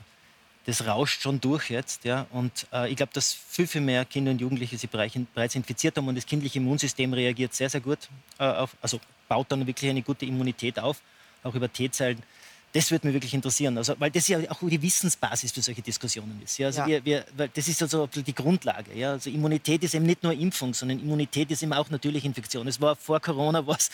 [0.66, 2.04] das rauscht schon durch jetzt.
[2.04, 2.26] Ja?
[2.30, 6.08] Und äh, ich glaube, dass viel, viel mehr Kinder und Jugendliche sich bereits infiziert haben
[6.08, 7.98] und das kindliche Immunsystem reagiert sehr, sehr gut
[8.38, 11.00] äh, auf, also baut dann wirklich eine gute Immunität auf,
[11.42, 12.22] auch über T-Zellen.
[12.74, 16.42] Das würde mich wirklich interessieren, also, weil das ja auch die Wissensbasis für solche Diskussionen
[16.44, 16.58] ist.
[16.58, 16.66] Ja?
[16.66, 16.86] Also Ja.
[16.88, 18.92] Wir, wir, weil das ist also die Grundlage.
[18.94, 19.12] Ja?
[19.12, 22.66] Also Immunität ist eben nicht nur Impfung, sondern Immunität ist eben auch natürlich Infektion.
[22.66, 23.90] Es war vor Corona was.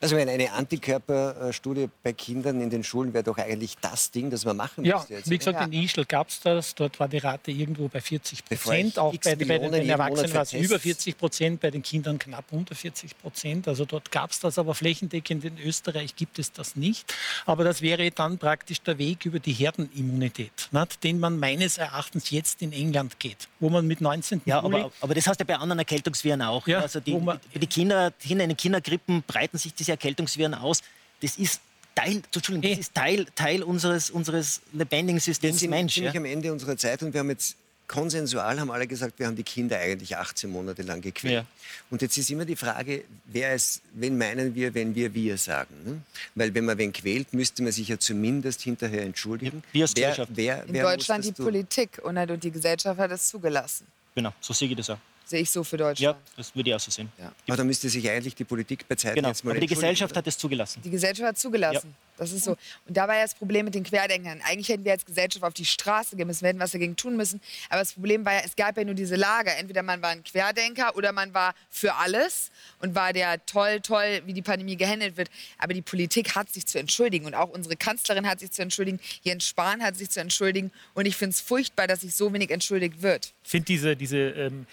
[0.00, 4.56] Also eine Antikörperstudie bei Kindern in den Schulen wäre doch eigentlich das Ding, das man
[4.56, 5.14] machen Ja, müsste.
[5.14, 5.30] Jetzt.
[5.30, 5.64] wie gesagt, Ja.
[5.66, 6.74] in Ischl gab es das.
[6.74, 8.98] Dort war die Rate irgendwo bei 40 Bevor ich Prozent.
[8.98, 12.44] Auch bei, bei den, den Erwachsenen war es über 40 Prozent, bei den Kindern knapp
[12.52, 13.68] unter 40 Prozent.
[13.68, 17.12] Also dort gab es das, aber flächendeckend in Österreich gibt es das nicht.
[17.46, 21.04] Aber das wäre dann praktisch der Weg über die Herdenimmunität, nicht?
[21.04, 24.42] den man meines Erachtens jetzt in England geht, wo man mit 19.
[24.44, 26.66] Ja, Juli aber, aber das heißt ja bei anderen Erkältungsviren auch.
[26.68, 30.54] Ja, also die, wo man- die Kinder, Kinder in den Kindergrippen breiten sich diese Erkältungsviren
[30.54, 30.82] aus.
[31.22, 31.60] Das ist
[31.94, 32.80] Teil, Entschuldigung, das Eh.
[32.80, 35.94] ist Teil, Teil unseres, unseres lebendigen Wir Systems sind Mensch.
[35.94, 36.20] ziemlich Ja?
[36.20, 37.56] am Ende unserer Zeit und wir haben jetzt
[37.88, 41.32] konsensual haben alle gesagt, wir haben die Kinder eigentlich 18 Monate lang gequält.
[41.32, 41.44] Ja.
[41.90, 45.74] Und jetzt ist immer die Frage, wer ist, wen meinen wir, wenn wir wir sagen?
[45.84, 46.00] Ne?
[46.34, 49.62] Weil wenn man wen quält, müsste man sich ja zumindest hinterher entschuldigen.
[49.72, 50.32] Wir als wer, Gesellschaft.
[50.34, 51.46] wer, In wer Deutschland die tun?
[51.46, 53.86] Politik und halt- und die Gesellschaft hat es zugelassen.
[54.14, 54.98] Genau, so sehe ich das auch.
[55.28, 56.18] Sehe ich so für Ja, Deutschland.
[56.38, 57.12] das würde ich auch so sehen.
[57.46, 60.12] Aber da müsste sich eigentlich die Politik bei Zeiten Genau, jetzt mal aber die Gesellschaft
[60.12, 60.20] oder?
[60.20, 60.80] hat es zugelassen.
[60.82, 61.94] Die Gesellschaft hat zugelassen.
[62.16, 62.52] Das ist so.
[62.86, 64.40] Und da war ja das Problem mit den Querdenkern.
[64.48, 67.14] Eigentlich hätten wir als Gesellschaft auf die Straße gehen müssen, wir hätten was dagegen tun
[67.16, 67.42] müssen.
[67.68, 69.54] Aber das Problem war ja, es gab ja nur diese Lager.
[69.58, 72.50] Entweder man war ein Querdenker oder man war für alles
[72.80, 75.28] und war der toll, toll, wie die Pandemie gehandelt wird.
[75.58, 78.98] Aber die Politik hat sich zu entschuldigen und auch unsere Kanzlerin hat sich zu entschuldigen.
[79.22, 80.72] Jens Spahn hat sich zu entschuldigen.
[80.94, 83.34] Und ich finde es furchtbar, dass sich so wenig entschuldigt wird.
[83.44, 84.66] Ich finde diese, diese ähm,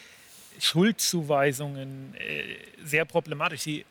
[0.59, 3.61] Schuldzuweisungen äh, sehr problematisch.
[3.61, 3.85] Sie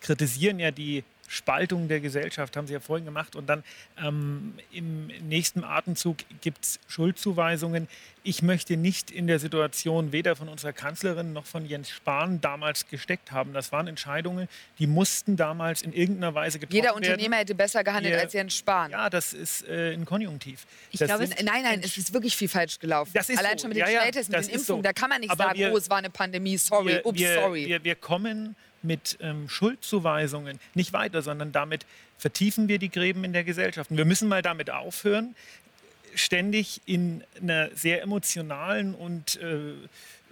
[0.00, 3.36] kritisieren ja die Spaltung der Gesellschaft, haben Sie ja vorhin gemacht.
[3.36, 3.62] Und dann
[4.02, 7.86] ähm, im nächsten Atemzug gibt es Schuldzuweisungen.
[8.24, 12.86] Ich möchte nicht in der Situation weder von unserer Kanzlerin noch von Jens Spahn damals
[12.88, 13.52] gesteckt haben.
[13.52, 14.48] Das waren Entscheidungen,
[14.78, 16.96] die mussten damals in irgendeiner Weise getroffen Jeder werden.
[16.96, 18.90] Unternehmer hätte besser gehandelt Wir- als Jens Spahn.
[18.90, 20.66] Ja, das ist äh, ein Konjunktiv.
[20.90, 23.12] Ich das glaube, ist, Nein, nein, es ist wirklich viel falsch gelaufen.
[23.14, 23.62] Das ist Allein so.
[23.62, 24.82] schon mit den Ja, ja, Schnelltests, mit den Impfungen, so.
[24.82, 27.20] da kann man nicht Aber sagen, wir- oh, es war eine Pandemie, sorry, wir, ups,
[27.34, 27.66] sorry.
[27.66, 31.86] Wir, wir kommen mit ähm, Schuldzuweisungen nicht weiter, sondern damit
[32.18, 33.90] vertiefen wir die Gräben in der Gesellschaft.
[33.90, 35.34] Und wir müssen mal damit aufhören,
[36.14, 39.74] ständig in einer sehr emotionalen und äh,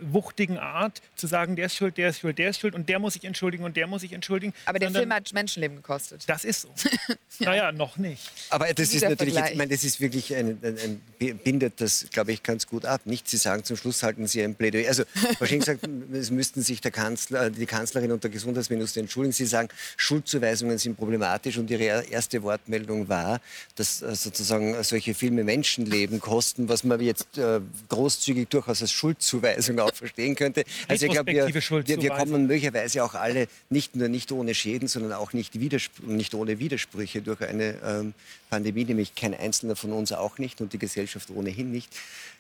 [0.01, 2.99] wuchtigen Art zu sagen, der ist schuld, der ist schuld, der ist schuld und der
[2.99, 4.53] muss sich entschuldigen und der muss sich entschuldigen.
[4.65, 6.25] Aber der Film hat Menschenleben gekostet.
[6.27, 6.69] Das ist so.
[7.39, 7.51] ja.
[7.51, 8.31] Naja, noch nicht.
[8.51, 10.79] Aber das ist natürlich, jetzt, ich meine, das ist wirklich ein, ein,
[11.19, 13.03] ein bindet das, glaube ich, ganz gut ab.
[13.05, 14.89] Nicht, Sie sagen zum Schluss halten Sie ein Plädoyer.
[14.89, 15.05] Also
[15.39, 19.33] wahrscheinlich sagt, es müssten sich der Kanzler, die Kanzlerin und der Gesundheitsminister entschuldigen.
[19.33, 23.41] Sie sagen, Schuldzuweisungen sind problematisch und Ihre erste Wortmeldung war,
[23.75, 29.81] dass äh, sozusagen solche Filme Menschenleben kosten, was man jetzt äh, großzügig durchaus als Schuldzuweisung
[29.87, 30.65] auch verstehen könnte.
[30.89, 34.89] Also ich glaube, wir, wir, wir, kommen möglicherweise auch alle nicht nur nicht ohne Schäden,
[34.89, 38.15] sondern auch nicht, nicht ohne Widersprüche durch eine ähm,
[38.51, 41.95] Pandemie, nämlich kein Einzelner von uns auch nicht und die Gesellschaft ohnehin nicht.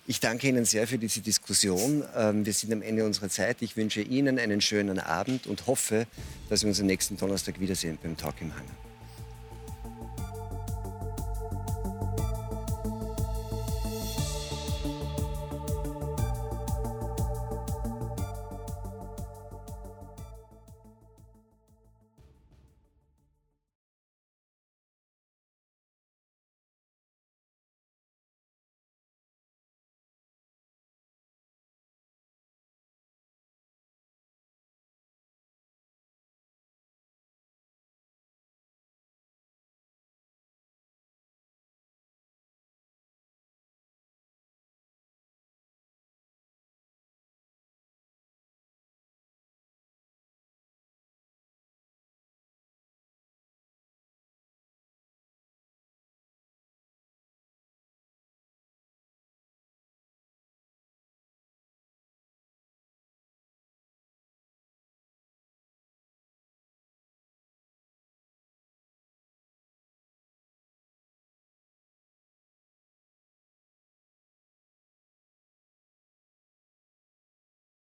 [0.08, 2.04] Ich danke Ihnen sehr für diese Diskussion.
[2.16, 3.56] Ähm, wir sind am Ende unserer Zeit.
[3.60, 6.06] Ich wünsche Ihnen einen schönen Abend und hoffe,
[6.48, 8.85] dass wir uns am nächsten Donnerstag wiedersehen beim Talk im Hangar.